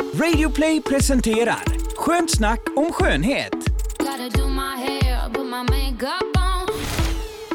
Radioplay 0.00 0.82
presenterar 0.82 1.64
Skönt 1.96 2.30
snack 2.30 2.60
om 2.76 2.92
skönhet. 2.92 3.54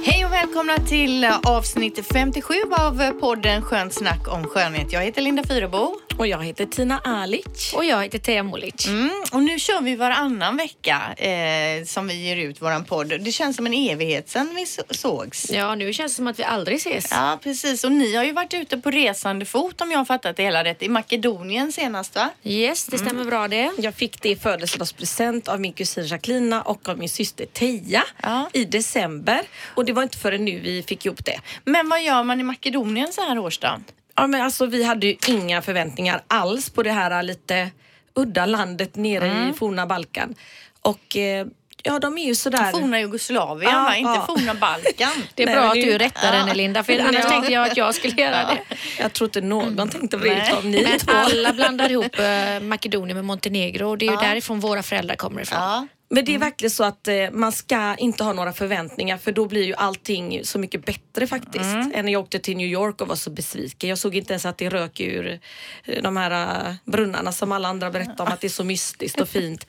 Hej 0.06 0.26
och 0.26 0.32
välkomna 0.32 0.78
till 0.78 1.26
avsnitt 1.44 2.06
57 2.14 2.54
av 2.72 3.12
podden 3.20 3.62
Skönt 3.62 3.94
snack 3.94 4.28
om 4.28 4.44
skönhet. 4.44 4.94
Jag 4.94 5.02
heter 5.02 5.22
Linda 5.22 5.44
Fyrebo. 5.44 5.96
Och 6.20 6.28
jag 6.28 6.44
heter 6.44 6.66
Tina 6.66 7.00
Alic. 7.04 7.74
Och 7.76 7.86
jag 7.86 8.04
heter 8.04 8.20
Thea 8.20 8.44
Molic. 8.44 8.88
Mm, 8.88 9.10
och 9.32 9.44
nu 9.44 9.60
kör 9.60 9.82
vi 9.82 9.96
varannan 9.96 10.58
vecka 10.58 11.14
eh, 11.18 11.86
som 11.86 12.08
vi 12.08 12.14
ger 12.14 12.36
ut 12.38 12.62
våran 12.62 12.86
podd. 12.86 13.08
Det 13.22 13.32
känns 13.32 13.56
som 13.56 13.66
en 13.66 13.74
evighet 13.74 14.30
sedan 14.30 14.56
vi 14.56 14.66
så- 14.66 14.82
sågs. 14.90 15.52
Ja, 15.52 15.76
nu 15.76 15.94
känns 15.94 16.12
det 16.12 16.16
som 16.16 16.28
att 16.28 16.40
vi 16.40 16.44
aldrig 16.44 16.78
ses. 16.78 17.08
Ja, 17.12 17.40
precis. 17.44 17.84
Och 17.84 17.92
ni 17.92 18.16
har 18.16 18.24
ju 18.24 18.32
varit 18.32 18.54
ute 18.54 18.78
på 18.78 18.92
resande 18.92 19.46
fot 19.46 19.82
om 19.82 19.92
jag 19.92 19.98
har 19.98 20.06
fattat 20.06 20.36
det 20.38 20.44
hela 20.44 20.64
rätt. 20.64 20.84
I 20.84 20.90
Makedonien 20.90 21.72
senast 21.72 22.16
va? 22.16 22.30
Yes, 22.44 22.86
det 22.86 22.98
stämmer 22.98 23.24
bra 23.26 23.48
det. 23.48 23.72
Jag 23.78 23.96
fick 23.96 24.22
det 24.22 24.30
i 24.30 24.36
födelsedagspresent 24.36 25.48
av 25.48 25.60
min 25.62 25.74
kusin 25.74 26.06
Jacqueline 26.08 26.54
och 26.54 26.90
av 26.90 26.98
min 26.98 27.10
syster 27.10 27.46
Teija 27.46 28.04
Ja. 28.24 28.50
i 28.54 28.66
december. 28.66 29.42
Och 29.76 29.86
det 29.86 29.94
var 29.94 30.04
inte 30.04 30.18
förrän 30.18 30.46
nu 30.46 30.60
vi 30.60 30.84
fick 30.84 31.06
ihop 31.06 31.26
det. 31.26 31.40
Men 31.66 31.90
vad 31.90 32.04
gör 32.04 32.24
man 32.24 32.40
i 32.40 32.44
Makedonien 32.44 33.14
så 33.14 33.22
här 33.22 33.40
årsdagen? 33.40 33.84
Ja, 34.22 34.28
men 34.28 34.42
alltså, 34.42 34.66
vi 34.66 34.84
hade 34.84 35.08
ju 35.08 35.16
inga 35.28 35.62
förväntningar 35.62 36.22
alls 36.28 36.70
på 36.70 36.84
det 36.84 36.92
här 36.92 37.24
lite 37.24 37.70
udda 38.16 38.46
landet 38.46 38.96
nere 38.96 39.28
Mm. 39.28 39.50
i 39.50 39.54
forna 39.54 39.86
Balkan. 39.86 40.36
Och 40.82 41.18
eh, 41.18 41.48
ja, 41.84 42.00
de 42.00 42.18
är 42.18 42.26
ju 42.26 42.36
sådär... 42.36 42.72
Forna 42.72 43.00
Jugoslavien 43.00 43.84
va? 43.84 43.96
Inte 43.96 44.12
ja. 44.12 44.26
forna 44.28 44.54
Balkan. 44.54 45.12
Det 45.36 45.44
är 45.44 45.48
Nej, 45.48 45.56
bra 45.56 45.66
att 45.68 45.74
du 45.74 45.98
rättar 45.98 46.34
henne 46.34 46.54
Linda, 46.54 46.84
för 46.84 46.94
annars 47.00 47.16
Ja. 47.24 47.30
tänkte 47.30 47.54
jag 47.54 47.68
att 47.68 47.78
jag 47.78 47.96
skulle 47.96 48.22
göra 48.22 48.32
det. 48.46 48.76
Jag 49.00 49.14
tror 49.14 49.28
inte 49.28 49.42
någon 49.42 49.90
tänkte 49.90 50.18
på 50.18 50.24
det 50.24 50.48
utav 50.48 50.66
ni 50.66 50.84
Men 50.84 51.00
två. 51.00 51.12
alla 51.12 51.54
blandar 51.54 51.92
ihop 51.92 52.20
eh, 52.20 52.60
Makedonien 52.62 53.16
med 53.18 53.26
Montenegro 53.26 53.90
och 53.90 53.98
det 53.98 54.08
är 54.08 54.12
ju 54.12 54.18
därifrån 54.18 54.60
våra 54.60 54.84
föräldrar 54.84 55.16
kommer 55.16 55.42
ifrån. 55.42 55.88
Men 56.12 56.26
det 56.26 56.36
är 56.36 56.40
verkligen 56.40 56.72
så 56.72 56.84
att 56.84 57.08
eh, 57.08 57.16
man 57.32 57.52
ska 57.52 57.96
inte 57.96 58.24
ha 58.24 58.34
några 58.34 58.54
förväntningar 58.54 59.18
för 59.18 59.32
då 59.32 59.46
blir 59.46 59.64
ju 59.64 59.74
allting 59.74 60.40
så 60.44 60.60
mycket 60.60 60.86
bättre 60.86 61.28
faktiskt. 61.28 61.64
Än 61.94 62.06
när 62.06 62.12
jag 62.12 62.22
åkte 62.22 62.40
till 62.40 62.58
New 62.58 62.68
York 62.68 63.02
och 63.02 63.08
var 63.08 63.16
så 63.16 63.30
besviken. 63.30 63.90
Jag 63.90 63.98
såg 63.98 64.16
inte 64.16 64.34
ens 64.34 64.46
att 64.46 64.58
det 64.58 64.70
rök 64.70 65.00
ur 65.00 65.40
eh, 65.86 66.04
de 66.04 66.18
här 66.18 66.32
eh, 66.68 66.74
brunnarna 66.86 67.32
som 67.32 67.52
alla 67.52 67.68
andra 67.68 67.92
berättar 67.92 68.24
om 68.26 68.32
att 68.34 68.42
det 68.42 68.48
är 68.48 68.50
så 68.50 68.64
mystiskt 68.64 69.22
och 69.22 69.30
fint. 69.30 69.68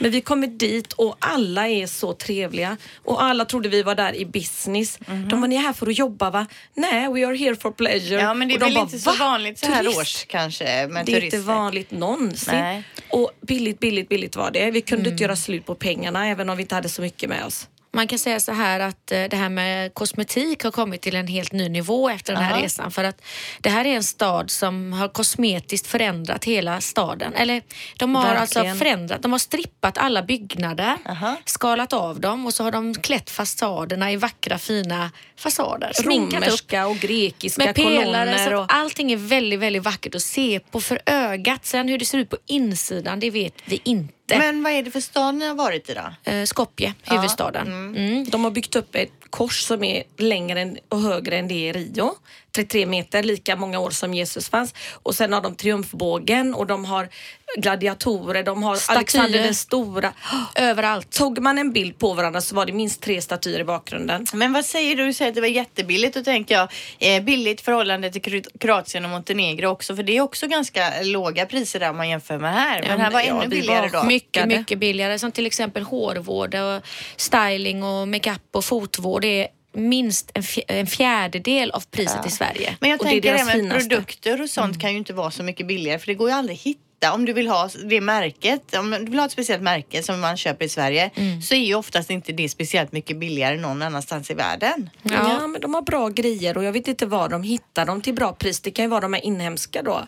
Men 0.00 0.10
vi 0.10 0.20
kommer 0.20 0.46
dit 0.46 0.92
och 0.92 1.16
alla 1.18 1.68
är 1.68 1.86
så 1.86 2.12
trevliga 2.12 2.76
och 3.04 3.22
alla 3.22 3.44
trodde 3.44 3.68
vi 3.68 3.82
var 3.82 3.94
där 3.94 4.14
i 4.16 4.24
business. 4.26 4.98
De 5.30 5.40
var 5.40 5.48
ni 5.48 5.56
är 5.56 5.60
här 5.60 5.72
för 5.72 5.86
att 5.86 5.98
jobba 5.98 6.30
va? 6.30 6.46
Nej, 6.74 7.08
we 7.12 7.26
are 7.26 7.36
here 7.36 7.56
for 7.56 7.70
pleasure. 7.70 8.20
Ja, 8.20 8.34
men 8.34 8.48
det 8.48 8.54
är 8.54 8.58
de 8.58 8.64
väl 8.64 8.74
bara, 8.74 8.80
inte 8.84 8.98
så 8.98 9.10
"Va? 9.10 9.16
vanligt 9.20 9.58
så 9.58 9.66
här 9.66 9.82
Turist?" 9.82 9.98
års 10.00 10.24
kanske 10.24 10.64
med 10.64 11.06
Det 11.06 11.12
är 11.12 11.20
turister. 11.20 11.38
inte 11.38 11.38
vanligt 11.38 11.90
någonsin. 11.90 12.54
Nej. 12.54 12.82
Och 13.08 13.30
billigt, 13.40 13.80
billigt, 13.80 14.08
billigt 14.08 14.36
var 14.36 14.50
det. 14.50 14.70
Vi 14.70 14.80
kunde 14.80 15.10
inte 15.10 15.22
göra 15.22 15.36
slut 15.36 15.66
på 15.66 15.74
pengarna 15.80 16.26
även 16.26 16.50
om 16.50 16.56
vi 16.56 16.62
inte 16.62 16.74
hade 16.74 16.88
så 16.88 17.02
mycket 17.02 17.28
med 17.28 17.44
oss. 17.44 17.68
Man 17.92 18.06
kan 18.06 18.18
säga 18.18 18.40
så 18.40 18.52
här 18.52 18.80
att 18.80 19.12
eh, 19.12 19.24
det 19.24 19.36
här 19.36 19.48
med 19.48 19.94
kosmetik 19.94 20.64
har 20.64 20.70
kommit 20.70 21.00
till 21.00 21.16
en 21.16 21.26
helt 21.26 21.52
ny 21.52 21.68
nivå 21.68 22.08
efter 22.08 22.32
den 22.32 22.42
här 22.42 22.52
Aha. 22.52 22.62
resan. 22.62 22.90
För 22.90 23.04
att 23.04 23.22
det 23.60 23.70
här 23.70 23.84
är 23.84 23.94
en 23.94 24.04
stad 24.04 24.50
som 24.50 24.92
har 24.92 25.08
kosmetiskt 25.08 25.86
förändrat 25.86 26.44
hela 26.44 26.80
staden. 26.80 27.34
Eller 27.34 27.62
de 27.96 28.14
har 28.14 28.34
alltså 28.34 28.58
Verkligen. 28.58 28.76
förändrat, 28.78 29.22
de 29.22 29.32
har 29.32 29.38
strippat 29.38 29.98
alla 29.98 30.22
byggnader, 30.22 30.96
Aha. 31.08 31.36
skalat 31.44 31.92
av 31.92 32.20
dem 32.20 32.46
och 32.46 32.54
så 32.54 32.64
har 32.64 32.72
de 32.72 32.94
klätt 32.94 33.30
fasaderna 33.30 34.12
i 34.12 34.16
vackra 34.16 34.58
fina 34.58 35.10
fasader. 35.36 35.92
Sminkat 35.94 36.38
upp 36.38 36.46
Romerska 36.46 36.86
och 36.86 36.96
grekiska 36.96 37.64
med 37.64 37.74
pelare. 37.74 38.04
kolonner. 38.04 38.54
Och... 38.54 38.74
allting 38.74 39.12
är 39.12 39.16
väldigt, 39.16 39.60
väldigt 39.60 39.82
vackert 39.82 40.14
att 40.14 40.22
se 40.22 40.60
på 40.70 40.80
för 40.80 41.00
ögat. 41.06 41.66
Sen 41.66 41.88
hur 41.88 41.98
det 41.98 42.04
ser 42.04 42.18
ut 42.18 42.30
på 42.30 42.36
insidan, 42.46 43.20
det 43.20 43.30
vet 43.30 43.54
vi 43.64 43.80
inte. 43.84 44.14
Men 44.38 44.62
vad 44.62 44.72
är 44.72 44.82
det 44.82 44.90
för 44.90 45.00
stad 45.00 45.34
ni 45.34 45.46
har 45.48 45.54
varit 45.54 45.90
i 45.90 45.94
då? 45.94 46.30
Eh, 46.32 46.44
Skopje, 46.44 46.94
huvudstaden. 47.02 47.66
Mm. 47.96 48.24
De 48.30 48.44
har 48.44 48.50
byggt 48.50 48.76
upp 48.76 48.94
ett 48.94 49.12
kors 49.30 49.60
som 49.62 49.84
är 49.84 50.02
längre 50.18 50.60
än- 50.60 50.78
och 50.88 51.00
högre 51.00 51.38
än 51.38 51.48
det 51.48 51.54
i 51.54 51.72
Rio. 51.72 52.14
33 52.52 52.86
meter, 52.86 53.22
lika 53.22 53.56
många 53.56 53.78
år 53.78 53.90
som 53.90 54.14
Jesus 54.14 54.48
fanns. 54.48 54.74
Och 55.02 55.14
sen 55.14 55.32
har 55.32 55.40
de 55.40 55.54
triumfbågen 55.54 56.54
och 56.54 56.66
de 56.66 56.84
har 56.84 57.08
gladiatorer, 57.56 58.42
de 58.42 58.62
har 58.62 58.76
Statyer. 58.76 58.96
Alexander 58.98 59.38
den 59.42 59.54
stora. 59.54 60.12
Överallt. 60.54 61.10
Tog 61.12 61.38
man 61.38 61.58
en 61.58 61.72
bild 61.72 61.98
på 61.98 62.14
varandra 62.14 62.40
så 62.40 62.54
var 62.54 62.66
det 62.66 62.72
minst 62.72 63.00
tre 63.02 63.22
statyer 63.22 63.60
i 63.60 63.64
bakgrunden. 63.64 64.26
Men 64.32 64.52
vad 64.52 64.64
säger 64.64 64.96
du? 64.96 65.06
Du 65.06 65.12
säger 65.12 65.28
att 65.28 65.34
det 65.34 65.40
var 65.40 65.48
jättebilligt. 65.48 66.14
Då 66.14 66.22
tänker 66.24 66.54
jag 66.54 66.68
eh, 67.16 67.22
billigt 67.22 67.60
förhållande 67.60 68.10
till 68.12 68.22
Kro- 68.22 68.58
Kroatien 68.60 69.04
och 69.04 69.10
Montenegro 69.10 69.66
också. 69.68 69.96
För 69.96 70.02
det 70.02 70.16
är 70.16 70.20
också 70.20 70.46
ganska 70.46 70.92
låga 71.02 71.46
priser 71.46 71.80
där 71.80 71.90
om 71.90 71.96
man 71.96 72.08
jämför 72.08 72.38
med 72.38 72.54
här. 72.54 72.80
Men 72.82 72.90
Ja, 72.90 72.96
här 73.04 73.10
var 73.10 73.20
ja, 73.20 73.26
ännu 73.42 73.48
billigare 73.48 73.88
var 73.88 74.00
då. 74.00 74.06
mycket- 74.06 74.46
mycket 74.48 74.78
billigare. 74.78 75.18
Som 75.18 75.32
till 75.32 75.46
exempel 75.46 75.82
hårvård 75.82 76.54
och 76.54 76.82
styling 77.16 77.82
och 77.82 78.08
makeup 78.08 78.42
och 78.52 78.64
fotvård. 78.64 79.22
Det 79.22 79.42
är 79.42 79.48
minst 79.72 80.30
en, 80.34 80.42
fj- 80.42 80.62
en 80.68 80.86
fjärdedel 80.86 81.70
av 81.70 81.84
priset 81.90 82.26
i 82.26 82.30
Sverige. 82.30 82.76
Men 82.80 82.90
jag 82.90 83.00
Och 83.00 83.06
det 83.06 83.10
är 83.10 83.12
tänker 83.12 83.32
deras 83.32 83.54
även 83.54 83.70
produkter 83.70 84.42
och 84.42 84.50
sånt 84.50 84.80
kan 84.80 84.90
ju 84.92 84.98
inte 84.98 85.12
vara 85.12 85.30
så 85.30 85.42
mycket 85.42 85.66
billigare 85.66 85.98
för 85.98 86.06
det 86.06 86.14
går 86.14 86.28
ju 86.28 86.34
aldrig 86.34 86.56
att 86.56 86.62
hitta. 86.62 86.80
Om 87.14 87.24
du 87.24 87.32
vill 87.32 87.48
ha 87.48 87.68
det 87.84 88.00
märket, 88.00 88.76
om 88.76 88.90
du 88.90 88.98
vill 89.10 89.18
ha 89.18 89.26
ett 89.26 89.32
speciellt 89.32 89.62
märke 89.62 90.02
som 90.02 90.20
man 90.20 90.36
köper 90.36 90.64
i 90.64 90.68
Sverige 90.68 91.10
så 91.42 91.54
är 91.54 91.58
ju 91.58 91.74
oftast 91.74 92.10
inte 92.10 92.32
det 92.32 92.48
speciellt 92.48 92.92
mycket 92.92 93.16
billigare 93.16 93.56
någon 93.56 93.82
annanstans 93.82 94.30
i 94.30 94.34
världen. 94.34 94.90
Ja. 95.02 95.46
men 95.46 95.60
de 95.60 95.74
har 95.74 95.82
bra 95.82 96.08
grejer 96.08 96.56
och 96.56 96.64
jag 96.64 96.72
vet 96.72 96.88
inte 96.88 97.06
var 97.06 97.28
de 97.28 97.42
hittar 97.42 97.86
dem 97.86 98.00
till 98.00 98.14
bra 98.14 98.32
pris. 98.32 98.60
Det 98.60 98.70
kan 98.70 98.84
ju 98.84 98.88
vara 98.88 99.00
de 99.00 99.12
här 99.12 99.24
inhemska 99.26 99.82
då. 99.82 100.06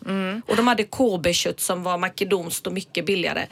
Och 0.48 0.56
de 0.56 0.66
hade 0.68 0.84
KB-kött 0.84 1.60
som 1.60 1.82
var 1.82 1.98
makedonskt 1.98 2.66
och 2.66 2.72
mycket 2.72 3.06
billigare. 3.06 3.46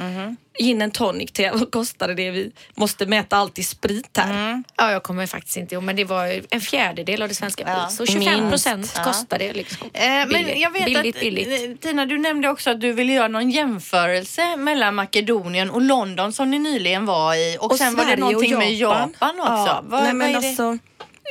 Gin 0.60 0.82
and 0.82 0.94
tonic 0.94 1.32
till, 1.32 1.50
vad 1.53 1.71
kostade 1.71 2.15
det? 2.15 2.31
Vi 2.31 2.53
måste 2.75 3.06
mäta 3.06 3.37
allt 3.37 3.59
i 3.59 3.62
sprit 3.62 4.16
här. 4.19 4.62
Ja, 4.76 4.93
jag 4.93 5.03
kommer 5.03 5.26
faktiskt 5.26 5.56
inte 5.56 5.75
ihåg, 5.75 5.84
men 5.84 5.97
det 5.97 6.04
var 6.04 6.26
ju 6.26 6.43
en 6.50 6.60
fjärdedel 6.60 7.22
av 7.22 7.28
det 7.28 7.34
svenska 7.34 7.65
Ja. 7.66 7.75
priset. 7.88 7.97
Så 7.97 8.06
25 8.12 8.50
procent 8.50 8.76
Minst. 8.78 9.03
kostar 9.04 9.38
det. 9.38 9.53
Liksom. 9.53 9.88
Eh, 9.93 10.03
men 10.09 10.28
billigt, 10.28 10.59
jag 10.59 10.70
vet 10.70 10.84
billigt, 10.84 11.15
att 11.16 11.20
billigt. 11.20 11.49
eh, 11.70 11.76
Tina, 11.88 12.06
du 12.06 12.19
nämnde 12.19 12.49
också 12.49 12.70
att 12.70 12.81
du 12.81 12.93
ville 12.93 13.12
göra 13.12 13.28
någon 13.28 13.50
jämförelse 13.50 14.56
mellan 14.56 14.94
Makedonien 14.94 15.70
och 15.70 15.82
London 15.82 16.32
som 16.32 16.50
ni 16.50 16.59
nyligen 16.59 17.06
var 17.06 17.34
i 17.34 17.56
och, 17.60 17.78
sen 17.78 17.94
var 17.97 18.04
det 18.04 18.10
Sverige 18.10 18.25
och 18.25 18.32
någonting 18.32 18.59
med 18.59 18.75
Japan 18.75 19.41
också. 19.41 19.53
Ja, 19.53 19.81
Vad- 19.84 20.03
nej, 20.03 20.12
men 20.15 20.37
alltså, 20.37 20.78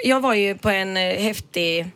jag 0.04 0.20
var 0.20 0.34
ju 0.34 0.58
på 0.58 0.70
en 0.70 0.98
eh, 0.98 1.22
häftig 1.22 1.88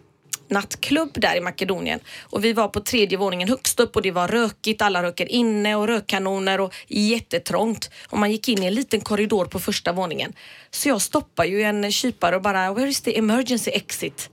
nattklubb 0.53 1.11
där 1.13 1.35
i 1.35 1.41
Makedonien 1.41 1.99
och 2.21 2.45
vi 2.45 2.53
var 2.53 2.67
på 2.67 2.79
tredje 2.79 3.17
våningen 3.17 3.49
högst 3.49 3.79
upp 3.79 3.95
och 3.95 4.01
det 4.01 4.11
var 4.11 4.27
rökigt, 4.27 4.81
alla 4.81 5.03
röker 5.03 5.31
inne 5.31 5.75
och 5.75 5.87
rökkanoner 5.87 6.61
och 6.61 6.73
jättetrångt 6.87 7.89
och 8.07 8.17
man 8.17 8.31
gick 8.31 8.49
in 8.49 8.63
i 8.63 8.65
en 8.65 8.73
liten 8.73 9.01
korridor 9.01 9.45
på 9.45 9.59
första 9.59 9.91
våningen. 9.91 10.33
Så 10.71 10.89
jag 10.89 11.01
stoppar 11.01 11.45
ju 11.45 11.61
en 11.61 11.91
kypare 11.91 12.35
och 12.35 12.41
bara 12.41 12.73
“Where 12.73 12.89
is 12.89 13.01
the 13.01 13.17
emergency 13.17 13.71
exit?” 13.71 14.29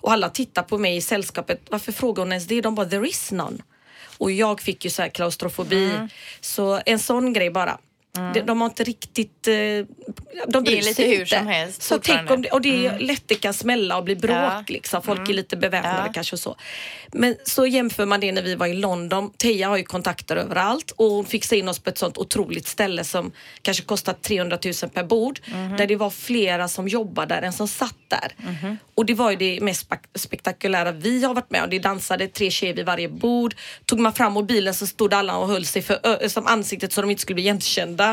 och 0.00 0.12
alla 0.12 0.28
tittar 0.28 0.62
på 0.62 0.78
mig 0.78 0.96
i 0.96 1.00
sällskapet. 1.00 1.60
Varför 1.70 1.92
frågar 1.92 2.22
hon 2.22 2.32
ens 2.32 2.46
det? 2.46 2.60
De 2.60 2.74
bara 2.74 2.86
“There 2.86 3.08
is 3.08 3.32
none”. 3.32 3.58
Och 4.18 4.30
jag 4.30 4.60
fick 4.60 4.84
ju 4.84 4.90
så 4.90 5.02
här 5.02 5.08
klaustrofobi. 5.08 5.84
Mm. 5.84 6.08
Så 6.40 6.80
en 6.86 6.98
sån 6.98 7.32
grej 7.32 7.50
bara. 7.50 7.78
De, 8.34 8.40
de 8.40 8.60
har 8.60 8.68
inte 8.68 8.84
riktigt... 8.84 9.48
eh, 9.48 9.54
De 10.48 10.62
bryr 10.64 10.76
lite 10.76 10.94
sig 10.94 11.08
hur 11.10 11.20
inte. 11.20 11.36
som 11.38 11.46
helst 11.46 11.82
Så 11.82 11.98
tänk 11.98 12.30
om 12.30 12.42
det, 12.42 12.50
och 12.50 12.60
det 12.60 12.86
är 12.86 12.98
lätt 12.98 13.22
det 13.26 13.34
kan 13.34 13.54
smälla 13.54 13.96
och 13.96 14.04
bli 14.04 14.16
bråk 14.16 14.36
Ja. 14.36 14.64
liksom. 14.68 15.02
Folk 15.02 15.28
är 15.28 15.34
lite 15.34 15.56
beväpnade 15.56 16.02
Ja. 16.06 16.12
kanske 16.12 16.36
och 16.36 16.40
så. 16.40 16.56
Men 17.12 17.36
så 17.44 17.66
jämför 17.66 18.06
man 18.06 18.20
det 18.20 18.32
när 18.32 18.42
vi 18.42 18.54
var 18.54 18.66
i 18.66 18.74
London. 18.74 19.30
Teija 19.36 19.68
har 19.68 19.76
ju 19.76 19.84
kontakter 19.84 20.36
överallt 20.36 20.90
och 20.96 21.06
hon 21.10 21.24
fixade 21.24 21.58
in 21.58 21.68
oss 21.68 21.78
på 21.78 21.90
ett 21.90 21.98
sånt 21.98 22.18
otroligt 22.18 22.66
ställe 22.66 23.04
som 23.04 23.32
kanske 23.62 23.82
kostat 23.84 24.22
300 24.22 24.58
000 24.64 24.74
per 24.94 25.04
bord. 25.04 25.40
Där 25.78 25.86
det 25.86 25.96
var 25.96 26.10
flera 26.10 26.68
som 26.68 26.88
jobbade 26.88 27.34
där 27.34 27.42
än 27.42 27.52
som 27.52 27.68
satt 27.68 27.94
där. 28.08 28.34
Och 28.94 29.06
det 29.06 29.14
var 29.14 29.30
ju 29.30 29.36
det 29.36 29.58
mest 29.62 29.88
spek- 29.90 30.08
spektakulära 30.18 30.92
vi 30.92 31.24
har 31.24 31.34
varit 31.34 31.50
med 31.50 31.62
om. 31.64 31.70
Det 31.70 31.78
dansade 31.78 32.28
tre 32.28 32.50
tjejer 32.50 32.74
vid 32.74 32.86
varje 32.86 33.08
bord. 33.08 33.54
Tog 33.84 33.98
man 34.00 34.12
fram 34.12 34.32
mobilen 34.32 34.74
så 34.74 34.86
stod 34.86 35.14
alla 35.14 35.36
och 35.36 35.48
höll 35.48 35.66
sig 35.66 35.82
för 35.82 36.28
som 36.28 36.46
ansiktet 36.46 36.92
så 36.92 37.00
de 37.00 37.10
inte 37.10 37.22
skulle 37.22 37.34
bli 37.34 37.42
igenkända. 37.44 38.05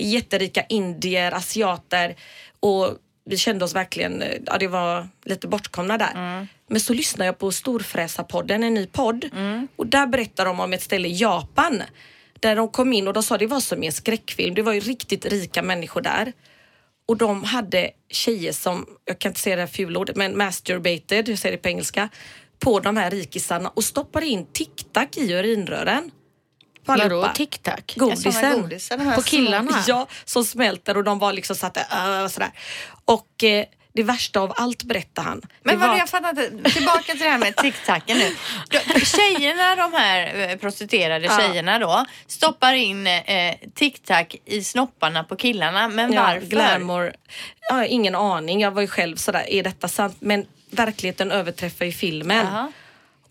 Jätterika 0.00 0.62
indier, 0.68 1.32
asiater 1.32 2.14
och 2.60 2.98
vi 3.24 3.36
kände 3.36 3.64
oss 3.64 3.74
verkligen, 3.74 4.22
eh, 4.22 4.38
ja 4.46 4.58
det 4.58 4.68
var 4.68 5.08
lite 5.24 5.48
bortkomna 5.48 5.98
där. 5.98 6.46
Men 6.68 6.80
så 6.80 6.92
lyssnade 6.92 7.26
jag 7.26 7.38
på 7.38 7.52
Storfräsarpodden, 7.52 8.62
en 8.62 8.74
ny 8.74 8.86
podd. 8.86 9.24
Och 9.76 9.86
där 9.86 10.06
berättar 10.06 10.44
de 10.44 10.60
om 10.60 10.72
ett 10.72 10.82
ställe 10.82 11.08
i 11.08 11.16
Japan. 11.16 11.82
Där 12.40 12.56
de 12.56 12.68
kom 12.68 12.92
in 12.92 13.08
och 13.08 13.14
de 13.14 13.22
sa 13.22 13.38
det 13.38 13.46
var 13.46 13.60
som 13.60 13.82
i 13.82 13.86
en 13.86 13.92
skräckfilm. 13.92 14.54
Det 14.54 14.62
var 14.62 14.72
ju 14.72 14.80
riktigt 14.80 15.26
rika 15.26 15.62
människor 15.62 16.00
där. 16.00 16.32
Och 17.06 17.16
de 17.16 17.44
hade 17.44 17.90
tjejer 18.10 18.52
som, 18.52 18.86
jag 19.04 19.18
kan 19.18 19.30
inte 19.30 19.40
säga 19.40 19.56
det 19.56 19.62
här 19.62 19.66
fulordet, 19.66 20.16
men 20.16 20.38
masturbated, 20.38 21.28
jag 21.28 21.38
säger 21.38 21.56
det 21.56 21.62
på 21.62 21.68
engelska, 21.68 22.08
på 22.58 22.80
de 22.80 22.96
här 22.96 23.10
rikisarna 23.10 23.68
och 23.68 23.84
stoppade 23.84 24.26
in 24.26 24.46
tic-tac 24.52 25.18
i 25.18 25.32
urinrören. 25.32 26.10
På 26.86 26.92
Vadå 26.92 27.02
allihopa. 27.04 27.32
tic-tac? 27.34 27.80
Godisen. 27.96 29.00
Här 29.00 29.14
På 29.16 29.22
killarna? 29.22 29.84
Ja, 29.86 30.06
som 30.24 30.44
smälter 30.44 30.96
och 30.96 31.04
de 31.04 31.18
var 31.18 31.32
liksom 31.32 31.56
satt 31.56 31.74
där, 31.74 32.22
äh, 32.22 32.28
sådär. 32.28 32.50
Och 33.04 33.44
eh, 33.44 33.64
Det 33.94 34.02
värsta 34.02 34.40
av 34.40 34.52
allt 34.56 34.82
berättar 34.82 35.22
han. 35.22 35.42
Men 35.62 35.74
det 35.74 35.80
vad 35.80 35.88
var 35.88 35.96
jag 35.96 36.04
att- 36.04 36.10
fattar 36.10 36.28
inte. 36.30 36.70
Tillbaka 36.70 37.02
till 37.12 37.18
det 37.18 37.28
här 37.28 37.38
med 37.38 37.54
tic-tacen 37.56 38.18
nu. 38.18 38.36
Tjejerna, 39.04 39.76
de 39.76 39.92
här 39.92 40.48
eh, 40.50 40.56
prostituerade 40.56 41.26
Ja. 41.26 41.38
tjejerna 41.38 41.78
då, 41.78 42.04
stoppar 42.26 42.72
in 42.72 43.06
eh, 43.06 43.54
tic-tac 43.74 44.26
i 44.44 44.64
snopparna 44.64 45.24
på 45.24 45.36
killarna. 45.36 45.88
Men 45.88 46.12
Ja, 46.12 46.22
varför? 46.22 46.46
glamour. 46.46 47.12
Ja, 47.68 47.84
ingen 47.84 48.14
aning. 48.14 48.60
Jag 48.60 48.70
var 48.70 48.80
ju 48.82 48.88
själv 48.88 49.16
sådär, 49.16 49.44
är 49.48 49.62
detta 49.62 49.88
sant? 49.88 50.16
Men 50.20 50.46
verkligheten 50.70 51.30
överträffar 51.30 51.84
ju 51.84 51.92
filmen. 51.92 52.46
Jaha. 52.46 52.72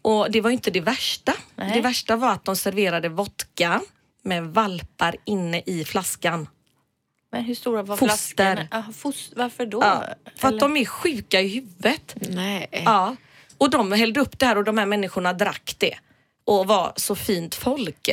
Och 0.02 0.32
det 0.32 0.42
var 0.42 0.50
inte 0.50 0.72
det 0.72 0.82
värsta. 0.82 1.34
Nej. 1.56 1.72
Det 1.74 1.82
värsta 1.82 2.16
var 2.16 2.32
att 2.32 2.46
de 2.46 2.56
serverade 2.56 3.10
vodka 3.10 3.82
med 4.24 4.44
valpar 4.46 5.16
inne 5.26 5.62
i 5.66 5.86
flaskan. 5.86 6.48
Men 7.32 7.44
hur 7.44 7.56
stora 7.56 7.84
var 7.84 7.98
Foster. 7.98 8.56
flaskorna? 8.56 8.68
Ah, 8.72 8.92
fos- 8.94 9.34
varför 9.36 9.66
då? 9.66 9.82
Ja, 9.82 10.04
för 10.38 10.48
att 10.48 10.52
Eller- 10.52 10.60
de 10.60 10.78
är 10.78 10.86
sjuka 10.86 11.42
i 11.42 11.48
huvudet. 11.48 12.16
Nej. 12.30 12.68
Ja. 12.86 13.16
Och 13.58 13.70
de 13.70 13.92
hällde 13.92 14.20
upp 14.20 14.40
det 14.40 14.46
här 14.46 14.58
och 14.58 14.64
de 14.64 14.78
här 14.78 14.86
människorna 14.86 15.34
drack 15.34 15.76
det. 15.78 15.96
Och 16.46 16.68
var 16.68 16.94
så 16.96 17.16
fint 17.16 17.56
folk. 17.56 18.10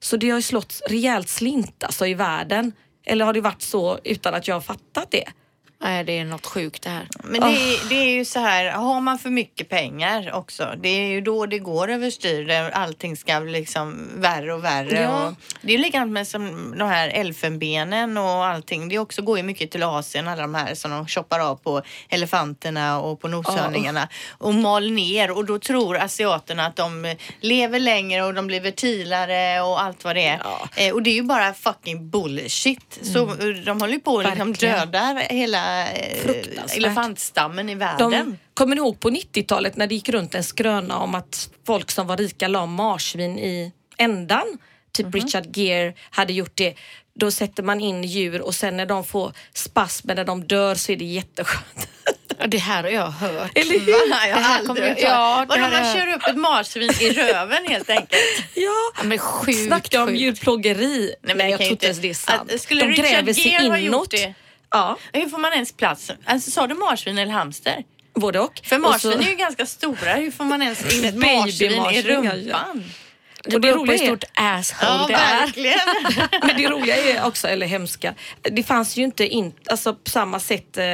Så 0.00 0.16
det 0.16 0.30
har 0.30 0.38
ju 0.38 0.42
slått 0.42 0.80
rejält 0.88 1.28
slint 1.28 1.84
alltså 1.84 2.06
i 2.06 2.14
världen. 2.14 2.72
Eller 3.04 3.24
har 3.24 3.32
det 3.32 3.40
varit 3.40 3.62
så 3.62 3.98
utan 4.04 4.34
att 4.34 4.48
jag 4.48 4.54
har 4.56 4.60
fattat 4.60 5.10
det? 5.10 5.24
Nej, 5.82 6.04
det 6.04 6.18
är 6.18 6.24
något 6.24 6.46
sjukt 6.46 6.82
det 6.82 6.90
här. 6.90 7.08
Men 7.24 7.40
det, 7.40 7.46
är- 7.46 7.88
det 7.88 7.94
är 7.94 8.10
ju 8.10 8.24
så 8.24 8.38
här, 8.40 8.70
har 8.70 9.00
man 9.00 9.18
för 9.18 9.30
mycket 9.30 9.68
pengar 9.68 10.32
också, 10.34 10.74
det 10.82 10.88
är 10.88 11.06
ju 11.06 11.20
då 11.20 11.46
det 11.46 11.58
går 11.58 11.90
överstyr 11.90 12.50
allting 12.72 13.16
ska 13.16 13.40
bli 13.40 13.52
liksom 13.52 14.08
värre 14.16 14.54
och 14.54 14.64
värre. 14.64 15.00
Ja. 15.02 15.26
Och 15.26 15.34
det 15.62 15.74
är 15.74 15.78
likadant 15.78 16.12
med 16.12 16.28
som 16.28 16.74
de 16.78 16.88
här 16.88 17.08
elfenbenen 17.08 18.18
och 18.18 18.46
allting. 18.46 18.88
Det 18.88 18.98
också 18.98 19.22
går 19.22 19.36
ju 19.36 19.42
mycket 19.42 19.70
till 19.70 19.82
Asien, 19.82 20.28
alla 20.28 20.42
de 20.42 20.54
här 20.54 20.74
som 20.74 20.90
de 20.90 21.06
choppar 21.06 21.40
av 21.40 21.56
på 21.56 21.82
elefanterna 22.08 23.00
och 23.00 23.20
på 23.20 23.28
noshörningarna 23.28 24.08
och 24.38 24.54
mal 24.54 24.90
ner 24.90 25.30
och 25.30 25.44
då 25.44 25.58
tror 25.58 25.96
asiaterna 25.96 26.66
att 26.66 26.76
de 26.76 27.16
lever 27.40 27.78
längre 27.78 28.22
och 28.22 28.34
de 28.34 28.46
blir 28.46 28.60
fertilare 28.60 29.60
och 29.60 29.82
allt 29.82 30.04
vad 30.04 30.16
det 30.16 30.26
är. 30.26 30.40
Ja. 30.44 30.68
Eh, 30.76 30.92
och 30.94 31.02
det 31.02 31.10
är 31.10 31.14
ju 31.14 31.22
bara 31.22 31.54
fucking 31.54 32.10
bullshit. 32.10 32.98
Så 33.02 33.18
eh, 33.28 33.46
de 33.64 33.80
håller 33.80 33.94
ju 33.94 34.00
på 34.00 34.12
och 34.14 34.24
liksom 34.24 34.52
dödar 34.52 35.14
hela. 35.30 35.71
Elefantstammen 36.76 37.68
i 37.68 37.74
världen. 37.74 38.10
De, 38.10 38.38
kommer 38.54 38.74
ni 38.76 38.80
ihåg 38.80 39.00
på 39.00 39.10
90-talet 39.10 39.76
när 39.76 39.86
det 39.86 39.94
gick 39.94 40.08
runt 40.08 40.34
en 40.34 40.44
skröna 40.44 40.98
om 40.98 41.14
att 41.14 41.48
folk 41.66 41.90
som 41.90 42.06
var 42.06 42.16
rika 42.16 42.48
la 42.48 42.66
marsvin 42.66 43.38
i 43.38 43.72
ändan? 43.98 44.58
Typ 44.92 45.06
Mhm. 45.06 45.12
Richard 45.12 45.56
Gere 45.56 45.94
hade 46.10 46.32
gjort 46.32 46.52
det. 46.56 46.74
Då 47.14 47.30
sätter 47.30 47.62
man 47.62 47.80
in 47.80 48.04
djur 48.04 48.40
och 48.42 48.54
sen 48.54 48.76
när 48.76 48.86
de 48.86 49.04
får 49.04 49.32
spasmer 49.54 50.14
när 50.14 50.24
de 50.24 50.44
dör 50.46 50.74
så 50.74 50.92
är 50.92 50.96
det 50.96 51.04
jätteskönt. 51.04 51.88
Ja, 52.38 52.46
det 52.46 52.58
här 52.58 52.82
har 52.82 52.90
jag 52.90 53.06
hört. 53.10 53.50
Eller 53.54 53.80
hur? 53.80 54.10
Va? 54.10 54.26
Jag 54.28 54.36
Det 54.36 54.40
här 54.42 54.64
kommer- 54.64 54.88
hört 54.88 54.98
ja, 55.00 55.44
Vadå, 55.48 55.60
man 55.60 55.72
är- 55.72 55.94
kör 55.94 56.12
upp 56.14 56.22
ett 56.28 56.36
marsvin 56.36 56.90
i 57.00 57.10
röven 57.10 57.66
helt 57.68 57.90
enkelt? 57.90 58.12
Ja, 58.54 58.70
Ja, 58.98 59.02
men 59.04 59.18
sjukt, 59.18 59.66
snacka 59.66 60.02
om 60.02 60.16
djurplågeri. 60.16 61.14
Nej, 61.22 61.36
men 61.36 61.50
jag 61.50 61.58
kan 61.58 61.66
tror 61.66 61.72
inte 61.72 61.86
ens 61.86 61.98
det 61.98 62.10
är 62.10 62.14
sant. 62.14 62.52
att- 62.54 62.60
skulle 62.60 62.80
de 62.80 62.88
Richard 62.90 63.04
gräver 63.10 63.32
sig 63.32 63.48
Gere 63.52 63.80
inåt. 63.80 64.14
Ja, 64.72 64.96
Hur 65.12 65.28
får 65.28 65.38
man 65.38 65.52
ens 65.52 65.72
plats? 65.72 66.10
Alltså, 66.24 66.50
sa 66.50 66.66
du 66.66 66.74
marsvin 66.74 67.18
eller 67.18 67.32
hamster? 67.32 67.84
både 68.14 68.40
och. 68.40 68.60
För 68.64 68.76
Och 68.76 68.82
marsvin 68.82 69.12
så- 69.12 69.18
är 69.18 69.22
ju 69.30 69.34
ganska 69.36 69.66
stora. 69.66 70.14
Hur 70.14 70.30
får 70.30 70.44
man 70.44 70.62
ens 70.62 70.94
in 70.98 71.04
ett 71.04 71.14
marsvin 71.14 71.72
i 71.72 71.76
ja, 71.76 72.02
rumpan? 72.02 72.84
Det 72.84 72.84
Och 73.54 73.60
det 73.60 73.72
roliga 73.72 73.96
hur 73.96 74.02
är- 74.02 74.06
stort 74.06 74.24
asshole 74.34 74.90
Ja, 74.92 75.04
det 75.08 75.14
är. 75.14 75.40
verkligen. 75.40 75.78
Men 76.46 76.56
det 76.56 76.68
roliga 76.68 76.96
är 76.96 77.24
också, 77.26 77.48
eller 77.48 77.66
hemska, 77.66 78.14
det 78.42 78.62
fanns 78.62 78.96
ju 78.96 79.02
inte 79.04 79.26
in, 79.26 79.52
alltså 79.70 79.94
på 79.94 80.10
samma 80.10 80.40
sätt. 80.40 80.76
Eh, 80.78 80.84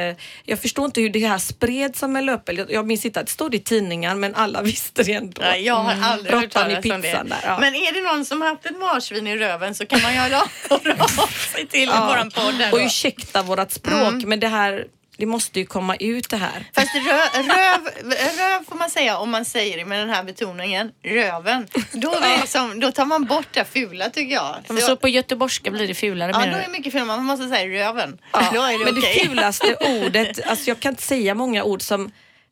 jag 0.43 0.59
förstår 0.61 0.85
inte 0.85 1.01
hur 1.01 1.09
det 1.09 1.27
här 1.27 1.37
spreds 1.37 1.99
som 1.99 2.15
en 2.15 2.25
löpeld. 2.25 2.65
Jag, 2.69 2.87
minns 2.87 3.05
inte 3.05 3.19
att 3.19 3.25
det 3.25 3.31
stod 3.31 3.55
i 3.55 3.59
tidningar 3.59 4.15
men 4.15 4.35
alla 4.35 4.61
visste 4.71 5.03
det 5.03 5.13
ändå. 5.13 5.41
Nej, 5.41 5.65
jag 5.65 5.75
har 5.75 5.95
aldrig 6.03 6.33
hört 6.35 6.43
Råttan 6.43 6.71
i 6.71 6.73
talas 6.75 6.85
om 6.95 7.01
det. 7.01 7.11
där, 7.29 7.39
ja. 7.43 7.57
Men 7.59 7.75
är 7.75 7.91
det 7.93 8.01
någon 8.01 8.25
som 8.25 8.41
har 8.41 8.49
haft 8.49 8.65
ett 8.65 8.79
marsvin 8.79 9.27
i 9.27 9.37
röven 9.37 9.75
så 9.75 9.85
kan 9.85 10.01
man 10.01 10.13
ju 10.13 10.19
höra 10.19 10.41
av 10.69 11.27
sig 11.53 11.67
till 11.67 11.89
Ja. 11.93 12.07
våran 12.07 12.31
podd. 12.31 12.73
Och 12.73 12.79
ursäkta 12.79 13.41
vårat 13.43 13.71
språk 13.71 14.13
men 14.25 14.39
det 14.39 14.47
här, 14.47 14.85
det 15.19 15.25
måste 15.25 15.59
ju 15.59 15.65
komma 15.65 15.95
ut 15.95 16.29
det 16.29 16.37
här. 16.37 16.65
Fast 16.75 16.95
rö, 16.95 17.41
röv, 17.41 17.89
röv 18.37 18.65
får 18.69 18.75
man 18.75 18.89
säga 18.89 19.17
om 19.17 19.29
man 19.29 19.45
säger 19.45 19.77
det 19.77 19.85
med 19.85 19.99
den 19.99 20.09
här 20.09 20.23
betoningen, 20.23 20.91
röven. 21.03 21.67
Då, 21.91 22.15
liksom, 22.41 22.79
då 22.79 22.91
tar 22.91 23.05
man 23.05 23.25
bort 23.25 23.47
det 23.51 23.65
fula 23.65 24.09
tycker 24.09 24.35
jag. 24.35 24.55
Så, 24.67 24.77
så 24.77 24.95
på 24.95 25.07
göteborgska 25.07 25.71
blir 25.71 25.87
det 25.87 25.93
fulare 25.93 26.31
ja, 26.33 26.39
då 26.39 26.57
är 26.57 26.61
det 26.61 26.71
mycket 26.71 26.91
fulare. 26.91 27.07
Man 27.07 27.25
måste 27.25 27.49
säga 27.49 27.85
röven. 27.87 28.17
Ja, 28.33 28.49
Då 28.53 28.61
är 28.61 28.79
det 28.79 28.85
men 28.85 28.97
okej. 28.97 29.19
det 29.21 29.27
fulaste 29.29 29.75
ordet, 30.05 30.47
alltså 30.47 30.69
jag 30.69 30.79
kan 30.79 30.89
inte 30.93 31.03
säga 31.03 31.35
många 31.35 31.63
ord 31.63 31.81
som 31.81 32.11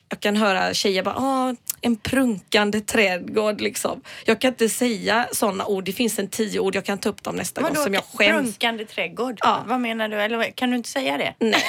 jag 0.10 0.20
kan 0.20 0.36
höra 0.38 0.74
tjejer 0.74 1.04
bara, 1.04 1.16
ah, 1.16 1.56
en 1.82 1.96
prunkande 1.96 2.82
trädgård 2.82 3.62
liksom. 3.62 4.02
Jag 4.26 4.42
kan 4.42 4.48
inte 4.52 4.70
säga 4.70 5.28
sådana 5.32 5.66
ord. 5.66 5.84
Det 5.84 5.94
finns 5.94 6.20
en 6.20 6.28
tio 6.28 6.60
ord, 6.60 6.76
jag 6.76 6.86
kan 6.86 6.98
ta 6.98 7.10
upp 7.10 7.24
dem 7.24 7.36
nästa 7.36 7.62
gång 7.62 7.70
Vadå, 7.70 7.84
som 7.84 7.94
jag 7.94 8.04
skäms. 8.04 8.42
Prunkande 8.42 8.86
trädgård? 8.86 9.38
Ja. 9.42 9.64
Vad 9.68 9.80
menar 9.80 10.10
du? 10.10 10.22
Eller 10.22 10.52
kan 10.52 10.70
du 10.70 10.76
inte 10.78 10.90
säga 10.90 11.18
det? 11.18 11.34
Nej. 11.40 11.64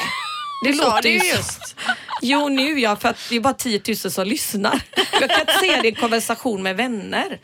Det 0.65 0.73
Sa 0.73 0.85
låter 0.85 1.03
det 1.03 1.09
ju 1.09 1.31
just. 1.31 1.77
Jo, 2.23 2.49
nu 2.49 2.81
ja, 2.81 2.97
för 2.97 3.09
att 3.09 3.17
det 3.31 3.37
är 3.37 3.41
bara 3.41 3.55
10 3.55 3.81
000 3.89 3.97
som 3.97 4.27
lyssnar. 4.27 4.81
Jag 5.21 5.31
kan 5.31 5.41
inte 5.41 5.53
säga 5.53 5.83
det 5.83 5.89
i 5.89 5.95
konversation 5.95 6.63
med 6.63 6.77
vänner. 6.77 7.39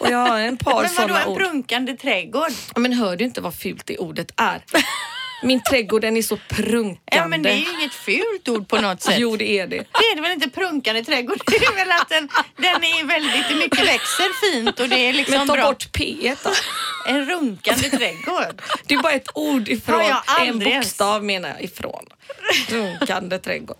Och 0.00 0.10
jag 0.10 0.18
har 0.18 0.38
en 0.40 0.56
par 0.56 0.70
Men 0.72 0.82
vadå 0.82 0.88
sådana 0.94 1.22
en 1.22 1.28
ord. 1.28 1.38
prunkande 1.38 1.96
trädgård? 1.96 2.50
Ja, 2.74 2.80
Men 2.80 2.92
hör 2.92 3.16
du 3.16 3.24
inte 3.24 3.40
vad 3.40 3.54
fult 3.54 3.86
det 3.86 3.98
ordet 3.98 4.30
är? 4.36 4.62
Min 5.42 5.62
trädgård 5.62 6.02
den 6.02 6.16
är 6.16 6.22
så 6.22 6.38
prunkande. 6.48 7.00
Ja 7.04 7.26
men 7.28 7.42
det 7.42 7.50
är 7.50 7.54
ju 7.56 7.70
inget 7.78 7.94
fult 7.94 8.48
ord 8.48 8.68
på 8.68 8.80
något 8.80 9.02
sätt. 9.06 9.14
Jo, 9.18 9.36
det 9.36 9.58
är 9.58 9.66
det. 9.66 9.76
Det 9.76 9.82
är 10.12 10.16
det 10.16 10.22
väl 10.22 10.32
inte 10.32 10.48
prunkande 10.50 11.04
trädgård? 11.04 11.40
Det 11.46 11.56
är 11.56 11.74
väl 11.74 11.92
att 11.92 12.08
den, 12.08 12.28
den 12.56 12.84
är 12.84 13.04
väldigt 13.06 13.56
mycket 13.58 13.86
växer 13.88 14.52
fint 14.52 14.80
och 14.80 14.88
det 14.88 14.96
är 15.08 15.12
liksom 15.12 15.38
Men 15.38 15.46
ta 15.46 15.52
bra. 15.54 15.64
bort 15.66 15.92
P 15.92 16.34
då. 16.44 16.50
En 17.06 17.26
runkande 17.26 17.90
trädgård. 17.90 18.62
Det 18.86 18.94
är 18.94 18.98
bara 19.02 19.12
ett 19.12 19.28
ord 19.34 19.68
ifrån. 19.68 20.04
Jag 20.04 20.46
en 20.48 20.58
bokstav 20.58 21.24
menar 21.24 21.48
jag 21.48 21.62
ifrån. 21.62 22.06
Runkande 22.68 23.38
trädgård. 23.38 23.76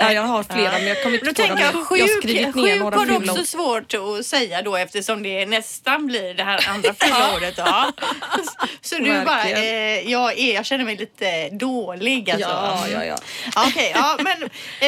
Ja, 0.00 0.12
jag 0.12 0.22
har 0.22 0.42
flera 0.42 0.72
men 0.72 0.86
jag 0.86 1.02
kommer 1.02 1.18
inte 1.18 1.42
på 1.42 1.48
dem. 1.48 1.56
tänker 1.56 1.64
jag 1.64 1.74
Jag, 1.74 1.98
jag 1.98 2.04
har 2.04 2.08
sjuk, 2.08 2.22
skrivit 2.22 2.54
ner 2.54 2.70
sjuk 2.72 2.80
några 2.80 2.96
har 2.98 3.06
du 3.06 3.16
också 3.16 3.40
ord. 3.40 3.46
svårt 3.46 3.94
att 3.94 4.26
säga 4.26 4.62
då 4.62 4.76
eftersom 4.76 5.22
det 5.22 5.46
nästan 5.46 6.06
blir 6.06 6.34
det 6.34 6.42
här 6.44 6.68
andra 6.68 6.94
fula 6.94 7.36
ordet. 7.36 7.54
Ja. 7.56 7.92
Så 8.80 8.98
du 8.98 9.24
bara, 9.24 9.44
eh, 9.50 10.10
jag, 10.10 10.38
är, 10.38 10.54
jag 10.54 10.66
känner 10.66 10.84
mig 10.84 10.96
lite 10.96 11.48
dålig 11.48 12.30
alltså. 12.30 12.48
Ja, 12.48 12.88
ja, 12.92 13.04
ja. 13.04 13.16
Okej, 13.68 13.92
ja, 13.94 14.18
men 14.20 14.42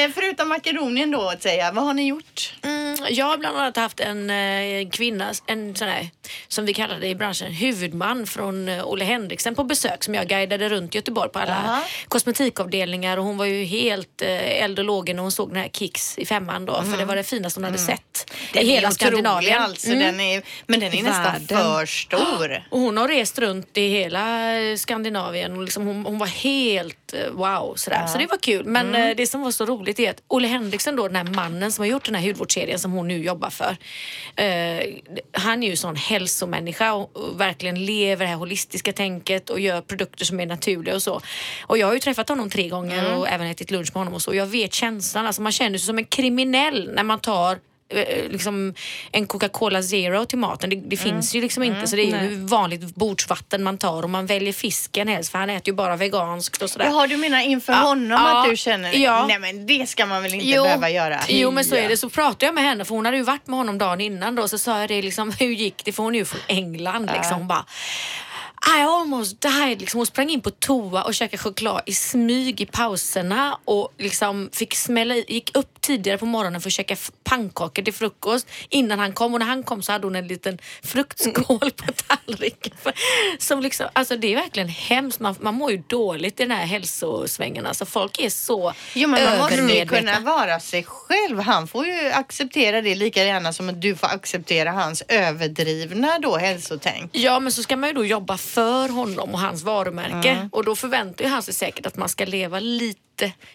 eh, 0.04 0.10
förutom 0.14 0.48
Makedonien 0.48 1.10
då 1.10 1.28
att 1.28 1.42
säga, 1.42 1.72
vad 1.72 1.84
har 1.84 1.94
ni 1.94 2.06
gjort? 2.08 2.54
Mm, 2.62 2.96
jag 3.10 3.26
har 3.26 3.38
bland 3.38 3.56
annat 3.58 3.76
haft 3.76 4.00
en 4.00 4.30
eh, 4.30 4.88
kvinna, 4.90 5.32
en 5.46 5.76
sån 5.76 5.88
här, 5.88 6.10
som 6.48 6.66
vi 6.66 6.74
kallar 6.74 6.98
det 7.00 7.06
i 7.08 7.14
branschen, 7.14 7.52
huvudman 7.52 8.26
från 8.26 8.68
eh, 8.68 8.86
Olle 8.88 9.04
Henriksen 9.04 9.54
på 9.54 9.64
besök 9.64 10.04
som 10.04 10.14
jag 10.14 10.26
guidade 10.28 10.68
runt 10.68 10.94
Göteborg 10.94 11.30
på 11.30 11.38
alla 11.38 11.62
Jaha. 11.66 11.82
kosmetikavdelningar 12.08 13.16
och 13.16 13.24
hon 13.24 13.36
var 13.36 13.44
ju 13.46 13.64
helt 13.64 14.22
eh, 14.22 14.62
eld 14.64 14.78
och 14.78 14.84
lågen 15.02 15.16
när 15.16 15.22
hon 15.22 15.32
såg 15.32 15.48
den 15.48 15.56
här 15.56 15.68
Kicks 15.68 16.18
i 16.18 16.26
femman 16.26 16.64
då 16.66 16.82
för 16.82 16.96
det 16.96 17.04
var 17.04 17.16
det 17.16 17.22
finaste 17.24 17.60
hon 17.60 17.64
hade 17.64 17.78
sett 17.78 18.30
i 18.54 18.58
hela 18.66 18.90
Skandinavien. 18.90 19.62
Alltså, 19.62 19.86
Mm. 19.92 19.98
den 20.00 20.20
är, 20.20 20.42
men 20.66 20.80
den 20.80 20.94
är 20.94 21.02
nästan 21.02 21.22
Världen. 21.24 21.46
för 21.48 21.86
stor. 21.86 22.62
Och 22.70 22.80
hon 22.80 22.96
har 22.96 23.08
rest 23.08 23.38
runt 23.38 23.78
i 23.78 23.88
hela 23.88 24.54
eh, 24.60 24.76
Skandinavien 24.76 25.56
och 25.56 25.62
liksom 25.62 25.86
hon, 25.86 26.06
hon 26.06 26.18
var 26.18 26.26
helt 26.26 27.14
eh, 27.14 27.30
wow 27.32 27.74
sådär. 27.76 28.06
Så 28.06 28.18
det 28.18 28.26
var 28.26 28.36
kul. 28.38 28.64
Men 28.66 28.94
eh, 28.94 29.16
det 29.16 29.26
som 29.26 29.40
var 29.42 29.50
så 29.50 29.64
roligt 29.64 29.98
är 30.00 30.10
att 30.10 30.22
Olle 30.28 30.48
Henriksen 30.48 30.96
då, 30.96 31.08
den 31.08 31.16
här 31.16 31.34
mannen 31.34 31.72
som 31.72 31.82
har 31.82 31.90
gjort 31.90 32.04
den 32.04 32.14
här 32.14 32.22
hudvårdsserien 32.22 32.78
som 32.78 32.92
hon 32.92 33.08
nu 33.08 33.22
jobbar 33.24 33.50
för. 33.50 33.76
Eh, 34.36 34.84
han 35.32 35.62
är 35.62 35.68
ju 35.70 35.76
sån 35.76 35.96
hälsomänniska 35.96 36.92
och, 36.92 37.16
och 37.16 37.40
verkligen 37.40 37.84
lever 37.84 38.24
det 38.24 38.30
här 38.30 38.36
holistiska 38.36 38.92
tänket 38.92 39.50
och 39.50 39.60
gör 39.60 39.80
produkter 39.80 40.24
som 40.24 40.40
är 40.40 40.46
naturliga 40.46 40.94
och 40.94 41.02
så. 41.02 41.20
Och 41.66 41.78
jag 41.78 41.86
har 41.86 41.94
ju 41.94 42.00
träffat 42.00 42.28
honom 42.28 42.50
tre 42.50 42.68
gånger 42.68 43.14
och 43.16 43.28
även 43.28 43.46
ätit 43.46 43.70
lunch 43.70 43.88
med 43.94 44.00
honom 44.00 44.14
och 44.14 44.22
så. 44.22 44.34
Jag 44.34 44.46
vet 44.46 44.74
känslan, 44.82 45.26
alltså 45.26 45.42
man 45.42 45.52
känner 45.52 45.78
sig 45.78 45.86
som 45.86 45.98
en 45.98 46.04
kriminell 46.04 46.90
när 46.94 47.02
man 47.02 47.20
tar 47.20 47.58
eh, 47.88 48.30
liksom 48.30 48.74
en 49.12 49.26
Coca-Cola 49.26 49.82
Zero 49.82 50.24
till 50.24 50.38
maten. 50.38 50.70
Det, 50.70 50.76
det 50.76 50.96
finns 50.96 51.34
ju 51.34 51.40
liksom 51.40 51.62
inte 51.62 51.86
så 51.86 51.96
det 51.96 52.02
är 52.02 52.22
ju 52.22 52.36
vanligt 52.46 52.94
bordsvatten 52.94 53.62
man 53.62 53.78
tar 53.78 54.02
och 54.02 54.10
man 54.10 54.26
väljer 54.26 54.52
fisken 54.52 55.08
helst 55.08 55.32
för 55.32 55.38
han 55.38 55.50
äter 55.50 55.68
ju 55.68 55.72
bara 55.74 55.96
veganskt 55.96 56.62
och 56.62 56.70
sådär. 56.70 56.86
Jaha, 56.86 57.06
du 57.06 57.16
menar 57.16 57.40
inför 57.40 57.72
Ja, 57.72 57.78
honom 57.78 58.10
ja, 58.10 58.42
att 58.42 58.50
du 58.50 58.56
känner 58.56 58.92
ja. 58.94 59.26
Nej 59.26 59.38
men 59.38 59.66
det 59.66 59.88
ska 59.88 60.06
man 60.06 60.22
väl 60.22 60.34
inte 60.34 60.62
behöva 60.62 60.90
göra? 60.90 61.20
Jo 61.28 61.50
men 61.50 61.64
så 61.64 61.74
är 61.74 61.88
det. 61.88 61.96
Så 61.96 62.08
pratade 62.08 62.46
jag 62.46 62.54
med 62.54 62.64
henne 62.64 62.84
för 62.84 62.94
hon 62.94 63.04
hade 63.04 63.16
ju 63.16 63.22
varit 63.22 63.46
med 63.46 63.58
honom 63.58 63.78
dagen 63.78 64.00
innan 64.00 64.34
då 64.34 64.48
så 64.48 64.58
sa 64.58 64.80
jag 64.80 64.88
det 64.88 65.02
liksom 65.02 65.32
hur 65.38 65.50
gick 65.50 65.84
det? 65.84 65.92
För 65.92 66.02
hon 66.02 66.14
är 66.14 66.18
ju 66.18 66.24
från 66.24 66.40
England 66.46 67.10
liksom 67.14 67.38
Hon 67.38 67.48
bara 67.48 67.64
i 68.66 68.82
almost 68.82 69.40
died. 69.40 69.80
Liksom, 69.80 69.98
hon 69.98 70.06
sprang 70.06 70.30
in 70.30 70.40
på 70.40 70.50
toa 70.50 71.02
och 71.02 71.14
käkade 71.14 71.42
choklad 71.42 71.82
i 71.86 71.94
smyg 71.94 72.60
i 72.60 72.66
pauserna 72.66 73.58
och 73.64 73.92
liksom 73.98 74.50
fick 74.52 74.74
smälla 74.74 75.14
i, 75.14 75.24
gick 75.28 75.56
upp 75.56 75.71
tidigare 75.82 76.18
på 76.18 76.26
morgonen 76.26 76.60
för 76.60 76.68
att 76.68 76.72
käka 76.72 76.96
pannkakor 77.24 77.82
till 77.82 77.94
frukost 77.94 78.48
innan 78.68 78.98
han 78.98 79.12
kom 79.12 79.32
och 79.34 79.40
när 79.40 79.46
han 79.46 79.62
kom 79.62 79.82
så 79.82 79.92
hade 79.92 80.06
hon 80.06 80.16
en 80.16 80.26
liten 80.26 80.58
fruktskål 80.82 81.70
på 81.70 81.92
tallriken. 82.06 82.72
Som 83.38 83.60
liksom, 83.60 83.86
alltså 83.92 84.16
det 84.16 84.32
är 84.32 84.36
verkligen 84.36 84.68
hemskt. 84.68 85.20
Man, 85.20 85.34
man 85.40 85.54
mår 85.54 85.70
ju 85.70 85.82
dåligt 85.86 86.40
i 86.40 86.42
den 86.42 86.50
här 86.56 86.66
hälsosvängen. 86.66 87.66
Alltså 87.66 87.86
folk 87.86 88.18
är 88.18 88.30
så 88.30 88.72
Jo 88.94 89.08
men 89.08 89.24
man 89.24 89.38
måste 89.38 89.56
ju 89.56 89.86
kunna 89.86 90.20
vara 90.20 90.60
sig 90.60 90.84
själv. 90.84 91.40
Han 91.40 91.68
får 91.68 91.86
ju 91.86 92.10
acceptera 92.10 92.82
det 92.82 92.94
lika 92.94 93.24
gärna 93.24 93.52
som 93.52 93.68
att 93.68 93.82
du 93.82 93.96
får 93.96 94.06
acceptera 94.06 94.70
hans 94.70 95.02
överdrivna 95.08 96.18
då 96.18 96.36
hälsotänk. 96.36 97.10
Ja 97.14 97.40
men 97.40 97.52
så 97.52 97.62
ska 97.62 97.76
man 97.76 97.88
ju 97.88 97.94
då 97.94 98.04
jobba 98.04 98.36
för 98.36 98.88
honom 98.88 99.30
och 99.34 99.40
hans 99.40 99.62
varumärke 99.62 100.28
Mm. 100.32 100.48
och 100.52 100.64
då 100.64 100.76
förväntar 100.76 101.24
ju 101.24 101.30
han 101.30 101.42
sig 101.42 101.54
säkert 101.54 101.86
att 101.86 101.96
man 101.96 102.08
ska 102.08 102.24
leva 102.24 102.60
lite 102.60 103.00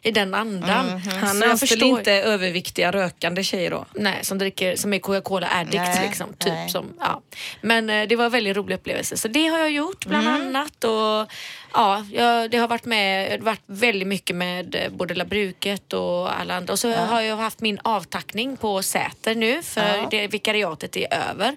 i 0.02 0.12
den 0.12 0.34
andan. 0.34 0.86
Mm-hmm. 0.90 1.20
Han 1.20 1.36
Så 1.36 1.44
jag 1.44 1.50
anställer 1.52 1.56
förstår- 1.56 1.88
inte 2.00 2.12
överviktiga 2.14 2.92
rökande 2.92 3.44
tjejer 3.44 3.72
då. 3.72 3.86
Nej, 3.94 4.20
som, 4.22 4.38
dricker, 4.38 4.76
som 4.76 4.94
är 4.94 5.00
Coca-Cola 5.00 5.48
addict 5.52 5.74
Nej, 5.76 6.08
liksom. 6.08 6.30
Typ 6.34 6.54
nej. 6.54 6.70
som, 6.70 6.94
ja. 7.00 7.22
Men 7.62 7.90
eh, 7.90 8.08
det 8.08 8.16
var 8.16 8.26
en 8.26 8.32
väldigt 8.32 8.58
rolig 8.58 8.76
upplevelse. 8.76 9.18
Så 9.18 9.28
det 9.28 9.48
har 9.48 9.60
jag 9.60 9.72
gjort 9.72 10.06
bland 10.06 10.28
Mm. 10.28 10.42
annat. 10.42 10.84
Och, 10.84 11.32
ja, 11.74 12.06
jag, 12.14 12.52
det 12.52 12.58
har 12.58 12.68
varit 12.68 12.86
med, 12.86 13.42
varit 13.42 13.62
väldigt 13.66 14.08
mycket 14.08 14.36
med 14.36 14.76
eh, 14.76 14.90
både 14.92 15.14
Labruket 15.14 15.94
och 15.94 16.40
alla 16.40 16.56
andra. 16.58 16.74
Och 16.74 16.80
så 16.80 16.94
har 16.94 17.22
jag 17.22 17.38
haft 17.38 17.60
min 17.62 17.80
avtackning 17.84 18.58
på 18.58 18.82
Säter 18.84 19.36
nu 19.36 19.64
för 19.64 19.82
Ja. 19.82 19.94
Mm. 19.98 20.10
det 20.10 20.28
vikariatet 20.28 20.96
är 20.98 21.14
över. 21.30 21.56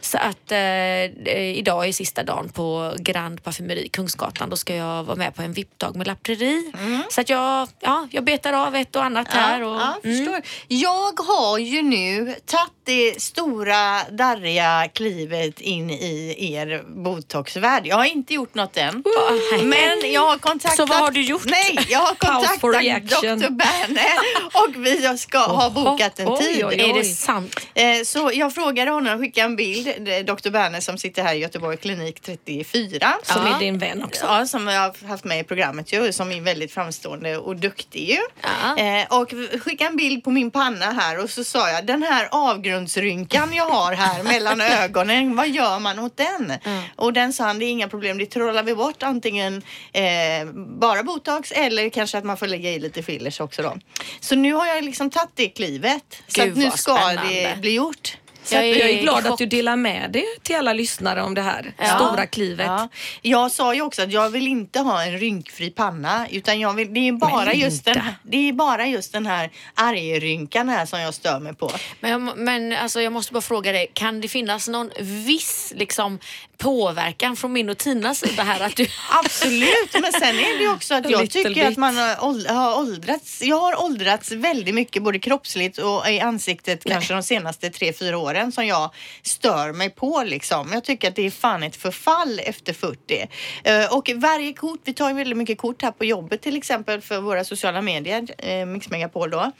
Så 0.00 0.18
att 0.18 0.52
eh, 0.52 0.58
eh, 0.58 1.58
idag 1.58 1.88
är 1.88 1.92
sista 1.92 2.22
dagen 2.22 2.48
på 2.48 2.94
Grand 2.98 3.42
Parfumeri 3.44 3.88
Kungsgatan. 3.88 4.50
Då 4.50 4.56
ska 4.56 4.74
jag 4.76 5.04
vara 5.04 5.16
med 5.16 5.34
på 5.34 5.42
en 5.42 5.52
VIP-dag 5.52 5.96
med 5.96 6.06
Lapreri. 6.06 6.72
Så 7.10 7.20
att 7.20 7.28
jag, 7.30 7.68
ja, 7.80 8.08
jag 8.10 8.24
betar 8.24 8.52
av 8.52 8.76
ett 8.76 8.96
och 8.96 9.04
annat 9.04 9.28
här. 9.28 9.62
Och, 9.62 9.68
Mm. 10.04 10.24
ja, 10.24 10.28
mm. 10.28 10.42
Jag 10.68 11.20
har 11.20 11.58
ju 11.58 11.82
nu 11.82 12.34
tagit 12.46 12.72
det 12.84 13.22
stora 13.22 14.02
darriga 14.10 14.88
klivet 14.94 15.60
in 15.60 15.90
i 15.90 16.36
er 16.54 16.82
botoxvärld. 17.04 17.86
Jag 17.86 17.96
har 17.96 18.04
inte 18.04 18.34
gjort 18.34 18.54
något 18.54 18.76
än. 18.76 19.04
nej. 19.30 19.40
Men 19.62 20.12
jag 20.12 20.26
har 20.26 20.38
kontaktat... 20.38 20.76
Så 20.76 20.86
vad 20.86 20.98
har 20.98 21.10
du 21.10 21.22
gjort? 21.22 21.44
Nej, 21.46 21.78
jag 21.88 21.98
har 21.98 22.14
kontaktat. 22.14 22.60
Dr. 22.60 23.50
Berne 23.50 24.06
och 24.52 24.86
vi 24.86 25.18
ska 25.18 25.38
ha 25.38 25.70
bokat 25.70 26.18
en 26.18 26.28
oj, 26.28 26.38
tid. 26.38 26.64
oj, 26.64 26.74
Är 26.74 26.78
det 26.94 27.00
oj. 27.00 27.04
sant? 27.04 27.60
Eh, 27.74 27.84
Så 28.04 28.30
jag 28.34 28.54
frågade 28.54 28.90
honom, 28.90 29.18
skickade 29.18 29.44
en 29.44 29.56
bild, 29.56 29.86
Dr. 30.26 30.50
Berner 30.50 30.80
som 30.80 30.98
sitter 30.98 31.22
här 31.22 31.34
i 31.34 31.38
Göteborg 31.38 31.76
klinik 31.76 32.20
34. 32.20 33.14
Som 33.22 33.46
Ja. 33.46 33.54
är 33.56 33.58
din 33.60 33.78
vän 33.78 34.04
också. 34.04 34.26
Ja, 34.26 34.46
som 34.46 34.68
jag 34.68 34.80
har 34.80 35.08
haft 35.08 35.24
med 35.24 35.40
i 35.40 35.44
programmet 35.44 35.92
ju, 35.92 36.12
som 36.12 36.32
är 36.32 36.40
väldigt 36.40 36.72
framstående 36.72 37.36
och 37.38 37.56
duktig 37.56 38.08
ju. 38.10 38.18
Ja. 38.42 38.78
Eh, 38.82 39.18
och 39.20 39.30
skickade 39.62 39.90
en 39.90 39.96
bild 39.96 40.24
på 40.24 40.30
min 40.30 40.50
panna 40.50 40.86
här 40.86 41.22
och 41.24 41.30
så 41.30 41.44
sa 41.44 41.70
jag, 41.70 41.86
den 41.86 42.02
här 42.02 42.28
avgrundsrynkan 42.30 43.52
jag 43.54 43.64
har 43.64 43.92
här 43.92 44.22
mellan 44.22 44.60
ögonen, 44.82 45.36
vad 45.36 45.48
gör 45.48 45.78
man 45.78 45.98
åt 45.98 46.16
den? 46.16 46.52
Och 46.96 47.12
den 47.12 47.32
sa 47.32 47.44
han, 47.44 47.58
det 47.58 47.64
är 47.64 47.70
inga 47.70 47.88
problem, 47.88 48.18
det 48.18 48.26
trollar 48.26 48.62
vi 48.62 48.74
bort 48.74 49.02
antingen 49.02 49.37
eh, 49.42 50.46
bara 50.80 51.02
botox 51.02 51.52
eller 51.52 51.88
kanske 51.90 52.18
att 52.18 52.24
man 52.24 52.36
får 52.36 52.46
lägga 52.46 52.70
i 52.70 52.78
lite 52.78 53.02
fillers 53.02 53.40
också 53.40 53.62
då. 53.62 53.76
Så 54.20 54.34
nu 54.36 54.52
har 54.52 54.66
jag 54.66 54.84
liksom 54.84 55.10
tagit 55.10 55.30
det 55.34 55.48
klivet. 55.48 56.22
Så 56.28 56.42
Gud, 56.42 56.52
att 56.52 56.58
nu 56.58 56.70
ska 56.70 56.94
spännande. 56.96 57.22
det 57.54 57.60
bli 57.60 57.74
gjort. 57.74 58.16
Så 58.42 58.54
Jag 58.54 58.64
är- 58.64 58.74
Jag 58.78 58.90
är 58.90 59.02
glad 59.02 59.26
att 59.26 59.38
du 59.38 59.46
delar 59.46 59.76
med 59.76 60.10
dig 60.12 60.24
till 60.42 60.56
alla 60.56 60.72
lyssnare 60.72 61.22
om 61.22 61.34
det 61.34 61.42
här 61.42 61.72
Ja. 61.78 61.84
stora 61.96 62.26
klivet. 62.26 62.66
Ja. 62.66 62.88
Jag 63.22 63.50
sa 63.52 63.74
ju 63.74 63.82
också 63.82 64.02
att 64.02 64.12
jag 64.12 64.30
vill 64.30 64.46
inte 64.48 64.80
ha 64.80 65.02
en 65.04 65.18
rynkfri 65.18 65.70
panna 65.70 66.26
utan 66.30 66.60
jag 66.60 66.74
vill, 66.74 66.94
det, 66.94 67.08
är 67.08 67.12
bara 67.12 67.54
just 67.54 67.84
den, 67.84 68.00
det 68.22 68.48
är 68.48 68.52
bara 68.52 68.86
just 68.86 69.12
den 69.12 69.26
här 69.26 69.50
argrynkan 69.74 70.68
här 70.68 70.86
som 70.86 71.00
jag 71.00 71.14
stör 71.14 71.40
mig 71.40 71.54
på. 71.54 71.70
Men, 72.00 72.10
jag, 72.10 72.38
men 72.38 72.72
alltså, 72.72 73.00
jag 73.02 73.12
måste 73.12 73.32
bara 73.32 73.40
fråga 73.40 73.72
dig, 73.72 73.90
kan 73.94 74.20
det 74.20 74.28
finnas 74.28 74.68
någon 74.68 74.90
viss 75.00 75.72
liksom, 75.76 76.18
påverkan 76.58 77.36
från 77.36 77.52
min 77.52 77.70
och 77.70 77.78
Tinas 77.78 78.18
sida 78.18 78.42
här? 78.42 78.60
Att 78.60 78.76
du... 78.76 78.86
Absolut, 79.24 79.92
men 79.92 80.12
sen 80.12 80.38
är 80.38 80.58
det 80.58 80.64
ju 80.64 80.72
också 80.72 80.94
att 80.94 81.10
jag 81.10 81.30
tycker 81.30 81.54
bit. 81.54 81.64
att 81.64 81.76
man 81.76 81.96
har 81.96 82.16
åld- 82.24 82.46
har 82.48 82.78
åldrats. 82.78 83.42
Jag 83.42 83.56
har 83.60 83.82
åldrats 83.84 84.32
väldigt 84.32 84.74
mycket 84.74 85.02
både 85.02 85.18
kroppsligt 85.18 85.78
och 85.78 86.08
i 86.08 86.20
ansiktet 86.20 86.84
kanske 86.84 87.14
de 87.14 87.22
senaste 87.22 87.70
tre, 87.70 87.92
fyra 87.92 88.18
åren 88.18 88.52
som 88.52 88.66
jag 88.66 88.90
stör 89.22 89.72
mig 89.72 89.90
på 89.90 90.22
liksom. 90.26 90.70
Jag 90.72 90.84
tycker 90.84 91.08
att 91.08 91.16
det 91.16 91.26
är 91.26 91.30
fan 91.30 91.62
ett 91.62 91.76
förfall 91.76 92.40
efter 92.44 92.72
40. 92.72 93.28
Eh, 93.64 93.96
och 93.96 94.10
varje 94.14 94.52
kort, 94.52 94.80
vi 94.84 94.92
tar 94.94 95.08
ju 95.08 95.14
väldigt 95.14 95.38
mycket 95.38 95.58
kort 95.58 95.82
här 95.82 95.90
på 95.90 96.04
jobbet 96.04 96.42
till 96.42 96.56
exempel 96.56 97.00
för 97.00 97.20
våra 97.20 97.44
sociala 97.44 97.82
medier, 97.82 98.26
eh, 98.38 98.66
Mix 98.66 98.90
Megapol 98.90 99.30
då. 99.30 99.52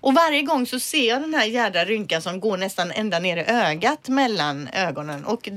Och 0.00 0.14
varje 0.14 0.42
gång 0.42 0.66
så 0.66 0.80
ser 0.80 1.08
jag 1.08 1.20
den 1.20 1.34
här 1.34 1.44
jädra 1.46 1.84
rynkan 1.84 2.22
som 2.22 2.40
går 2.40 2.56
nästan 2.56 2.90
ända 2.92 3.18
ner 3.18 3.36
i 3.36 3.44
ögat 3.46 4.08
mellan 4.08 4.68
ögonen 4.72 5.24
och 5.24 5.48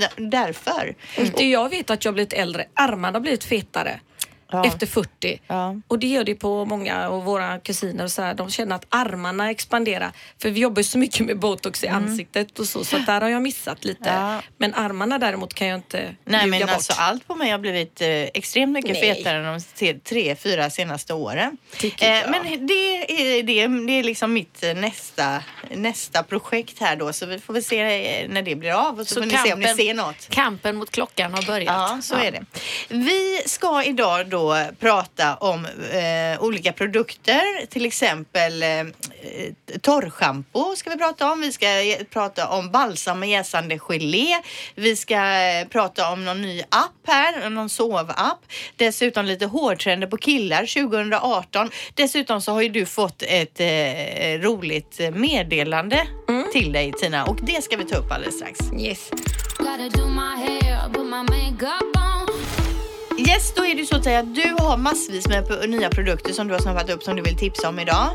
d- 0.89 1.22
Och 1.22 1.27
det 1.38 1.50
jag 1.50 1.69
vet 1.69 1.89
att 1.89 2.05
jag 2.05 2.13
blivit 2.13 2.34
äldre, 2.34 2.65
armarna 2.74 3.15
har 3.15 3.22
blivit 3.22 3.43
fetare. 3.43 4.00
Ja. 4.51 4.65
Efter 4.65 4.88
40. 4.88 5.41
Ja. 5.48 5.75
Och 5.88 6.00
det 6.00 6.08
gör 6.08 6.24
det 6.24 6.36
på 6.36 6.65
många 6.65 7.08
av 7.08 7.24
våra 7.24 7.60
kusiner 7.60 8.03
och 8.03 8.12
så 8.12 8.22
här, 8.22 8.34
de 8.34 8.50
känner 8.50 8.75
att 8.75 8.86
armarna 8.89 9.51
expanderar. 9.51 10.12
För 10.41 10.50
vi 10.50 10.60
jobbar 10.60 10.79
ju 10.79 10.84
så 10.84 10.98
mycket 10.98 11.25
med 11.25 11.39
botox 11.39 11.84
i 11.84 11.88
ansiktet 11.88 12.60
och 12.60 12.65
så, 12.65 12.86
så 12.86 12.98
där 12.98 13.22
har 13.22 13.29
jag 13.29 13.41
missat 13.41 13.86
lite. 13.86 14.10
Mm. 14.10 14.24
Ja. 14.24 14.41
Men 14.58 14.74
armarna 14.74 15.20
däremot 15.20 15.53
kan 15.53 15.68
jag 15.68 15.77
inte 15.77 16.15
Nej 16.25 16.48
men 16.48 16.60
bort. 16.62 16.70
alltså 16.70 16.94
allt 16.98 17.27
på 17.27 17.36
mig 17.36 17.51
har 17.51 17.60
blivit 17.60 18.01
eh, 18.01 18.08
extremt 18.08 18.72
mycket 18.72 18.91
Nej. 18.91 19.15
fetare 19.15 19.60
de 19.84 19.94
tre, 20.03 20.36
fyra 20.36 20.70
senaste 20.70 21.13
åren. 21.13 21.58
Jag. 21.82 22.29
men 22.29 22.68
det 22.68 22.74
är, 22.74 23.44
det, 23.44 23.68
det 23.68 24.00
är 24.00 24.03
liksom 24.03 24.34
mitt 24.34 24.63
eh, 24.63 24.74
nästa, 24.74 25.44
nästa 25.72 26.24
projekt 26.24 26.79
här 26.79 26.96
då 26.96 27.13
så 27.13 27.25
vi 27.25 27.39
får 27.39 27.53
väl 27.53 27.63
se 27.63 27.79
eh, 28.22 28.29
när 28.29 28.41
det 28.41 28.56
blir 28.56 28.72
av 28.72 29.00
och 29.00 29.08
så, 29.08 29.15
får 29.15 29.22
ni 29.22 29.38
se 29.38 29.53
om 29.53 29.60
ni 29.60 29.68
ser 29.68 29.94
något. 29.94 30.29
kampen 30.29 30.75
mot 30.75 30.91
klockan 30.91 31.34
har 31.34 31.41
börjat. 31.41 31.75
Ja, 31.75 32.00
så 32.01 32.15
är 32.15 32.32
det. 32.32 32.46
Vi 32.89 33.41
ska 33.46 33.84
idag 33.84 34.27
då 34.29 34.38
prata 34.79 35.36
om 35.36 35.65
eh, 35.65 36.43
olika 36.43 36.74
produkter, 36.74 37.65
till 37.65 37.86
exempel 37.86 38.63
eh, 38.63 38.86
torrschampo 39.81 40.75
ska 40.75 40.89
vi 40.89 40.98
prata 40.98 41.31
om. 41.31 41.41
Vi 41.41 41.51
ska 41.51 41.81
eh, 41.81 42.03
prata 42.03 42.48
om 42.48 42.72
balsam 42.72 43.19
med 43.19 43.29
jäsande 43.29 43.79
gelé. 43.79 44.41
Vi 44.75 44.96
ska 44.96 45.15
eh, 45.15 45.67
prata 45.67 46.12
om 46.12 46.25
någon 46.25 46.41
ny 46.41 46.62
app 46.62 47.08
här, 47.08 47.50
någon 47.50 47.69
sovapp. 47.69 48.39
Dessutom 48.75 49.25
lite 49.25 49.46
hårtrender 49.46 50.08
på 50.08 50.17
killar 50.17 50.89
2018. 50.89 51.69
Dessutom 51.93 52.41
så 52.41 52.51
har 52.51 52.62
ju 52.62 52.69
du 52.69 52.86
fått 52.86 53.22
ett 53.22 53.60
eh, 53.60 53.67
roligt 54.41 55.00
meddelande 55.13 56.08
till 56.53 56.72
dig 56.72 56.93
Tina 56.93 57.25
och 57.25 57.38
det 57.41 57.63
ska 57.63 57.77
vi 57.77 57.86
ta 57.86 57.96
upp 57.96 58.12
alldeles 58.12 58.36
strax. 58.36 58.60
Yes. 58.79 59.12
Yes, 63.29 63.53
då 63.55 63.65
är 63.65 63.75
det 63.75 63.86
så 63.86 63.95
att 63.95 64.03
säga 64.03 64.19
att 64.19 64.36
du 64.36 64.55
har 64.59 64.77
massvis 64.77 65.27
med 65.27 65.69
nya 65.69 65.89
produkter 65.89 66.33
som 66.33 66.48
du 66.48 66.53
har 66.53 66.62
snappat 66.62 66.89
upp 66.89 67.03
som 67.03 67.15
du 67.15 67.21
vill 67.21 67.38
tipsa 67.38 67.69
om 67.69 67.79
idag. 67.79 68.07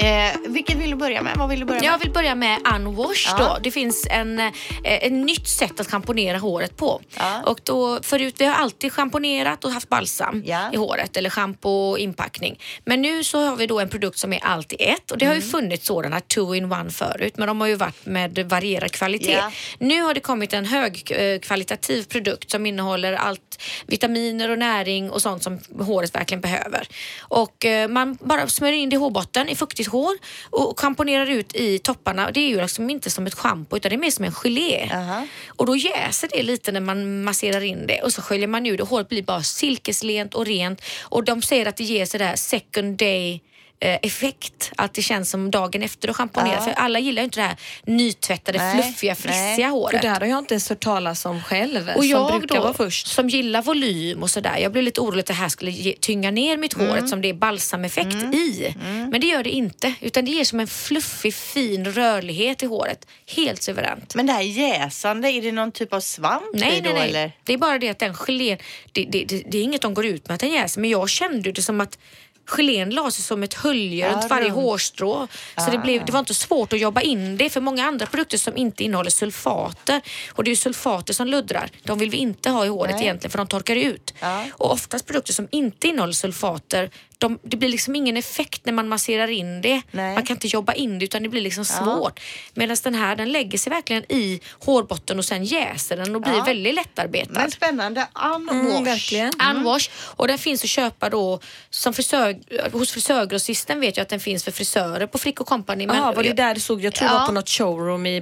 Eh, 0.00 0.40
vilket 0.48 0.76
vill 0.76 0.90
du 0.90 0.96
börja 0.96 1.22
med? 1.22 1.36
Vad 1.36 1.48
vill 1.48 1.60
du 1.60 1.66
börja 1.66 1.80
med? 1.80 1.88
Jag 1.88 1.98
vill 1.98 2.10
börja 2.12 2.34
med 2.34 2.58
Unwash 2.74 3.28
Ja. 3.30 3.38
då. 3.38 3.58
Det 3.62 3.70
finns 3.70 4.06
en, 4.10 4.38
eh, 4.38 4.52
ett 4.84 5.12
nytt 5.12 5.48
sätt 5.48 5.80
att 5.80 5.86
schamponera 5.90 6.38
håret 6.38 6.76
på. 6.76 7.00
Ja. 7.16 7.42
Och 7.46 7.60
då, 7.64 8.02
förut, 8.02 8.34
vi 8.38 8.44
har 8.44 8.54
alltid 8.54 8.92
schamponerat 8.92 9.64
och 9.64 9.70
haft 9.70 9.88
balsam 9.88 10.42
Ja. 10.46 10.72
i 10.72 10.76
håret 10.76 11.16
eller 11.16 11.30
schampo 11.30 11.68
och 11.70 11.98
inpackning. 11.98 12.58
Men 12.84 13.02
nu 13.02 13.24
så 13.24 13.38
har 13.46 13.56
vi 13.56 13.66
då 13.66 13.80
en 13.80 13.88
produkt 13.88 14.18
som 14.18 14.32
är 14.32 14.40
allt 14.44 14.72
i 14.72 14.76
ett 14.82 15.10
och 15.10 15.18
det 15.18 15.24
har 15.26 15.32
Mm. 15.34 15.44
ju 15.44 15.50
funnits 15.50 15.86
sådana 15.86 16.20
two 16.20 16.54
in 16.54 16.72
one 16.72 16.90
förut 16.90 17.36
men 17.36 17.46
de 17.48 17.60
har 17.60 17.68
ju 17.68 17.74
varit 17.74 18.06
med 18.06 18.38
varierad 18.48 18.92
kvalitet. 18.92 19.38
Nu 19.78 20.02
har 20.02 20.14
det 20.14 20.20
kommit 20.20 20.52
en 20.52 20.64
högkvalitativ 20.66 22.02
produkt 22.04 22.50
som 22.50 22.66
innehåller 22.66 23.12
allt 23.12 23.62
vitaminer 23.86 24.48
och 24.50 24.58
näring 24.62 25.10
och 25.10 25.22
sånt 25.22 25.42
som 25.42 25.60
håret 25.78 26.14
verkligen 26.14 26.40
behöver. 26.40 26.88
Och 27.20 27.64
eh, 27.64 27.88
man 27.88 28.18
bara 28.20 28.48
smörjer 28.48 28.78
in 28.78 28.90
det 28.90 28.96
i 28.96 28.98
hårbotten 28.98 29.48
i 29.48 29.54
fuktigt 29.56 29.88
hår 29.88 30.14
och 30.50 30.80
schamponerar 30.80 31.30
ut 31.30 31.56
i 31.56 31.78
topparna. 31.78 32.30
Det 32.30 32.40
är 32.40 32.48
ju 32.48 32.60
liksom 32.60 32.90
inte 32.90 33.10
som 33.10 33.26
ett 33.26 33.34
schampo 33.34 33.76
utan 33.76 33.90
det 33.90 33.96
är 33.96 33.98
mer 33.98 34.10
som 34.10 34.24
en 34.24 34.32
gelé. 34.32 34.90
Aha. 34.92 35.26
Och 35.46 35.66
då 35.66 35.76
jäser 35.76 36.28
det 36.32 36.42
lite 36.42 36.72
när 36.72 36.80
man 36.80 37.24
masserar 37.24 37.60
in 37.60 37.86
det 37.86 38.02
och 38.02 38.12
så 38.12 38.22
sköljer 38.22 38.48
man 38.48 38.66
ur 38.66 38.76
det. 38.76 38.84
Håret 38.84 39.08
blir 39.08 39.22
bara 39.22 39.42
silkeslent 39.42 40.34
och 40.34 40.46
rent 40.46 40.82
och 41.02 41.24
de 41.24 41.42
säger 41.42 41.66
att 41.66 41.76
det 41.76 41.84
ger 41.84 42.06
sådär 42.06 42.36
second 42.36 42.96
day 42.96 43.40
effekt. 43.86 44.72
Att 44.76 44.94
det 44.94 45.02
känns 45.02 45.30
som 45.30 45.50
dagen 45.50 45.82
efter 45.82 46.08
du 46.08 46.14
schamponerar. 46.14 46.54
Ja. 46.54 46.60
För 46.60 46.70
alla 46.72 46.98
gillar 46.98 47.22
ju 47.22 47.24
inte 47.24 47.40
det 47.40 47.46
här 47.46 47.56
nytvättade, 47.84 48.58
Nej, 48.58 48.82
fluffiga, 48.82 49.14
frissiga 49.14 49.56
nej. 49.56 49.66
håret. 49.70 49.90
För 50.00 50.02
det 50.02 50.08
här 50.08 50.20
har 50.20 50.26
jag 50.26 50.38
inte 50.38 50.54
ens 50.54 50.68
hört 50.68 50.80
talas 50.84 51.24
om 51.26 51.42
själv. 51.42 51.88
Och 51.96 52.02
som 52.02 52.10
jag 52.10 52.38
brukar 52.40 52.54
då, 52.56 52.62
vara 52.62 52.74
först. 52.74 53.06
som 53.06 53.28
gillar 53.28 53.62
volym 53.62 54.22
och 54.22 54.30
sådär, 54.30 54.56
jag 54.58 54.72
blev 54.72 54.84
lite 54.84 55.00
orolig 55.00 55.20
att 55.20 55.26
det 55.26 55.32
här 55.32 55.48
skulle 55.48 55.70
ge, 55.70 55.92
tynga 56.00 56.30
ner 56.30 56.56
mitt 56.56 56.72
hår 56.72 56.82
Mm. 56.84 56.96
eftersom 56.96 57.20
det 57.22 57.28
är 57.28 57.34
balsameffekt 57.34 58.14
i. 58.34 58.74
Men 59.10 59.20
det 59.20 59.26
gör 59.26 59.44
det 59.44 59.50
inte, 59.50 59.94
utan 60.00 60.24
det 60.24 60.30
ger 60.30 60.44
som 60.44 60.60
en 60.60 60.66
fluffig, 60.66 61.34
fin 61.34 61.84
rörlighet 61.92 62.62
i 62.62 62.66
håret. 62.66 63.06
Helt 63.26 63.62
suveränt. 63.62 64.14
Men 64.14 64.26
det 64.26 64.32
här 64.32 64.42
jäsande, 64.42 65.28
är 65.32 65.42
det 65.42 65.52
någon 65.52 65.72
typ 65.72 65.92
av 65.92 66.00
svamp 66.00 66.56
i 66.56 66.58
Nej, 66.58 66.80
då 66.80 66.90
nej, 66.90 66.94
nej. 66.94 67.08
eller? 67.08 67.32
Det 67.44 67.52
är 67.52 67.58
bara 67.58 67.78
det 67.78 67.88
att 67.88 67.98
den 67.98 68.14
gelén, 68.14 68.58
det, 68.92 69.04
det, 69.04 69.24
det, 69.24 69.42
det 69.50 69.58
är 69.58 69.62
inget 69.62 69.80
de 69.82 69.94
går 69.94 70.06
ut 70.06 70.28
med 70.28 70.34
att 70.34 70.40
den 70.40 70.50
jäser, 70.50 70.80
men 70.80 70.90
jag 70.90 71.08
kände 71.10 71.52
det 71.52 71.62
som 71.62 71.80
att 71.80 71.98
gelén 72.46 72.90
la 72.90 73.10
sig 73.10 73.24
som 73.24 73.42
ett 73.42 73.54
hölje 73.54 74.06
Ja, 74.06 74.12
runt 74.12 74.30
varje 74.30 74.44
runt. 74.46 74.54
hårstrå. 74.54 75.28
Så 75.64 75.70
det, 75.70 75.78
blev, 75.78 76.04
det 76.04 76.12
var 76.12 76.18
inte 76.20 76.34
svårt 76.34 76.72
att 76.72 76.78
jobba 76.80 77.00
in 77.00 77.36
det 77.36 77.50
för 77.50 77.60
många 77.60 77.84
andra 77.86 78.06
produkter 78.06 78.38
som 78.38 78.56
inte 78.56 78.84
innehåller 78.84 79.10
sulfater 79.10 80.00
och 80.32 80.44
det 80.44 80.48
är 80.48 80.52
ju 80.52 80.56
sulfater 80.56 81.14
som 81.14 81.26
luddrar. 81.26 81.70
De 81.82 81.98
vill 81.98 82.10
vi 82.10 82.16
inte 82.16 82.50
ha 82.50 82.64
i 82.64 82.68
håret 82.68 82.94
Nej. 82.94 83.04
egentligen 83.04 83.30
för 83.30 83.38
de 83.38 83.46
torkar 83.46 83.76
ut. 83.76 84.14
Ja. 84.20 84.44
Och 84.52 84.72
oftast 84.72 85.06
produkter 85.06 85.32
som 85.32 85.48
inte 85.50 85.88
innehåller 85.88 86.12
sulfater 86.12 86.90
de, 87.22 87.38
det 87.42 87.56
blir 87.56 87.68
liksom 87.68 87.96
ingen 87.96 88.16
effekt 88.16 88.66
när 88.66 88.72
man 88.72 88.88
masserar 88.88 89.28
in 89.30 89.60
det. 89.62 89.82
Nej. 89.90 90.14
Man 90.14 90.22
kan 90.26 90.36
inte 90.36 90.46
jobba 90.46 90.72
in 90.72 90.98
det 90.98 91.04
utan 91.04 91.22
det 91.22 91.28
blir 91.28 91.40
liksom 91.40 91.64
svårt. 91.64 92.20
Medan 92.54 92.76
den 92.84 92.94
här 92.94 93.16
den 93.16 93.32
lägger 93.32 93.58
sig 93.58 93.70
verkligen 93.70 94.02
i 94.12 94.40
hårbotten 94.58 95.18
och 95.18 95.24
sen 95.24 95.44
jäser 95.44 95.96
den 95.96 96.14
och 96.14 96.20
blir 96.20 96.32
Ja. 96.36 96.44
väldigt 96.44 96.74
lättarbetad. 96.74 97.32
Men 97.32 97.50
spännande. 97.50 98.06
Unwash. 98.34 98.52
Mm, 98.66 98.84
verkligen. 98.84 99.32
Unwash 99.56 99.90
och 100.16 100.28
den 100.28 100.38
finns 100.38 100.64
att 100.64 100.70
köpa 100.70 101.10
då 101.10 101.40
som 101.70 101.94
frisör, 101.94 102.36
hos 102.72 102.92
frisörgrossisten 102.92 103.80
vet 103.80 103.96
jag 103.96 104.02
att 104.02 104.08
den 104.08 104.20
finns 104.20 104.44
för 104.44 104.52
frisörer 104.52 105.06
på 105.06 105.18
Frick 105.18 105.36
Company. 105.36 105.86
Men 105.86 106.02
var 106.14 106.22
det 106.22 106.32
där 106.32 106.54
du 106.54 106.60
såg? 106.60 106.84
Jag 106.84 106.94
tror 106.94 107.08
det 107.08 107.14
Ja. 107.14 107.18
var 107.20 107.26
på 107.26 107.32
något 107.32 107.48
showroom 107.48 108.06
i 108.06 108.20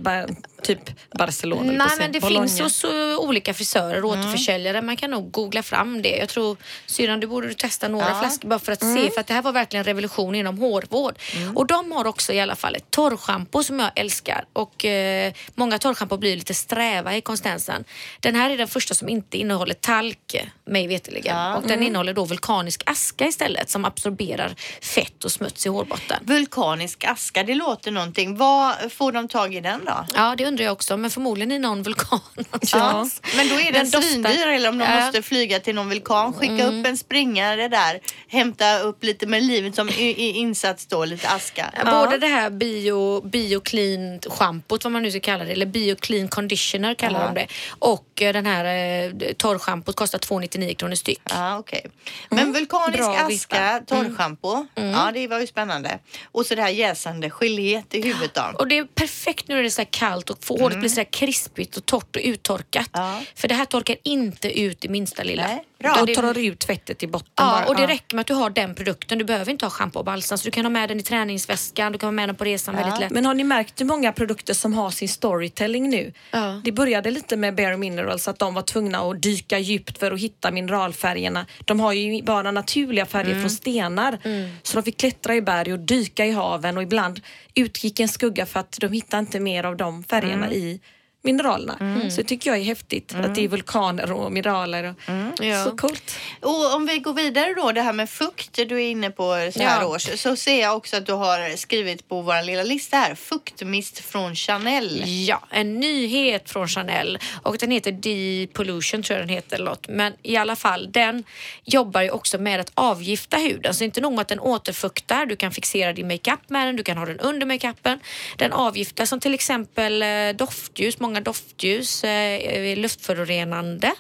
typ 0.62 0.80
Barcelona. 1.18 1.72
Nej 1.72 1.88
men 1.98 2.12
det 2.12 2.20
Bologna. 2.20 2.46
finns 2.48 2.60
hos 2.60 2.84
olika 3.18 3.54
frisörer 3.54 4.04
och 4.04 4.14
Mm. 4.14 4.20
återförsäljare. 4.26 4.82
Man 4.82 4.96
kan 4.96 5.10
nog 5.10 5.30
googla 5.30 5.62
fram 5.62 6.02
det. 6.02 6.16
Jag 6.16 6.28
tror 6.28 6.56
syrran 6.86 7.20
du 7.20 7.26
borde 7.26 7.54
testa 7.54 7.88
några 7.88 8.04
Ja. 8.04 8.10
Mm. 8.10 8.20
flaskor 8.20 8.48
bara 8.48 8.58
för 8.58 8.72
att 8.72 8.80
se 8.84 9.10
för 9.10 9.20
att 9.20 9.26
det 9.26 9.34
här 9.34 9.42
var 9.42 9.52
verkligen 9.52 9.84
revolution 9.84 10.34
inom 10.34 10.58
hårvård. 10.58 11.14
Och 11.54 11.66
de 11.66 11.92
har 11.92 12.06
också 12.06 12.32
i 12.32 12.40
alla 12.40 12.56
fall 12.56 12.74
ett 12.76 12.90
torrschampo 12.90 13.62
som 13.62 13.78
jag 13.78 13.90
älskar 13.96 14.44
och 14.52 14.84
eh, 14.84 15.32
många 15.54 15.78
torrschampo 15.78 16.16
blir 16.16 16.36
lite 16.36 16.54
sträva 16.54 17.16
i 17.16 17.20
konsistensen. 17.20 17.84
Den 18.20 18.34
här 18.34 18.50
är 18.50 18.56
den 18.58 18.68
första 18.68 18.94
som 18.94 19.08
inte 19.08 19.38
innehåller 19.38 19.74
talk 19.74 20.36
mig 20.64 20.86
veterligen 20.86 21.36
Ja. 21.36 21.56
och 21.56 21.66
den 21.66 21.82
innehåller 21.82 22.14
då 22.14 22.24
vulkanisk 22.24 22.82
aska 22.86 23.26
istället 23.26 23.70
som 23.70 23.84
absorberar 23.84 24.54
fett 24.82 25.24
och 25.24 25.32
smuts 25.32 25.66
i 25.66 25.68
hårbotten. 25.68 26.18
Vulkanisk 26.22 27.04
aska, 27.04 27.42
det 27.42 27.54
låter 27.54 27.90
någonting. 27.90 28.36
Vad 28.36 28.92
får 28.92 29.12
de 29.12 29.28
tag 29.28 29.54
i 29.54 29.60
den 29.60 29.84
då? 29.84 30.06
Ja, 30.14 30.34
det 30.38 30.44
undrar 30.50 30.64
jag 30.64 30.72
också, 30.72 30.96
men 30.96 31.10
förmodligen 31.10 31.52
i 31.52 31.58
någon 31.58 31.82
vulkan 31.82 32.20
någonstans. 32.34 33.22
Men 33.36 33.48
då 33.48 33.54
är 33.54 33.72
den, 33.72 33.90
Den 33.90 34.02
svindyr 34.02 34.46
eller 34.46 34.68
om 34.68 34.78
de 34.78 34.84
Ja. 34.84 35.00
måste 35.04 35.22
flyga 35.22 35.60
till 35.60 35.74
någon 35.74 35.88
vulkan, 35.88 36.32
skicka 36.32 36.66
upp 36.66 36.86
en 36.86 36.96
springare 36.96 37.68
där, 37.68 38.00
hämta 38.28 38.78
upp 38.78 39.04
lite 39.04 39.26
med 39.26 39.42
livet 39.42 39.74
som 39.74 39.88
insats 40.16 40.86
då, 40.86 41.04
lite 41.04 41.28
aska. 41.28 41.70
Både 41.84 42.18
det 42.18 42.26
här 42.26 42.50
bio, 42.50 43.20
bio 43.20 43.60
clean 43.60 44.20
schampot, 44.26 44.84
vad 44.84 44.92
man 44.92 45.02
nu 45.02 45.10
ska 45.10 45.20
kalla 45.20 45.44
det, 45.44 45.52
eller 45.52 45.66
bio 45.66 45.94
clean 45.96 46.28
conditioner 46.28 46.94
kallar 46.94 47.20
Ja. 47.20 47.26
de 47.26 47.34
det. 47.34 47.46
Och 47.78 48.22
eh, 48.22 48.32
den 48.32 48.46
här 48.46 48.64
eh, 48.64 49.32
torrschampot 49.36 49.96
kostar 49.96 50.18
299 50.18 50.74
kronor 50.74 50.94
styck. 50.94 51.20
Ja, 51.30 51.58
okej. 51.58 51.86
Men 52.28 52.52
vulkanisk 52.52 52.98
Bra 52.98 53.10
aska, 53.14 53.26
vifta. 53.28 53.80
torrschampo, 53.86 54.66
ja 54.74 55.10
det 55.14 55.28
var 55.28 55.40
ju 55.40 55.46
spännande. 55.46 55.98
Och 56.32 56.46
så 56.46 56.54
det 56.54 56.62
här 56.62 56.68
jäsande 56.68 57.30
geléet 57.30 57.94
i 57.94 58.02
huvudet 58.02 58.34
då. 58.34 58.42
Och 58.58 58.68
det 58.68 58.78
är 58.78 58.84
perfekt 58.84 59.48
nu 59.48 59.54
när 59.54 59.62
det 59.62 59.68
är 59.68 59.70
så 59.70 59.80
här 59.80 59.88
kallt 59.90 60.30
och 60.30 60.39
får 60.42 60.58
håret 60.58 60.78
blir 60.78 60.88
så 60.88 61.00
här 61.00 61.12
krispigt 61.12 61.76
och 61.76 61.86
torrt 61.86 62.16
och 62.16 62.22
uttorkat. 62.24 62.90
För 63.34 63.48
det 63.48 63.54
här 63.54 63.64
torkar 63.64 63.96
inte 64.02 64.60
ut 64.60 64.84
i 64.84 64.88
minsta 64.88 65.22
lilla. 65.22 65.46
Nej, 65.46 65.64
bra. 65.80 66.04
Det- 66.06 66.14
tar 66.14 66.38
ut 66.38 66.64
fettet 66.64 67.02
i 67.02 67.06
botten 67.06 67.30
Ja, 67.36 67.44
bara. 67.44 67.66
och 67.66 67.76
det 67.76 67.86
räcker 67.86 68.16
med 68.16 68.20
att 68.20 68.26
du 68.26 68.34
har 68.34 68.50
den 68.50 68.74
produkten. 68.74 69.18
Du 69.18 69.24
behöver 69.24 69.52
inte 69.52 69.64
ha 69.64 69.70
schampo 69.70 69.98
och 69.98 70.04
balsam. 70.04 70.38
Så 70.38 70.44
du 70.44 70.50
kan 70.50 70.64
ha 70.64 70.70
med 70.70 70.88
den 70.88 71.00
i 71.00 71.02
träningsväskan, 71.02 71.92
du 71.92 71.98
kan 71.98 72.06
ha 72.06 72.12
med 72.12 72.28
den 72.28 72.36
på 72.36 72.44
resan 72.44 72.76
väldigt 72.76 73.00
lätt. 73.00 73.10
Men 73.10 73.26
har 73.26 73.34
ni 73.34 73.44
märkt 73.44 73.80
hur 73.80 73.84
många 73.86 74.12
produkter 74.12 74.54
som 74.54 74.72
har 74.72 74.90
sin 74.90 75.08
storytelling 75.08 75.90
nu? 75.90 76.12
Ja. 76.30 76.60
Det 76.64 76.72
började 76.72 77.10
lite 77.10 77.36
med 77.36 77.54
Bare 77.54 77.76
Minerals 77.76 78.28
att 78.28 78.38
de 78.38 78.54
var 78.54 78.62
tvungna 78.62 78.98
att 78.98 79.22
dyka 79.22 79.58
djupt 79.58 79.98
för 79.98 80.12
att 80.12 80.20
hitta 80.20 80.50
mineralfärgerna. 80.50 81.46
De 81.64 81.80
har 81.80 81.92
ju 81.92 82.22
bara 82.22 82.50
naturliga 82.50 83.06
färger 83.06 83.30
Mm. 83.30 83.40
från 83.42 83.50
stenar. 83.50 84.18
Så 84.62 84.76
de 84.76 84.82
fick 84.82 84.96
klättra 84.96 85.34
i 85.36 85.42
berg 85.42 85.72
och 85.72 85.78
dyka 85.78 86.26
i 86.26 86.30
haven 86.30 86.76
och 86.76 86.82
ibland 86.82 87.20
utgick 87.54 88.00
en 88.00 88.08
skugga 88.08 88.46
för 88.46 88.60
att 88.60 88.76
de 88.80 88.92
hittade 88.92 89.20
inte 89.20 89.40
mer 89.40 89.64
av 89.64 89.76
de 89.76 90.04
färgerna 90.04 90.46
Mm. 90.46 90.58
i 90.58 90.80
mineralerna. 91.22 92.10
Så 92.10 92.16
det 92.22 92.28
tycker 92.28 92.50
jag 92.50 92.58
är 92.58 92.64
häftigt 92.64 93.14
att 93.14 93.34
det 93.34 93.44
är 93.44 93.48
vulkaner 93.48 94.12
och 94.12 94.32
mineraler. 94.32 94.84
Och, 94.90 94.96
Ja. 95.44 95.64
Så 95.64 95.76
coolt. 95.76 96.16
Och 96.40 96.74
om 96.74 96.86
vi 96.86 96.98
går 96.98 97.14
vidare 97.14 97.54
då, 97.56 97.72
det 97.72 97.82
här 97.82 97.92
med 97.92 98.10
fukt 98.10 98.52
du 98.68 98.74
är 98.82 98.90
inne 98.90 99.10
på 99.10 99.50
så 99.54 99.62
här 99.62 99.80
Ja. 99.80 99.86
års, 99.86 100.20
så 100.20 100.36
ser 100.36 100.60
jag 100.60 100.76
också 100.76 100.96
att 100.96 101.06
du 101.06 101.12
har 101.12 101.56
skrivit 101.56 102.08
på 102.08 102.22
vår 102.22 102.42
lilla 102.42 102.62
lista 102.62 102.96
här, 102.96 103.14
fuktmist 103.14 103.98
från 103.98 104.34
Chanel. 104.34 105.02
Ja, 105.26 105.42
en 105.50 105.80
nyhet 105.80 106.50
från 106.50 106.68
Chanel 106.68 107.18
och 107.42 107.56
den 107.58 107.70
heter 107.70 107.92
Depollution 107.92 109.02
tror 109.02 109.18
jag 109.18 109.28
den 109.28 109.34
heter. 109.34 109.56
eller 109.56 109.70
något. 109.70 109.88
Men 109.88 110.12
i 110.22 110.36
alla 110.36 110.56
fall, 110.56 110.92
den 110.92 111.24
jobbar 111.64 112.02
ju 112.02 112.10
också 112.10 112.38
med 112.38 112.60
att 112.60 112.70
avgifta 112.74 113.36
huden. 113.36 113.74
Så 113.74 113.84
inte 113.84 114.00
nog 114.00 114.12
med 114.12 114.20
att 114.20 114.28
den 114.28 114.40
återfuktar, 114.40 115.26
du 115.26 115.36
kan 115.36 115.52
fixera 115.52 115.92
din 115.92 116.08
makeup 116.08 116.40
med 116.50 116.66
den, 116.66 116.76
du 116.76 116.82
kan 116.82 116.96
ha 116.98 117.06
den 117.06 117.18
under 117.18 117.46
makeupen. 117.46 118.00
Den 118.36 118.52
avgiftar 118.52 119.04
som 119.04 119.20
till 119.20 119.34
exempel 119.34 120.02
eh, 120.02 120.08
doftljus, 120.34 121.00
många 121.00 121.09
doftljus 121.20 122.04
eh, 122.04 122.70
är 122.70 122.76
luftförorenande 122.76 123.92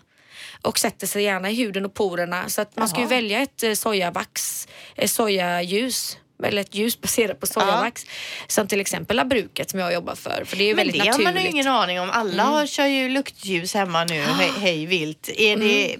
och 0.62 0.78
sätter 0.78 1.06
sig 1.06 1.22
gärna 1.22 1.50
i 1.50 1.54
huden 1.54 1.84
och 1.84 1.94
porerna. 1.94 2.48
Så 2.48 2.62
att 2.62 2.76
man 2.76 2.88
ska 2.88 3.00
ju 3.00 3.06
välja 3.06 3.42
ett 3.42 3.62
eh, 3.62 3.72
sojavax, 3.72 4.68
eh, 4.96 5.06
sojaljus 5.06 6.18
eller 6.44 6.60
ett 6.62 6.74
ljus 6.74 7.00
baserat 7.00 7.40
på 7.40 7.46
sojavax. 7.46 8.06
Som 8.46 8.66
till 8.66 8.80
exempel 8.80 9.16
Labruket 9.16 9.70
som 9.70 9.80
jag 9.80 9.92
jobbar 9.92 10.14
för. 10.14 10.42
För 10.46 10.56
det 10.56 10.64
är 10.64 10.68
ju 10.68 10.74
Men 10.74 10.86
väldigt 10.86 11.02
det 11.04 11.08
har 11.10 11.18
man 11.18 11.20
ju 11.20 11.24
naturligt. 11.24 11.40
Mm. 11.46 11.54
ingen 11.56 11.68
aning 11.68 12.00
om. 12.00 12.10
Alla 12.10 12.42
har, 12.42 12.66
kör 12.66 12.86
ju 12.86 13.08
luktljus 13.08 13.74
hemma 13.74 14.04
nu, 14.04 14.20
hej, 14.20 14.50
hej 14.60 14.86
vilt. 14.86 15.28
Är 15.36 15.56
det 15.56 15.96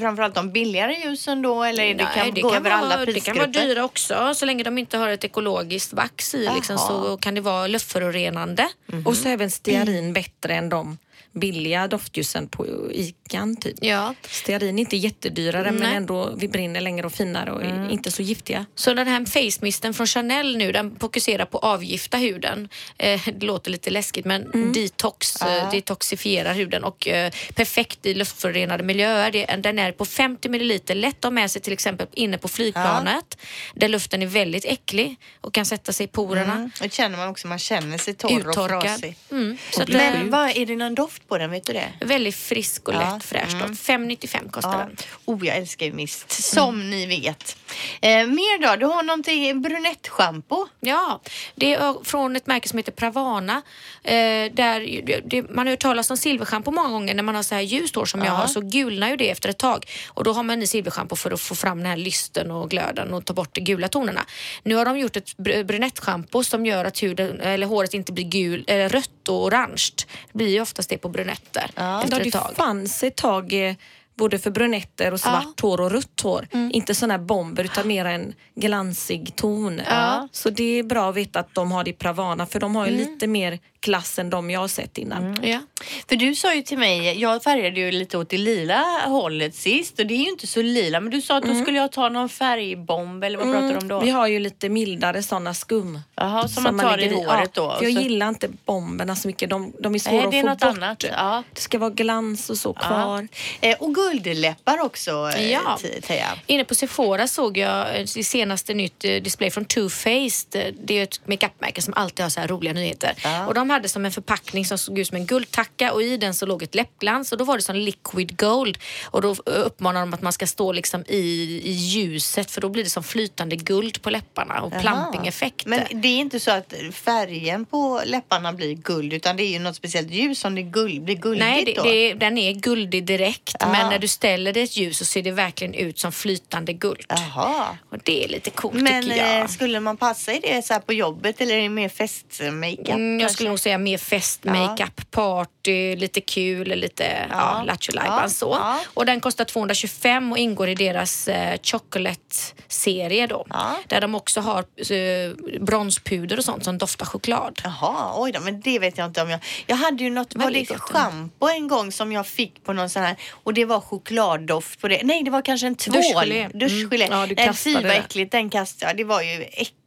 framförallt 0.00 0.34
de 0.34 0.52
billigare 0.52 0.94
ljusen 1.04 1.42
då 1.42 1.62
eller 1.62 1.82
är 1.84 1.94
det 1.94 2.04
kan 2.14 2.24
Mm. 2.24 2.34
Nej, 2.34 2.42
gå 2.42 2.54
över 2.54 2.70
vara, 2.70 2.74
alla 2.74 2.96
det 2.96 3.04
kan 3.06 3.14
prisgrupper? 3.14 3.40
vara 3.40 3.66
dyra 3.66 3.84
också. 3.84 4.34
Så 4.34 4.46
länge 4.46 4.64
de 4.64 4.78
inte 4.78 4.98
har 4.98 5.08
ett 5.08 5.24
ekologiskt 5.24 5.92
vax 5.92 6.34
i 6.34 6.50
liksom, 6.54 6.78
så 6.78 7.16
kan 7.20 7.34
det 7.34 7.40
vara 7.40 7.66
luftförorenande. 7.66 8.68
Och 9.04 9.16
så 9.16 9.28
även 9.28 9.50
stearin 9.50 10.12
bättre 10.12 10.54
än 10.54 10.68
de 10.68 10.98
billiga 11.34 11.88
doftljusen 11.88 12.48
på 12.48 12.66
Ican 12.92 13.56
typ. 13.56 13.74
Ja. 13.80 14.14
Stearin 14.28 14.78
är 14.78 14.80
inte 14.80 14.96
jättedyrare 14.96 15.72
men 15.72 15.82
Nej. 15.82 15.94
ändå 15.96 16.34
vi 16.36 16.48
brinner 16.48 16.80
längre 16.80 17.06
och 17.06 17.12
finare 17.12 17.52
och 17.52 17.62
är 17.62 17.90
inte 17.90 18.10
så 18.10 18.22
giftiga. 18.22 18.66
Så 18.74 18.94
den 18.94 19.06
här 19.08 19.24
face 19.26 19.58
misten 19.62 19.94
från 19.94 20.06
Chanel 20.06 20.56
nu 20.56 20.72
den 20.72 20.96
fokuserar 21.00 21.44
på 21.44 21.58
att 21.58 21.64
avgifta 21.64 22.16
huden. 22.16 22.68
Eh, 22.98 23.20
det 23.36 23.46
låter 23.46 23.70
lite 23.70 23.90
läskigt 23.90 24.24
men 24.24 24.50
Mm. 24.54 24.72
detox, 24.72 25.42
eh, 25.42 25.70
detoxifierar 25.70 26.54
huden 26.54 26.84
och 26.84 27.08
eh, 27.08 27.32
perfekt 27.54 28.06
i 28.06 28.14
luftförorenade 28.14 28.82
miljöer. 28.82 29.30
Det, 29.30 29.46
den 29.46 29.78
är 29.78 29.92
på 29.92 30.04
50 30.04 30.48
milliliter, 30.48 30.94
lätt 30.94 31.16
att 31.18 31.24
ha 31.24 31.30
med 31.30 31.50
sig 31.50 31.62
till 31.62 31.72
exempel 31.72 32.06
inne 32.12 32.38
på 32.38 32.48
flygplanet 32.48 33.38
där 33.74 33.88
luften 33.88 34.22
är 34.22 34.26
väldigt 34.26 34.64
äcklig 34.64 35.16
och 35.40 35.54
kan 35.54 35.66
sätta 35.66 35.92
sig 35.92 36.04
i 36.04 36.08
porerna. 36.08 36.52
Mm. 36.54 36.70
Och 36.84 36.92
känner 36.92 37.16
man 37.18 37.28
också, 37.28 37.48
man 37.48 37.58
känner 37.58 37.98
sig 37.98 38.14
torr 38.14 38.32
och 38.44 38.50
Uttorkad. 38.50 38.82
frasig. 38.82 39.16
Mm. 39.30 39.56
Så 39.70 39.82
att 39.82 39.88
Men 39.88 40.30
vad, 40.30 40.56
är 40.56 40.66
det 40.66 40.76
någon 40.76 40.94
doft 40.94 41.23
på 41.28 41.38
den, 41.38 41.50
vet 41.50 41.66
du 41.66 41.72
det? 41.72 41.92
väldigt 42.00 42.34
frisk 42.36 42.88
och 42.88 42.94
Ja. 42.94 43.14
lätt 43.14 43.24
fräsch 43.24 43.60
doft. 43.60 43.80
5,95 43.82 44.50
kostar 44.50 44.72
Ja. 44.72 44.78
den. 44.78 44.96
Oh, 45.24 45.46
jag 45.46 45.56
älskar 45.56 45.86
ju 45.86 45.92
mist, 45.92 46.30
som 46.30 46.90
ni 46.90 47.06
vet. 47.06 47.56
Eh, 48.00 48.26
mer 48.26 48.62
då? 48.68 48.76
Du 48.76 48.86
har 48.86 49.02
någonting, 49.02 49.62
brunettschampo. 49.62 50.66
Ja, 50.80 51.20
det 51.54 51.74
är 51.74 52.04
från 52.04 52.36
ett 52.36 52.46
märke 52.46 52.68
som 52.68 52.78
heter 52.78 52.92
Pravana. 52.92 53.62
Eh, 54.04 54.12
där 54.52 55.02
det, 55.06 55.20
det, 55.26 55.50
man 55.50 55.66
har 55.66 55.70
hört 55.72 55.80
talas 55.80 56.10
om 56.10 56.16
silverschampo 56.16 56.70
många 56.70 56.88
gånger 56.88 57.14
när 57.14 57.22
man 57.22 57.34
har 57.34 57.42
så 57.42 57.54
här 57.54 57.62
ljust 57.62 57.94
hår 57.94 58.04
som 58.04 58.20
jag 58.20 58.28
Ja. 58.28 58.32
har 58.32 58.46
så 58.46 58.60
gulnar 58.60 59.08
ju 59.10 59.16
det 59.16 59.30
efter 59.30 59.48
ett 59.48 59.58
tag. 59.58 59.86
Och 60.08 60.24
då 60.24 60.32
har 60.32 60.42
man 60.42 60.62
i 60.62 60.66
silverschampo 60.66 61.16
för 61.16 61.30
att 61.30 61.40
få 61.40 61.54
fram 61.54 61.78
den 61.78 61.86
här 61.86 61.96
lysten 61.96 62.50
och 62.50 62.70
glöden 62.70 63.14
och 63.14 63.24
ta 63.24 63.32
bort 63.34 63.54
de 63.54 63.60
gula 63.60 63.88
tonerna. 63.88 64.24
Nu 64.62 64.74
har 64.74 64.84
de 64.84 64.98
gjort 64.98 65.16
ett 65.16 65.36
br- 65.36 65.64
brunettschampo 65.64 66.44
som 66.44 66.66
gör 66.66 66.84
att 66.84 67.02
huden, 67.02 67.40
eller 67.40 67.66
håret 67.66 67.94
inte 67.94 68.12
blir 68.12 68.24
gul, 68.24 68.64
eller 68.66 68.88
rött 68.88 69.28
och 69.28 69.44
orange. 69.44 69.88
Det 70.32 70.38
blir 70.38 70.48
ju 70.48 70.60
oftast 70.60 70.88
det 70.90 70.98
på 70.98 71.08
brunetter 71.14 71.70
Ja, 71.74 72.02
efter 72.04 72.16
ett 72.18 72.24
det 72.24 72.30
tag. 72.30 72.56
fanns 72.56 73.02
ett 73.02 73.16
tag 73.16 73.52
eh, 73.68 73.74
både 74.16 74.38
för 74.38 74.50
brunetter 74.50 75.12
och 75.12 75.20
svart 75.20 75.60
hår 75.60 75.80
och 75.80 75.90
rött 75.90 76.20
hår. 76.22 76.46
Inte 76.72 76.94
sådana 76.94 77.14
här 77.14 77.18
bomber 77.24 77.64
utan 77.64 77.88
mer 77.88 78.04
en 78.04 78.32
glansig 78.54 79.36
ton. 79.36 79.80
Ja. 79.88 80.28
Så 80.32 80.50
det 80.50 80.78
är 80.78 80.82
bra 80.82 81.10
att 81.10 81.16
veta 81.16 81.40
att 81.40 81.54
de 81.54 81.72
har 81.72 81.84
det 81.84 81.90
i 81.90 81.92
Pravana 81.92 82.46
för 82.46 82.60
de 82.60 82.76
har 82.76 82.86
ju 82.86 82.92
lite 82.96 83.26
mer 83.26 83.58
klass 83.84 84.18
än 84.18 84.30
de 84.30 84.50
jag 84.50 84.60
har 84.60 84.68
sett 84.68 84.98
innan. 84.98 85.38
Ja. 85.42 85.60
För 86.08 86.16
du 86.16 86.34
sa 86.34 86.54
ju 86.54 86.62
till 86.62 86.78
mig, 86.78 87.20
jag 87.20 87.42
färgade 87.42 87.80
ju 87.80 87.90
lite 87.92 88.18
åt 88.18 88.30
det 88.30 88.38
lila 88.38 88.82
hållet 89.06 89.54
sist 89.54 89.98
och 89.98 90.06
det 90.06 90.14
är 90.14 90.18
ju 90.18 90.28
inte 90.30 90.46
så 90.46 90.62
lila 90.62 91.00
men 91.00 91.10
du 91.10 91.22
sa 91.22 91.36
att 91.36 91.44
då 91.44 91.54
skulle 91.54 91.78
jag 91.78 91.92
ta 91.92 92.08
någon 92.08 92.28
färgbomb 92.28 93.24
eller 93.24 93.38
vad 93.38 93.52
pratar 93.52 93.68
du 93.68 93.76
om 93.76 93.88
då? 93.88 94.00
Vi 94.00 94.10
har 94.10 94.26
ju 94.26 94.38
lite 94.38 94.68
mildare 94.68 95.22
sådana 95.22 95.54
skum. 95.54 96.00
Jaha, 96.16 96.48
som 96.48 96.62
man 96.62 96.78
tar 96.78 96.98
i 96.98 97.00
lägger 97.00 97.16
håret 97.26 97.54
då? 97.54 97.62
Ja, 97.62 97.76
för 97.78 97.84
jag 97.84 97.94
så- 97.94 98.00
gillar 98.00 98.28
inte 98.28 98.48
bomberna 98.64 99.16
så 99.16 99.28
mycket. 99.28 99.50
De, 99.50 99.72
de 99.80 99.94
är 99.94 99.98
svåra 99.98 100.14
Nej, 100.16 100.24
att 100.24 100.30
det 100.30 100.38
är 100.38 100.42
få 100.42 100.48
något 100.48 100.58
bort. 100.60 100.68
annat. 100.68 101.04
Ja. 101.10 101.42
Det 101.52 101.60
ska 101.60 101.78
vara 101.78 101.90
glans 101.90 102.50
och 102.50 102.56
så 102.58 102.72
kvar. 102.72 103.28
Eh, 103.60 103.76
och 103.80 103.94
guldläppar 103.94 104.80
också, 104.80 105.30
eh, 105.36 105.50
Ja. 105.52 105.78
Te- 105.82 106.00
Teija. 106.00 106.28
Inne 106.46 106.64
på 106.64 106.74
Sephora 106.74 107.28
såg 107.28 107.58
jag 107.58 107.96
eh, 107.96 108.04
det 108.14 108.24
senaste 108.24 108.74
nytt 108.74 109.04
eh, 109.04 109.10
display 109.14 109.50
från 109.50 109.64
Too 109.64 109.88
Faced. 109.88 110.54
Eh, 110.66 110.74
Det 110.84 110.98
är 110.98 111.02
ett 111.02 111.20
makeupmärke 111.28 111.82
som 111.82 111.94
alltid 111.94 112.22
har 112.24 112.30
så 112.30 112.40
här 112.40 112.48
roliga 112.48 112.72
nyheter. 112.72 113.14
Och 113.48 113.54
de 113.54 113.70
hade 113.74 113.88
som 113.88 114.04
en 114.04 114.12
förpackning 114.12 114.64
som 114.64 114.78
såg 114.78 114.98
ut 114.98 115.08
som 115.08 115.16
en 115.16 115.26
guldtacka 115.26 115.92
och 115.92 116.02
i 116.02 116.16
den 116.16 116.34
så 116.34 116.46
låg 116.46 116.62
ett 116.62 116.74
läppglans 116.74 117.32
och 117.32 117.38
då 117.38 117.44
var 117.44 117.56
det 117.56 117.62
som 117.62 117.76
liquid 117.76 118.36
gold. 118.38 118.78
Och 119.04 119.22
då 119.22 119.34
uppmanar 119.44 120.00
de 120.00 120.14
att 120.14 120.22
man 120.22 120.32
ska 120.32 120.46
stå 120.46 120.72
liksom 120.72 121.04
i, 121.08 121.18
i 121.64 121.70
ljuset 121.72 122.50
för 122.50 122.60
då 122.60 122.68
blir 122.68 122.84
det 122.84 122.90
som 122.90 123.02
flytande 123.04 123.56
guld 123.56 124.02
på 124.02 124.10
läpparna 124.10 124.60
och 124.62 124.72
Jaha. 124.72 124.80
plumping-effekt. 124.80 125.66
Men 125.66 125.80
det 126.02 126.08
är 126.08 126.18
inte 126.18 126.40
så 126.40 126.50
att 126.50 126.74
färgen 126.92 127.64
på 127.64 128.00
läpparna 128.04 128.52
blir 128.52 128.74
guld 128.74 129.12
utan 129.12 129.36
det 129.36 129.42
är 129.42 129.50
ju 129.50 129.58
något 129.58 129.76
speciellt 129.76 130.10
ljus 130.10 130.40
som 130.40 130.54
det 130.54 130.62
guld, 130.62 131.02
blir 131.04 131.14
guldigt 131.16 131.44
Nej, 131.46 131.64
det, 131.64 131.72
då? 131.74 131.82
det, 131.82 132.14
den 132.14 132.38
är 132.38 132.52
guldig 132.52 133.04
direkt 133.06 133.54
Ah. 133.60 133.72
men 133.72 133.90
när 133.90 133.98
du 133.98 134.08
ställer 134.08 134.52
det 134.52 134.60
ett 134.62 134.76
ljus 134.76 134.98
så 134.98 135.04
ser 135.04 135.22
det 135.22 135.30
verkligen 135.30 135.74
ut 135.74 135.98
som 135.98 136.12
flytande 136.12 136.72
guld. 136.72 137.04
Jaha. 137.08 137.78
Och 137.90 137.98
det 138.02 138.24
är 138.24 138.28
lite 138.28 138.50
coolt 138.50 138.74
Men 138.74 139.02
tycker 139.02 139.16
jag. 139.16 139.40
eh, 139.40 139.46
skulle 139.46 139.80
man 139.80 139.96
passa 139.96 140.32
i 140.32 140.40
det 140.40 140.62
så 140.66 140.80
på 140.80 140.92
jobbet 140.92 141.40
eller 141.40 141.54
är 141.54 141.62
det 141.62 141.68
mer 141.68 141.88
festmakeup? 141.88 142.88
Mm, 142.88 143.20
jag 143.20 143.30
skulle 143.30 143.48
nog 143.48 143.58
säga 143.64 143.78
mer 143.78 143.98
fest, 143.98 144.44
makeup, 144.44 145.10
party, 145.10 145.96
lite 145.96 146.20
kul, 146.20 146.68
lite 146.68 147.26
ja. 147.30 147.36
Ja. 147.58 147.62
lattjo 147.62 147.92
Ja. 147.96 148.28
så. 148.28 148.50
Ja. 148.60 148.80
Och 148.94 149.06
den 149.06 149.20
kostar 149.20 149.44
225 149.44 150.32
och 150.32 150.38
ingår 150.38 150.68
i 150.68 150.74
deras 150.74 151.28
eh, 151.28 151.58
chocolate-serie 151.62 153.26
då. 153.26 153.46
Ja. 153.50 153.76
Där 153.86 154.00
de 154.00 154.14
också 154.14 154.40
har 154.40 154.58
eh, 154.92 155.60
bronspuder 155.60 156.38
och 156.38 156.44
sånt 156.44 156.64
som 156.64 156.78
doftar 156.78 157.06
choklad. 157.06 157.60
Jaha, 157.64 158.12
oj 158.16 158.32
då, 158.32 158.40
men 158.40 158.60
det 158.60 158.78
vet 158.78 158.98
jag 158.98 159.06
inte 159.06 159.22
om 159.22 159.30
jag... 159.30 159.40
Jag 159.66 159.76
hade 159.76 160.04
ju 160.04 160.10
något, 160.10 160.34
var 160.34 160.50
det 160.50 160.66
schampo 160.66 161.48
en 161.48 161.68
gång 161.68 161.92
som 161.92 162.12
jag 162.12 162.26
fick 162.26 162.64
på 162.64 162.72
någon 162.72 162.90
sån 162.90 163.02
här 163.02 163.16
och 163.30 163.54
det 163.54 163.64
var 163.64 163.80
chokladdoft 163.80 164.80
på 164.80 164.88
det. 164.88 165.00
Nej, 165.04 165.22
det 165.22 165.30
var 165.30 165.42
kanske 165.42 165.66
en 165.66 165.74
tvål. 165.74 165.94
Duschgelé. 165.94 166.48
Duschgelé. 166.54 167.04
Mm. 167.06 167.18
Ja, 167.18 167.26
du 167.26 167.34
Nej, 167.34 167.46
kastade 167.46 167.74
vad 167.74 167.84
det. 167.84 167.94
äckligt, 167.94 168.32
den 168.32 168.50
kastade 168.50 168.90
jag. 168.90 168.96
Det 168.96 169.04
var 169.04 169.22
ju 169.22 169.42
äckligt 169.42 169.83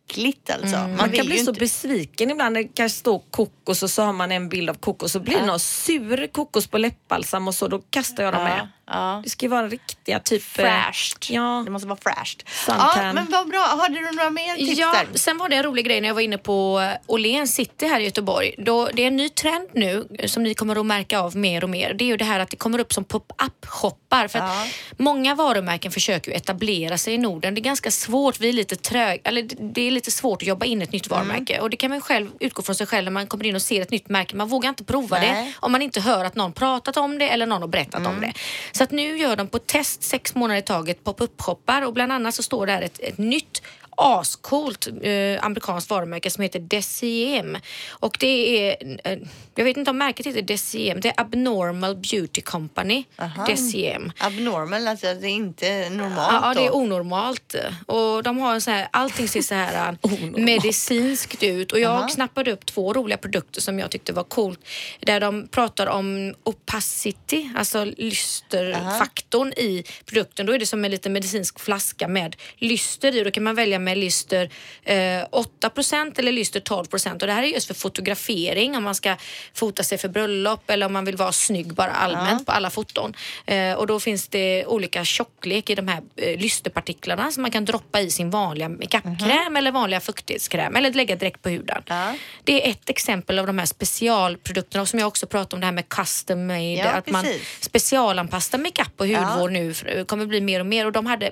alltså. 0.50 0.78
Man, 0.78 0.96
Man 0.96 1.10
vill 1.10 1.20
kan 1.20 1.26
bli 1.28 1.38
så 1.38 1.50
inte... 1.52 1.60
besviken 1.60 2.32
ibland. 2.32 2.56
Det 2.56 2.64
kanske 2.64 3.00
står 3.00 3.22
kokos 3.32 3.84
och 3.84 3.90
så 3.90 4.04
har 4.04 4.14
man 4.14 4.32
en 4.32 4.50
bild 4.50 4.70
av 4.70 4.74
kokos 4.74 5.12
så 5.12 5.20
blir 5.20 5.40
det 5.40 5.46
någon 5.46 5.60
sur 5.60 6.28
kokos 6.28 6.68
på 6.68 6.78
läppbalsam 6.78 7.48
och 7.48 7.56
så. 7.56 7.68
Då 7.68 7.80
kastar 7.80 8.24
jag 8.24 8.34
dem 8.34 8.42
Ja, 8.42 8.48
med. 8.48 8.68
Ja. 8.88 9.22
Det 9.24 9.30
ska 9.30 9.46
ju 9.46 9.50
vara 9.50 9.68
riktiga 9.68 10.20
typ... 10.20 10.42
eh, 10.60 10.64
Fräscht. 10.64 11.30
Ja. 11.30 11.62
Det 11.66 11.72
måste 11.72 11.88
vara 11.88 12.00
fräscht. 12.04 12.50
Suntan. 12.66 12.90
Ja, 13.06 13.14
men 13.14 13.26
vad 13.32 13.48
bra. 13.50 13.60
Hade 13.82 13.96
du 14.00 14.12
några 14.12 14.30
mer 14.30 14.56
tips 14.56 14.80
Ja, 14.80 14.94
där? 15.12 15.18
sen 15.20 15.38
var 15.38 15.50
det 15.50 15.56
en 15.56 15.64
rolig 15.64 15.86
grej 15.86 16.02
när 16.02 16.08
jag 16.08 16.16
var 16.16 16.22
inne 16.22 16.38
på 16.38 16.80
eh, 16.80 16.98
Åhléns 17.08 17.54
city 17.56 17.88
här 17.88 18.00
i 18.00 18.04
Göteborg. 18.04 18.56
Då, 18.58 18.90
det 18.94 19.04
är 19.04 19.08
en 19.08 19.16
ny 19.16 19.30
trend 19.30 19.70
nu 19.74 20.08
eh, 20.20 20.28
som 20.28 20.44
ni 20.44 20.54
kommer 20.54 20.76
att 20.80 20.86
märka 20.86 21.20
av 21.20 21.36
mer 21.38 21.64
och 21.64 21.70
mer. 21.70 21.94
Det 21.94 22.04
är 22.04 22.08
ju 22.08 22.18
det 22.18 22.26
här 22.26 22.40
att 22.40 22.50
det 22.50 22.58
kommer 22.58 22.80
upp 22.80 22.94
som 22.94 23.04
pop-up 23.04 23.66
shoppar. 23.66 24.28
För 24.28 24.40
Ja. 24.40 24.46
att 24.62 24.68
många 25.00 25.36
varumärken 25.36 25.92
försöker 25.92 26.32
ju 26.32 26.38
etablera 26.38 26.98
sig 26.98 27.14
i 27.14 27.18
Norden. 27.18 27.56
Det 27.56 27.60
är 27.62 27.64
ganska 27.64 27.92
svårt, 27.92 28.40
vi 28.40 28.50
är 28.50 28.54
lite 28.54 28.76
trög, 28.76 29.22
eller 29.24 29.42
det- 29.74 29.82
är 29.88 29.92
lite 29.92 30.12
svårt 30.12 30.42
att 30.42 30.48
jobba 30.48 30.66
in 30.66 30.82
ett 30.82 30.92
nytt 30.92 31.08
varumärke. 31.08 31.60
Och 31.60 31.70
det 31.70 31.78
kan 31.78 31.90
man 31.90 32.02
själv 32.02 32.30
utgå 32.40 32.62
från 32.64 32.76
sig 32.76 32.88
själv 32.88 33.04
när 33.06 33.12
man 33.12 33.28
kommer 33.28 33.46
in 33.46 33.56
och 33.56 33.62
ser 33.62 33.82
ett 33.82 33.92
nytt 33.92 34.10
märke. 34.10 34.36
Man 34.36 34.48
vågar 34.48 34.70
inte 34.70 34.84
prova 34.84 35.18
Nej. 35.20 35.30
det 35.46 35.54
om 35.60 35.72
man 35.72 35.82
inte 35.82 36.02
hör 36.02 36.26
att 36.26 36.36
någon 36.36 36.54
pratat 36.54 36.98
om 36.98 37.18
det 37.20 37.30
eller 37.30 37.46
någon 37.46 37.62
har 37.62 37.68
berättat 37.68 38.08
om 38.08 38.22
det. 38.22 38.34
Så 38.78 38.84
att 38.84 38.92
nu 38.92 39.18
gör 39.18 39.36
de 39.36 39.48
på 39.48 39.60
test 39.60 40.04
sex 40.04 40.36
månader 40.36 40.60
i 40.60 40.64
taget 40.64 41.04
pop-up-shoppar 41.04 41.82
och 41.82 41.94
bland 41.94 42.12
annat 42.12 42.36
så 42.36 42.44
står 42.44 42.66
där 42.66 42.82
ett, 42.82 43.00
ett 43.00 43.18
nytt 43.18 43.62
ascoolt 43.98 44.88
eh, 44.88 45.46
amerikanskt 45.46 45.90
varumärke 45.90 46.30
som 46.30 46.42
heter 46.44 46.60
Deciem. 46.60 47.58
Och 47.90 48.18
det 48.20 48.70
är, 48.70 48.98
eh, 49.04 49.20
jag 49.56 49.64
vet 49.64 49.78
inte 49.78 49.92
om 49.92 49.98
märket 49.98 50.26
heter 50.26 50.42
Deciem, 50.42 51.02
det 51.02 51.10
är 51.10 51.22
Abnormal 51.22 51.96
Beauty 51.96 52.42
Company. 52.42 53.04
Deciem. 53.48 54.12
Abnormal, 54.18 54.88
alltså 54.88 55.14
det 55.14 55.28
är 55.28 55.32
inte 55.32 55.90
normalt 55.90 56.34
Ja, 56.42 56.54
det 56.54 56.66
är 56.66 56.76
onormalt. 56.76 57.56
Och 57.86 58.24
de 58.24 58.38
har 58.38 58.54
en 58.54 58.62
så 58.62 58.72
här, 58.72 58.88
allting 58.92 59.28
ser 59.28 59.42
så 59.42 59.56
här 59.56 59.98
äh, 60.04 60.20
medicinskt 60.36 61.44
ut. 61.44 61.72
Och 61.72 61.80
jag 61.80 61.92
Aha. 61.92 62.08
snappade 62.08 62.52
upp 62.52 62.66
två 62.66 62.94
roliga 62.94 63.18
produkter 63.18 63.62
som 63.62 63.80
jag 63.80 63.92
tyckte 63.92 64.14
var 64.14 64.24
coolt. 64.24 64.60
Där 65.00 65.20
de 65.20 65.48
pratar 65.48 65.88
om 65.88 66.36
opacity, 66.44 67.50
alltså 67.56 67.86
lysterfaktorn 67.86 69.54
i 69.54 69.84
produkten. 70.06 70.46
Då 70.46 70.54
är 70.54 70.60
det 70.60 70.66
som 70.66 70.86
en 70.86 70.92
liten 70.92 71.14
medicinsk 71.14 71.60
flaska 71.60 72.08
med 72.08 72.36
lyster 72.56 73.16
i. 73.16 73.24
Då 73.24 73.32
kan 73.32 73.44
man 73.44 73.56
välja 73.56 73.80
med 73.88 73.98
lyster 73.98 74.50
eh, 74.84 74.96
8% 74.96 76.20
eller 76.20 76.32
lyster 76.32 76.60
12%. 76.60 77.12
Och 77.12 77.28
det 77.28 77.34
här 77.34 77.44
är 77.44 77.48
just 77.48 77.68
för 77.68 77.74
fotografering 77.74 78.76
om 78.78 78.84
man 78.84 78.96
ska 78.96 79.16
fota 79.54 79.84
sig 79.84 79.98
för 79.98 80.10
bröllop 80.10 80.70
eller 80.70 80.86
om 80.86 80.94
man 80.94 81.06
vill 81.06 81.16
vara 81.16 81.32
snygg 81.32 81.74
bara 81.74 81.92
allmänt 81.92 82.46
på 82.46 82.52
alla 82.52 82.70
foton. 82.70 83.14
Eh, 83.46 83.74
och 83.74 83.88
då 83.88 84.00
finns 84.00 84.28
det 84.28 84.66
olika 84.66 85.06
tjocklek 85.06 85.70
i 85.70 85.76
de 85.76 85.88
här 85.88 86.02
eh, 86.16 86.40
lysterpartiklarna 86.40 87.32
som 87.32 87.42
man 87.42 87.52
kan 87.52 87.66
droppa 87.66 88.02
i 88.02 88.12
sin 88.12 88.30
vanliga 88.30 88.70
makeupkräm 88.70 89.58
eller 89.58 89.72
vanliga 89.72 90.00
fuktighetskräm 90.00 90.76
eller 90.76 90.94
lägga 90.94 91.16
direkt 91.16 91.42
på 91.42 91.50
huden. 91.50 91.84
Ja. 91.88 92.14
Det 92.44 92.66
är 92.66 92.72
ett 92.72 92.90
exempel 92.90 93.40
av 93.40 93.48
de 93.48 93.58
här 93.60 93.66
specialprodukterna 93.66 94.82
och 94.82 94.88
som 94.90 95.00
jag 95.00 95.08
också 95.08 95.28
pratade 95.28 95.56
om 95.56 95.60
det 95.60 95.66
här 95.66 95.74
med 95.74 95.90
custom 95.90 96.48
made. 96.48 96.74
Ja, 96.74 96.92
att 96.92 97.10
man 97.10 97.24
precis. 97.24 97.64
specialanpassar 97.64 98.58
makeup 98.58 99.02
och 99.02 99.08
hudvård 99.08 99.52
nu 99.52 99.74
för- 99.74 100.04
kommer 100.04 100.26
bli 100.26 100.42
mer 100.42 100.60
och 100.60 100.66
mer 100.66 100.86
och 100.86 100.92
de 100.92 101.06
hade 101.06 101.32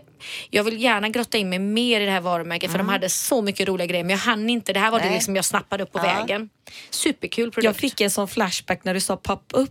jag 0.50 0.64
vill 0.64 0.82
gärna 0.82 1.10
grotta 1.10 1.38
in 1.38 1.50
mig 1.50 1.60
mer 1.60 2.02
i 2.02 2.06
det 2.06 2.12
här 2.12 2.22
varumärket 2.46 2.72
för 2.72 2.78
de 2.78 2.90
hade 2.90 3.10
så 3.10 3.42
mycket 3.42 3.68
roliga 3.68 3.88
grejer 3.88 4.04
men 4.04 4.10
jag 4.12 4.18
hann 4.18 4.50
inte. 4.50 4.74
Det 4.74 4.80
här 4.80 4.92
var 4.92 4.98
det 5.00 5.04
Mm. 5.04 5.12
Nej. 5.12 5.18
liksom 5.18 5.36
jag 5.36 5.46
snappade 5.46 5.84
upp 5.84 5.92
på 5.92 6.00
Ja. 6.00 6.04
vägen. 6.04 6.50
Superkul 6.90 7.52
produkt. 7.52 7.66
Jag 7.66 7.76
fick 7.76 8.02
en 8.02 8.12
sån 8.12 8.28
flashback 8.28 8.84
när 8.84 8.94
du 8.94 9.00
sa 9.00 9.18
pop-up. 9.18 9.70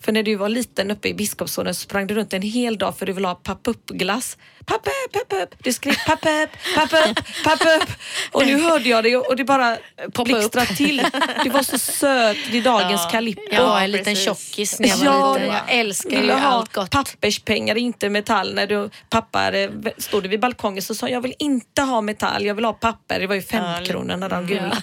För 0.00 0.12
när 0.12 0.22
du 0.22 0.34
var 0.34 0.48
liten 0.48 0.90
uppe 0.90 1.08
i 1.08 1.14
Biskopsholmen 1.14 1.74
så 1.74 1.80
sprang 1.80 2.06
du 2.06 2.14
runt 2.14 2.32
en 2.32 2.42
hel 2.42 2.78
dag 2.78 2.98
för 2.98 3.06
du 3.06 3.12
ville 3.12 3.28
ha 3.28 3.34
pop-up-glass. 3.34 4.36
Pop-up, 4.66 5.12
pop-up. 5.12 5.54
Du 5.64 5.72
skrek 5.72 6.06
pop-up, 6.06 6.50
pop-up, 6.74 7.18
pop-up. 7.44 7.88
Och 8.32 8.46
nu 8.46 8.60
hörde 8.62 8.88
jag 8.88 9.04
det 9.04 9.16
och 9.16 9.36
det 9.36 9.44
bara 9.44 9.78
blixtrade 10.24 10.66
till. 10.76 11.02
Du 11.44 11.50
var 11.50 11.62
så 11.62 11.78
söt 11.78 12.36
vid 12.50 12.64
dagens 12.64 13.06
Calippo. 13.10 13.42
jag 13.50 13.62
var 13.66 13.78
Ja, 13.78 13.84
en 13.84 13.90
liten 13.90 14.16
tjockis 14.16 14.80
när 14.80 14.88
jag 14.88 14.96
var 14.96 15.04
Ja, 15.04 15.34
liten. 15.34 15.48
Jag 15.48 15.62
älskar 15.78 16.22
ju 16.22 16.30
allt 16.30 16.72
gott. 16.72 16.90
papperspengar, 16.90 17.76
inte 17.78 18.08
metall. 18.08 18.54
När 18.54 18.66
du, 18.66 18.90
pappa 19.10 19.52
stod 19.98 20.26
vid 20.26 20.40
balkongen 20.40 20.82
så 20.82 20.94
sa 20.94 21.08
jag 21.08 21.20
vill 21.20 21.34
inte 21.38 21.82
ha 21.82 22.00
metall, 22.00 22.44
jag 22.46 22.54
vill 22.54 22.64
ha 22.64 22.72
papper. 22.72 23.20
Det 23.20 23.26
var 23.26 23.34
ju 23.34 23.42
fem 23.42 23.84
kronor 23.84 24.16
när 24.16 24.28
de 24.28 24.46
gula. 24.46 24.82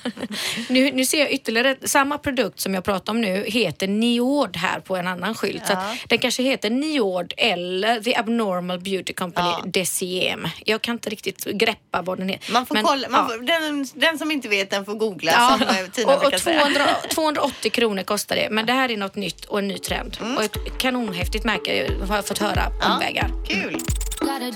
Nu, 0.70 0.92
nu 0.92 1.06
ser 1.10 1.20
jag 1.20 1.32
ytterligare, 1.32 1.76
samma 1.84 2.18
produkt 2.18 2.60
som 2.60 2.74
jag 2.74 2.84
pratar 2.84 3.14
om 3.14 3.22
nu 3.22 3.44
heter 3.48 3.88
Niord 3.88 4.58
här 4.58 4.80
på 4.80 4.96
en 4.96 5.08
annan 5.08 5.36
skylt. 5.36 5.68
Så 5.68 5.74
att 5.74 5.80
den 6.08 6.18
kanske 6.20 6.44
heter 6.44 6.70
Niord 6.70 7.34
eller 7.38 8.02
The 8.02 8.16
Abnormal 8.16 8.80
Beauty 8.80 9.14
Company 9.14 9.50
Ja. 9.50 9.64
Deciem. 9.66 10.48
Jag 10.66 10.82
kan 10.82 10.96
inte 10.96 11.10
riktigt 11.10 11.46
greppa 11.46 12.02
vad 12.02 12.18
den 12.18 12.30
heter. 12.30 12.54
Man 12.54 12.66
får 12.66 12.76
Men, 12.76 12.84
kolla, 12.84 13.10
man 13.10 13.28
ja. 13.30 13.36
får, 13.36 13.44
den, 13.44 13.88
den 13.94 14.18
som 14.18 14.32
inte 14.32 14.48
vet 14.48 14.70
den 14.70 14.86
får 14.86 14.94
googla 14.94 15.32
Ja, 15.32 15.58
som 15.60 15.68
eh, 15.68 15.92
Tina 15.92 16.08
och, 16.08 16.14
och 16.14 16.22
brukar 16.22 16.38
säga. 16.38 16.60
200, 16.60 16.82
280 17.14 17.72
kronor 17.72 18.04
kostar 18.04 18.36
det. 18.36 18.48
Men 18.52 18.66
det 18.66 18.74
här 18.74 18.92
är 18.92 18.98
något 18.98 19.16
nytt 19.16 19.46
och 19.46 19.60
en 19.60 19.68
ny 19.68 19.78
trend. 19.78 20.18
Mm. 20.22 20.38
Och 20.38 20.44
ett 20.44 20.58
kanonhäftigt 20.78 21.46
märke 21.46 21.92
har 22.08 22.16
jag 22.16 22.26
fått 22.28 22.38
höra 22.38 22.72
omvägar. 22.94 23.32
Kul! 23.48 23.78
Gotta 24.20 24.52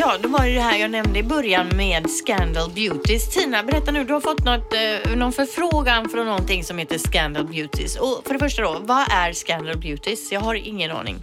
Ja, 0.00 0.18
det 0.22 0.28
var 0.28 0.44
ju 0.44 0.54
det 0.54 0.60
här 0.60 0.78
jag 0.78 0.90
nämnde 0.90 1.18
i 1.18 1.22
början 1.22 1.68
med 1.76 2.10
Scandal 2.10 2.70
Beauties. 2.70 3.34
Tina, 3.34 3.62
berätta 3.62 3.90
nu, 3.90 4.04
du 4.04 4.12
har 4.12 4.20
fått 4.20 4.44
något, 4.44 4.74
eh, 4.74 5.16
någon 5.16 5.32
förfrågan 5.32 6.08
från 6.08 6.26
någonting 6.26 6.64
som 6.64 6.78
heter 6.78 6.98
Scandal 6.98 7.46
Beauties. 7.46 7.96
Och 7.96 8.22
för 8.26 8.32
det 8.32 8.38
första 8.38 8.62
då, 8.62 8.78
vad 8.82 9.12
är 9.12 9.32
Scandal 9.32 9.78
Beauties? 9.78 10.32
Jag 10.32 10.40
har 10.40 10.54
ingen 10.54 10.90
aning. 10.90 11.16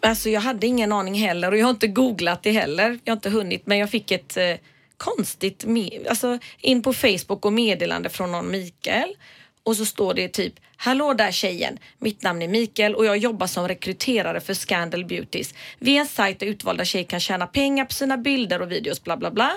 Alltså 0.00 0.30
jag 0.30 0.40
hade 0.40 0.66
ingen 0.66 0.92
aning 0.92 1.14
heller 1.14 1.52
och 1.52 1.58
jag 1.58 1.66
har 1.66 1.70
inte 1.70 1.86
googlat 1.86 2.42
det 2.42 2.52
heller. 2.52 2.98
Jag 3.04 3.12
har 3.12 3.16
inte 3.16 3.30
hunnit 3.30 3.66
men 3.66 3.78
jag 3.78 3.90
fick 3.90 4.10
ett 4.10 4.36
eh, 4.36 4.54
konstigt, 4.96 5.66
alltså 6.08 6.38
in 6.58 6.82
på 6.82 6.92
Facebook 6.92 7.44
och 7.44 7.52
meddelande 7.52 8.08
från 8.08 8.32
någon 8.32 8.50
Mikael 8.50 9.14
och 9.64 9.76
så 9.76 9.84
står 9.84 10.14
det 10.14 10.28
typ 10.28 10.54
Hallå 10.76 11.14
där 11.14 11.32
tjejen! 11.32 11.78
Mitt 11.98 12.22
namn 12.22 12.42
är 12.42 12.48
Mikael 12.48 12.94
och 12.94 13.06
jag 13.06 13.16
jobbar 13.16 13.46
som 13.46 13.68
rekryterare 13.68 14.40
för 14.40 14.54
Scandal 14.54 15.04
Beauties. 15.04 15.54
Vi 15.78 15.96
är 15.96 16.00
en 16.00 16.06
sajt 16.06 16.40
där 16.40 16.46
utvalda 16.46 16.84
tjejer 16.84 17.04
kan 17.04 17.20
tjäna 17.20 17.46
pengar 17.46 17.84
på 17.84 17.92
sina 17.92 18.16
bilder 18.16 18.62
och 18.62 18.72
videos 18.72 19.04
bla 19.04 19.16
bla 19.16 19.30
bla. 19.30 19.52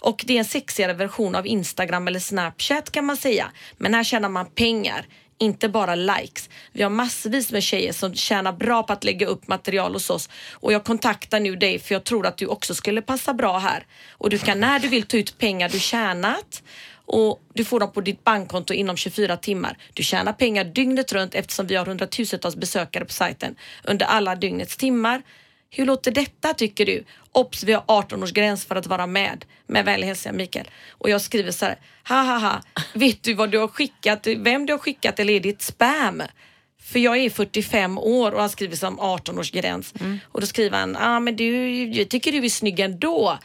Och 0.00 0.24
det 0.26 0.34
är 0.34 0.38
en 0.38 0.44
sexigare 0.44 0.92
version 0.92 1.34
av 1.34 1.46
Instagram 1.46 2.08
eller 2.08 2.20
Snapchat 2.20 2.90
kan 2.90 3.04
man 3.04 3.16
säga. 3.16 3.50
Men 3.76 3.94
här 3.94 4.04
tjänar 4.04 4.28
man 4.28 4.46
pengar 4.46 5.06
inte 5.38 5.68
bara 5.68 5.94
likes. 5.94 6.50
Vi 6.72 6.82
har 6.82 6.90
massvis 6.90 7.52
med 7.52 7.62
tjejer 7.62 7.92
som 7.92 8.14
tjänar 8.14 8.52
bra 8.52 8.82
på 8.82 8.92
att 8.92 9.04
lägga 9.04 9.26
upp 9.26 9.48
material 9.48 9.92
hos 9.92 10.10
oss 10.10 10.28
och 10.52 10.72
jag 10.72 10.84
kontaktar 10.84 11.40
nu 11.40 11.56
dig 11.56 11.78
för 11.78 11.94
jag 11.94 12.04
tror 12.04 12.26
att 12.26 12.36
du 12.36 12.46
också 12.46 12.74
skulle 12.74 13.02
passa 13.02 13.34
bra 13.34 13.58
här. 13.58 13.86
Och 14.10 14.30
du 14.30 14.38
kan 14.38 14.60
när 14.60 14.78
du 14.78 14.88
vill 14.88 15.02
ta 15.02 15.16
ut 15.16 15.38
pengar 15.38 15.68
du 15.68 15.78
tjänat 15.78 16.62
och 17.06 17.40
du 17.54 17.64
får 17.64 17.80
dem 17.80 17.92
på 17.92 18.00
ditt 18.00 18.24
bankkonto 18.24 18.74
inom 18.74 18.96
24 18.96 19.36
timmar. 19.36 19.78
Du 19.94 20.02
tjänar 20.02 20.32
pengar 20.32 20.64
dygnet 20.64 21.12
runt 21.12 21.34
eftersom 21.34 21.66
vi 21.66 21.74
har 21.74 21.86
hundratusentals 21.86 22.56
besökare 22.56 23.04
på 23.04 23.12
sajten 23.12 23.56
under 23.84 24.06
alla 24.06 24.36
dygnets 24.36 24.76
timmar. 24.76 25.22
Hur 25.70 25.84
låter 25.86 26.10
detta 26.10 26.54
tycker 26.54 26.86
du? 26.86 27.04
Obs, 27.32 27.64
vi 27.64 27.72
har 27.72 27.82
18-årsgräns 27.82 28.66
för 28.68 28.76
att 28.76 28.86
vara 28.86 29.06
med. 29.06 29.44
Med 29.66 29.84
vänlig 29.84 30.06
hälsning 30.06 30.36
Mikael. 30.36 30.70
Och 30.90 31.10
jag 31.10 31.20
skriver 31.20 31.50
så 31.50 31.64
här, 31.64 31.78
ha 32.08 32.22
ha 32.22 32.38
ha, 32.38 32.62
vet 32.94 33.22
du 33.22 33.34
vad 33.34 33.50
du 33.50 33.58
har 33.58 33.68
skickat, 33.68 34.26
vem 34.26 34.66
du 34.66 34.72
har 34.72 34.78
skickat 34.78 35.20
eller 35.20 35.32
är 35.32 35.40
det 35.40 35.48
ett 35.48 35.62
spam? 35.62 36.22
För 36.82 36.98
jag 36.98 37.16
är 37.16 37.30
45 37.30 37.98
år 37.98 38.32
och 38.32 38.40
han 38.40 38.50
skriver 38.50 38.76
som 38.76 39.00
18-årsgräns. 39.00 39.94
Och 40.24 40.40
då 40.40 40.46
skriver 40.46 40.78
han, 40.78 40.96
ah, 40.96 41.20
men 41.20 41.36
du, 41.36 41.84
jag 41.84 42.08
tycker 42.08 42.32
du 42.32 42.44
är 42.44 42.48
snygg 42.48 42.80
ändå. 42.80 43.38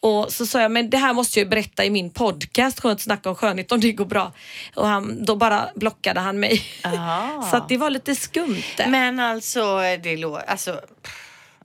Och 0.00 0.32
så 0.32 0.46
sa 0.46 0.60
jag, 0.60 0.70
men 0.70 0.90
det 0.90 0.96
här 0.96 1.12
måste 1.12 1.38
jag 1.38 1.44
ju 1.44 1.50
berätta 1.50 1.84
i 1.84 1.90
min 1.90 2.10
podcast, 2.10 2.80
Skönt 2.80 3.00
snack 3.00 3.26
om 3.26 3.34
skönhet, 3.34 3.72
om 3.72 3.80
det 3.80 3.92
går 3.92 4.04
bra. 4.04 4.32
Och 4.74 4.86
han, 4.86 5.24
då 5.24 5.36
bara 5.36 5.68
blockade 5.74 6.20
han 6.20 6.40
mig. 6.40 6.62
Så 7.50 7.56
att 7.56 7.68
det 7.68 7.76
var 7.76 7.90
lite 7.90 8.14
skumt 8.14 8.62
det. 8.76 8.86
Men 8.86 9.20
alltså, 9.20 9.80
det 10.02 10.16
låter... 10.16 10.50
Alltså, 10.50 10.80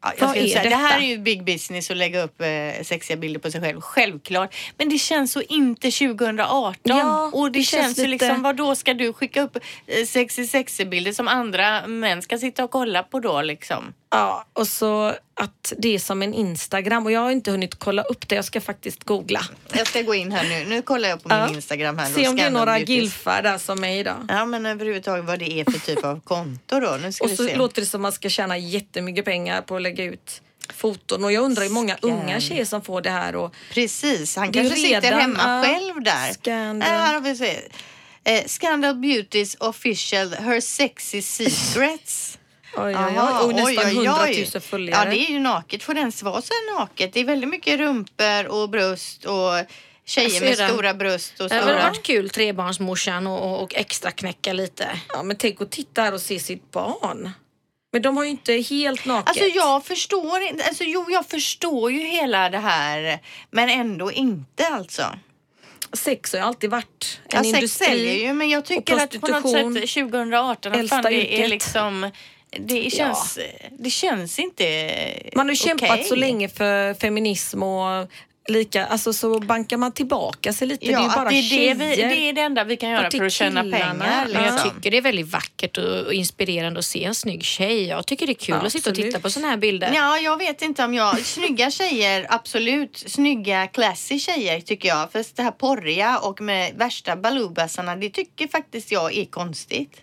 ja, 0.02 0.14
jag 0.20 0.30
skulle 0.30 0.70
det 0.70 0.76
här 0.76 1.00
är 1.00 1.06
ju 1.06 1.18
big 1.18 1.44
business 1.44 1.92
att 1.92 1.98
lägga 1.98 2.24
upp 2.24 2.42
eh, 2.42 2.84
sexiga 2.84 3.18
bilder 3.18 3.40
på 3.40 3.52
sig 3.52 3.62
själv, 3.62 3.82
självklart. 3.82 4.56
Men 4.78 4.90
det 4.90 4.98
känns 4.98 5.32
så 5.32 5.42
inte 5.42 5.92
2018. 5.92 6.80
Ja, 6.84 7.32
och 7.34 7.52
det, 7.52 7.60
det 7.60 7.64
känns, 7.64 7.86
känns 7.86 8.00
ju 8.00 8.08
liksom, 8.08 8.42
vad 8.42 8.56
då 8.56 8.76
ska 8.76 8.94
du 8.94 9.14
skicka 9.14 9.42
upp 9.42 9.58
eh, 9.88 10.06
sexy 10.06 10.48
sexy 10.48 10.86
bilder 10.86 11.12
som 11.12 11.28
andra 11.28 11.88
män 11.88 12.22
ska 12.22 12.38
sitta 12.38 12.64
och 12.64 12.72
kolla 12.72 13.04
på 13.04 13.20
då 13.20 13.42
liksom? 13.42 13.94
Ja, 14.14 14.46
och 14.54 14.68
så 14.68 15.16
att 15.34 15.74
det 15.78 15.96
är 15.96 16.00
som 16.00 16.22
en 16.22 16.34
Instagram 16.34 17.06
och 17.06 17.12
jag 17.12 17.20
har 17.22 17.32
inte 17.32 17.52
hunnit 17.52 17.80
kolla 17.80 18.02
upp 18.04 18.28
det. 18.30 18.36
Jag 18.36 18.46
ska 18.46 18.62
faktiskt 18.62 19.04
googla. 19.04 19.42
Jag 19.74 19.88
ska 19.88 20.02
gå 20.02 20.16
in 20.16 20.32
här 20.32 20.44
nu. 20.50 20.66
Nu 20.70 20.82
kollar 20.82 21.10
jag 21.10 21.24
på 21.24 21.30
min 21.30 21.38
Ja. 21.38 21.50
Instagram 21.50 21.98
här. 21.98 22.06
Se 22.12 22.28
om 22.28 22.36
det 22.36 22.44
är 22.44 22.50
några 22.52 22.80
gilfar 22.80 23.42
där 23.42 23.58
som 23.58 23.80
mig 23.82 24.00
idag. 24.00 24.26
Ja, 24.30 24.46
men 24.46 24.66
överhuvudtaget 24.66 25.26
vad 25.26 25.40
det 25.40 25.52
är 25.60 25.72
för 25.72 25.80
typ 25.80 26.04
av 26.06 26.20
konto 26.20 26.80
då. 26.80 26.98
Nu 27.02 27.12
ska 27.12 27.24
Och 27.26 27.32
vi 27.32 27.38
så 27.38 27.48
se. 27.48 27.56
låter 27.56 27.82
det 27.82 27.86
som 27.88 28.02
man 28.02 28.12
ska 28.12 28.30
tjäna 28.30 28.58
jättemycket 28.58 29.26
pengar 29.26 29.62
på 29.62 29.76
att 29.76 29.82
lägga 29.82 30.04
ut 30.04 30.42
foton. 30.74 31.24
Och 31.24 31.32
jag 31.32 31.44
undrar 31.44 31.64
hur 31.64 31.70
många 31.70 31.96
Scan. 31.98 32.10
unga 32.12 32.40
tjejer 32.40 32.66
som 32.66 32.82
får 32.82 33.02
det 33.02 33.10
här. 33.10 33.36
Och 33.36 33.54
Precis, 33.74 34.36
han 34.36 34.52
kanske 34.52 34.76
sitter 34.76 35.02
redan, 35.02 35.20
hemma 35.22 35.40
ja, 35.44 35.64
själv 35.74 36.04
där. 36.04 36.34
Scandal. 36.34 36.90
Äh, 36.92 36.96
här 36.98 37.14
har 37.14 37.22
vi 37.22 37.36
se. 37.36 37.60
Eh, 38.24 38.46
Scandal 38.46 38.96
Beauties 38.96 39.56
official 39.60 40.34
Her 40.34 40.60
Sexy 40.62 41.22
Secrets. 41.22 42.38
Oj, 42.76 42.84
oj, 42.86 42.96
oj, 42.96 43.46
och 43.46 43.54
nästan 43.54 43.86
oj, 43.86 44.00
oj, 44.00 44.00
oj. 44.00 44.08
100 44.08 44.28
000 44.54 44.62
följare. 44.62 45.04
Ja, 45.06 45.12
det 45.12 45.18
är 45.18 45.32
ju 45.32 45.40
naket. 45.40 45.84
Får 45.84 45.94
den 45.94 46.12
vara 46.22 46.42
så 46.42 46.54
naket? 46.78 47.14
Det 47.14 47.20
är 47.20 47.26
väldigt 47.26 47.50
mycket 47.50 47.80
rumpor 47.80 48.48
och 48.48 48.70
bröst 48.70 49.26
och 49.26 49.52
tjejer 50.06 50.34
Jag 50.34 50.60
med 50.60 50.70
stora 50.70 50.94
bröst 50.94 51.40
och 51.40 51.50
Det 51.50 51.62
stora... 51.62 51.84
varit 51.90 52.04
kul 52.04 52.30
trebarnsmorsan 52.30 53.28
och, 53.28 53.52
och, 53.52 53.64
och 53.64 53.76
extra 53.76 54.12
knäcka 54.12 54.54
lite. 54.54 54.90
Ja, 55.08 55.24
men 55.24 55.38
tänk 55.38 55.62
att 55.62 55.72
titta 55.72 56.02
här 56.02 56.14
och 56.14 56.22
se 56.22 56.40
sitt 56.40 56.72
barn. 56.72 57.32
Men 57.94 58.02
de 58.02 58.18
har 58.18 58.24
ju 58.24 58.30
inte 58.30 58.54
helt 58.54 59.06
naket. 59.06 59.30
Alltså 59.30 59.46
jag 59.46 59.86
förstår 59.86 60.42
inte, 60.42 60.64
alltså 60.64 60.84
jo 60.84 61.06
jag 61.10 61.26
förstår 61.26 61.92
ju 61.92 62.00
hela 62.00 62.50
det 62.50 62.58
här 62.58 63.20
men 63.52 63.70
ändå 63.70 64.12
inte 64.12 64.68
alltså. 64.68 65.06
Sex 65.94 66.34
har 66.34 66.40
ju 66.40 66.46
alltid 66.46 66.70
varit 66.70 67.20
en 67.24 67.38
Ja, 67.38 67.44
sex 67.44 67.48
industri. 67.56 67.86
säljer 67.86 68.14
ju 68.14 68.34
men 68.34 68.50
jag 68.50 68.66
tycker 68.66 68.94
och 68.94 69.02
att 69.02 69.22
på 69.22 69.28
något 69.28 69.42
prostitution, 69.42 69.74
sätt 69.74 69.90
2018 69.94 70.74
att 70.74 70.90
fan, 70.90 71.04
det 71.04 71.44
är 71.44 71.48
liksom 71.48 72.12
det 72.60 72.90
känns, 72.94 73.40
det 73.80 73.90
känns 73.90 74.40
inte 74.40 74.94
Man 75.36 75.48
har 75.48 75.56
kämpat 75.56 75.90
okej. 75.92 76.04
så 76.04 76.16
länge 76.16 76.50
för 76.50 76.94
feminism 76.94 77.64
och 77.64 78.08
lika, 78.50 78.86
alltså 78.86 79.14
så 79.14 79.40
bankar 79.40 79.78
man 79.78 79.92
tillbaka 79.92 80.54
sig 80.54 80.68
lite. 80.68 80.86
Ja, 80.86 81.00
det 81.00 81.06
är 81.06 81.16
bara 81.16 81.30
det, 81.30 81.36
är 81.36 81.42
tjejer. 81.42 81.76
det, 81.76 81.86
vi, 81.86 81.96
det 81.96 82.30
är 82.30 82.34
det 82.34 82.42
enda 82.42 82.64
vi 82.64 82.78
kan 82.78 82.90
göra 82.90 83.12
för 83.12 83.26
att 83.26 83.32
tjäna 83.34 83.62
pengar. 83.62 83.94
Men 83.94 84.32
Men 84.32 84.44
jag 84.44 84.54
Liksom. 84.54 84.70
tycker 84.76 84.92
det 84.92 84.98
är 84.98 85.02
väldigt 85.02 85.28
vackert 85.28 85.78
och, 85.78 86.00
och 86.06 86.14
inspirerande 86.14 86.80
att 86.80 86.86
se 86.86 87.04
en 87.04 87.16
snygg 87.16 87.44
tjej. 87.44 87.88
Jag 87.88 88.06
tycker 88.08 88.26
det 88.28 88.32
är 88.32 88.34
kul 88.34 88.56
Ja, 88.62 88.66
att 88.66 88.72
sitta 88.72 88.90
och 88.90 88.96
titta 88.96 89.20
på 89.20 89.30
såna 89.30 89.48
här 89.48 89.58
bilder. 89.58 89.92
Ja, 89.96 90.18
jag 90.18 90.38
vet 90.38 90.62
inte 90.62 90.84
om 90.86 90.94
jag... 90.94 91.20
Snygga 91.26 91.72
tjejer, 91.72 92.26
absolut. 92.30 93.04
Snygga, 93.08 93.68
classy 93.68 94.20
tjejer 94.20 94.62
tycker 94.62 94.90
jag. 94.90 95.12
För 95.12 95.26
det 95.36 95.44
här 95.44 95.52
porriga 95.52 96.18
och 96.20 96.42
med 96.42 96.74
värsta 96.76 97.16
baloobassarna, 97.16 97.96
det 97.96 98.10
tycker 98.10 98.48
faktiskt 98.48 98.92
jag 98.92 99.18
är 99.18 99.26
konstigt. 99.26 100.02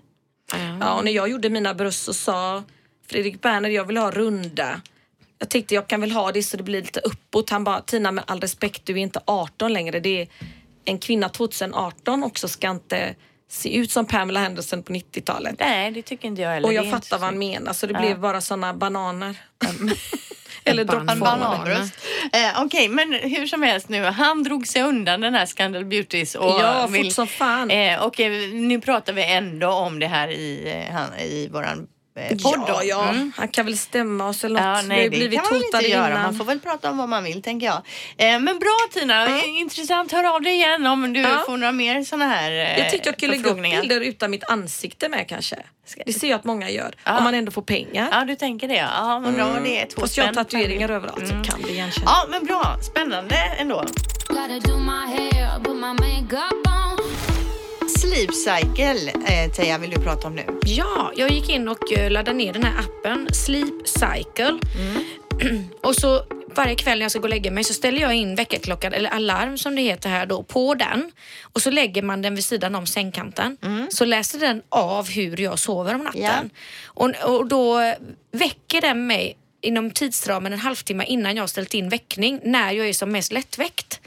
Ja, 0.52 0.94
och 0.94 1.04
när 1.04 1.12
jag 1.12 1.28
gjorde 1.28 1.50
mina 1.50 1.74
bröst 1.74 2.04
så 2.04 2.14
sa 2.14 2.62
Fredrik 3.06 3.42
Berner, 3.42 3.70
jag 3.70 3.84
vill 3.84 3.96
ha 3.96 4.10
runda. 4.10 4.80
Jag 5.38 5.48
tänkte 5.48 5.74
jag 5.74 5.86
kan 5.86 6.00
väl 6.00 6.10
ha 6.12 6.32
det 6.32 6.42
så 6.42 6.56
det 6.56 6.62
blir 6.62 6.82
lite 6.82 7.00
uppåt. 7.00 7.50
Han 7.50 7.64
bara, 7.64 7.80
Tina 7.80 8.12
med 8.12 8.24
all 8.26 8.40
respekt, 8.40 8.86
du 8.86 8.92
är 8.92 8.96
inte 8.96 9.20
18 9.24 9.72
längre. 9.72 10.00
Det 10.00 10.22
är 10.22 10.28
en 10.84 10.98
kvinna 10.98 11.28
2018 11.28 12.24
också 12.24 12.48
ska 12.48 12.70
inte 12.70 13.14
se 13.48 13.76
ut 13.76 13.90
som 13.90 14.06
Pamela 14.06 14.40
Henderson 14.40 14.82
på 14.82 14.92
90-talet. 14.92 15.54
Nej, 15.58 15.90
det 15.90 16.02
tycker 16.02 16.28
inte 16.28 16.42
jag 16.42 16.50
heller. 16.50 16.68
Och 16.68 16.74
jag 16.74 16.90
fattar 16.90 17.18
vad 17.18 17.26
han 17.28 17.38
menar 17.38 17.72
så 17.72 17.86
det 17.86 17.92
Ja. 17.92 18.00
blev 18.00 18.20
bara 18.20 18.40
såna 18.40 18.74
bananer. 18.74 19.36
Eller 20.64 20.84
droppformade. 20.84 21.20
bananbröst. 21.20 21.94
Eh, 22.32 22.62
Okej, 22.62 22.88
men 22.88 23.12
hur 23.12 23.46
som 23.46 23.62
helst 23.62 23.88
nu. 23.88 24.04
Han 24.04 24.42
drog 24.42 24.66
sig 24.66 24.82
undan 24.82 25.20
den 25.20 25.34
här 25.34 25.46
Scandal 25.46 25.84
Beauties. 25.84 26.34
Och 26.34 26.60
Ja, 26.60 26.88
fort 26.88 27.12
som 27.12 27.26
fan. 27.26 27.70
Eh, 27.70 28.02
och 28.02 28.18
nu 28.52 28.80
pratar 28.80 29.12
vi 29.12 29.24
ändå 29.32 29.68
om 29.68 29.98
det 29.98 30.06
här 30.06 30.28
i, 30.28 30.72
eh, 30.88 30.94
han, 30.94 31.14
i 31.18 31.48
våran 31.52 31.86
podd. 32.42 32.64
Ja, 32.68 32.82
ja. 32.84 33.08
Mm. 33.08 33.32
han 33.36 33.48
kan 33.48 33.64
väl 33.66 33.78
stämma 33.78 34.28
oss 34.28 34.44
eller 34.44 34.60
något. 34.60 34.82
Ja, 34.82 34.88
nej, 34.88 35.02
det 35.02 35.10
blivit 35.16 35.38
kan 35.42 35.46
man 35.52 35.62
inte 35.64 35.88
göra. 35.90 36.08
innan. 36.10 36.22
Man 36.22 36.34
får 36.34 36.44
väl 36.44 36.60
prata 36.60 36.90
om 36.90 36.98
vad 36.98 37.08
man 37.08 37.24
vill, 37.24 37.42
tänker 37.42 37.66
jag. 37.66 37.76
Eh, 38.16 38.40
men 38.40 38.58
bra 38.58 38.76
Tina, 38.92 39.26
Eh, 39.38 39.58
intressant. 39.60 40.12
Hör 40.12 40.34
av 40.34 40.42
dig 40.42 40.52
igen 40.52 40.86
om 40.86 41.12
du 41.12 41.20
Ja. 41.20 41.42
får 41.46 41.56
några 41.56 41.72
mer 41.72 42.02
såna 42.04 42.26
här 42.26 42.50
eh, 42.52 42.78
Jag 42.78 42.90
tyckte 42.90 43.08
jag 43.08 43.16
skulle 43.16 43.32
lägga 43.36 43.50
upp 43.50 43.62
bilder 43.62 44.00
utan 44.00 44.30
mitt 44.30 44.44
ansikte 44.50 45.08
med 45.08 45.28
kanske. 45.28 45.56
Det 46.06 46.12
ser 46.12 46.28
jag 46.30 46.36
att 46.38 46.44
många 46.44 46.70
gör. 46.70 46.94
Ja. 47.04 47.18
Om 47.18 47.24
man 47.24 47.34
ändå 47.34 47.52
får 47.52 47.62
pengar. 47.62 48.08
Ja, 48.12 48.24
du 48.24 48.34
tänker 48.36 48.68
det. 48.68 48.74
Ja, 48.74 49.20
men 49.20 49.38
var 49.54 49.60
det 49.60 49.86
två 49.86 50.00
Fast 50.00 50.16
jag 50.16 50.24
har 50.24 50.32
tatueringar 50.32 50.88
överallt 50.90 51.28
så 51.28 51.50
kan 51.50 51.62
bli 51.62 51.72
igenkänt. 51.72 52.04
Ja, 52.06 52.26
men 52.30 52.44
bra. 52.46 52.76
Spännande 52.82 53.36
ändå. 53.58 53.84
Gotta 54.28 54.58
do 54.68 54.78
my 54.78 55.06
hair, 55.16 55.58
put 55.64 55.76
my 55.76 55.92
makeup 55.92 56.66
on. 56.66 57.17
Sleep 57.88 58.34
Cycle, 58.34 59.12
eh, 59.26 59.50
Teija, 59.52 59.78
vill 59.78 59.90
du 59.90 59.96
prata 59.96 60.28
om 60.28 60.34
nu? 60.34 60.44
Ja, 60.66 61.12
jag 61.16 61.30
gick 61.30 61.48
in 61.48 61.68
och 61.68 61.92
eh, 61.92 62.10
laddade 62.10 62.38
ner 62.38 62.52
den 62.52 62.64
här 62.64 62.74
appen 62.80 63.28
Sleep 63.32 63.88
Cycle. 63.88 64.58
och 65.82 65.94
så 65.94 66.24
varje 66.54 66.74
kväll 66.74 66.98
när 66.98 67.04
jag 67.04 67.10
ska 67.10 67.20
gå 67.20 67.24
och 67.24 67.30
lägga 67.30 67.50
mig 67.50 67.64
så 67.64 67.74
ställer 67.74 68.00
jag 68.00 68.14
in 68.14 68.34
väckarklockan, 68.34 68.92
eller 68.92 69.10
alarm 69.10 69.58
som 69.58 69.74
det 69.76 69.82
heter 69.82 70.08
här 70.08 70.26
då, 70.26 70.42
på 70.42 70.74
den. 70.74 71.12
Och 71.42 71.62
så 71.62 71.70
lägger 71.70 72.02
man 72.02 72.22
den 72.22 72.34
vid 72.34 72.44
sidan 72.44 72.74
om 72.74 72.86
sängkanten. 72.86 73.56
Så 73.90 74.04
läser 74.04 74.38
den 74.38 74.62
av 74.68 75.08
hur 75.10 75.40
jag 75.40 75.58
sover 75.58 75.94
om 75.94 76.00
natten. 76.04 76.50
Och, 76.84 77.10
och 77.24 77.46
då 77.48 77.94
väcker 78.32 78.80
den 78.80 79.06
mig 79.06 79.36
inom 79.60 79.90
tidsramen 79.90 80.52
en 80.52 80.58
halvtimme 80.58 81.04
innan 81.04 81.36
jag 81.36 81.42
har 81.42 81.48
ställt 81.48 81.74
in 81.74 81.88
väckning, 81.88 82.40
när 82.44 82.72
jag 82.72 82.88
är 82.88 82.92
som 82.92 83.12
mest 83.12 83.32
lättväckt. 83.32 84.00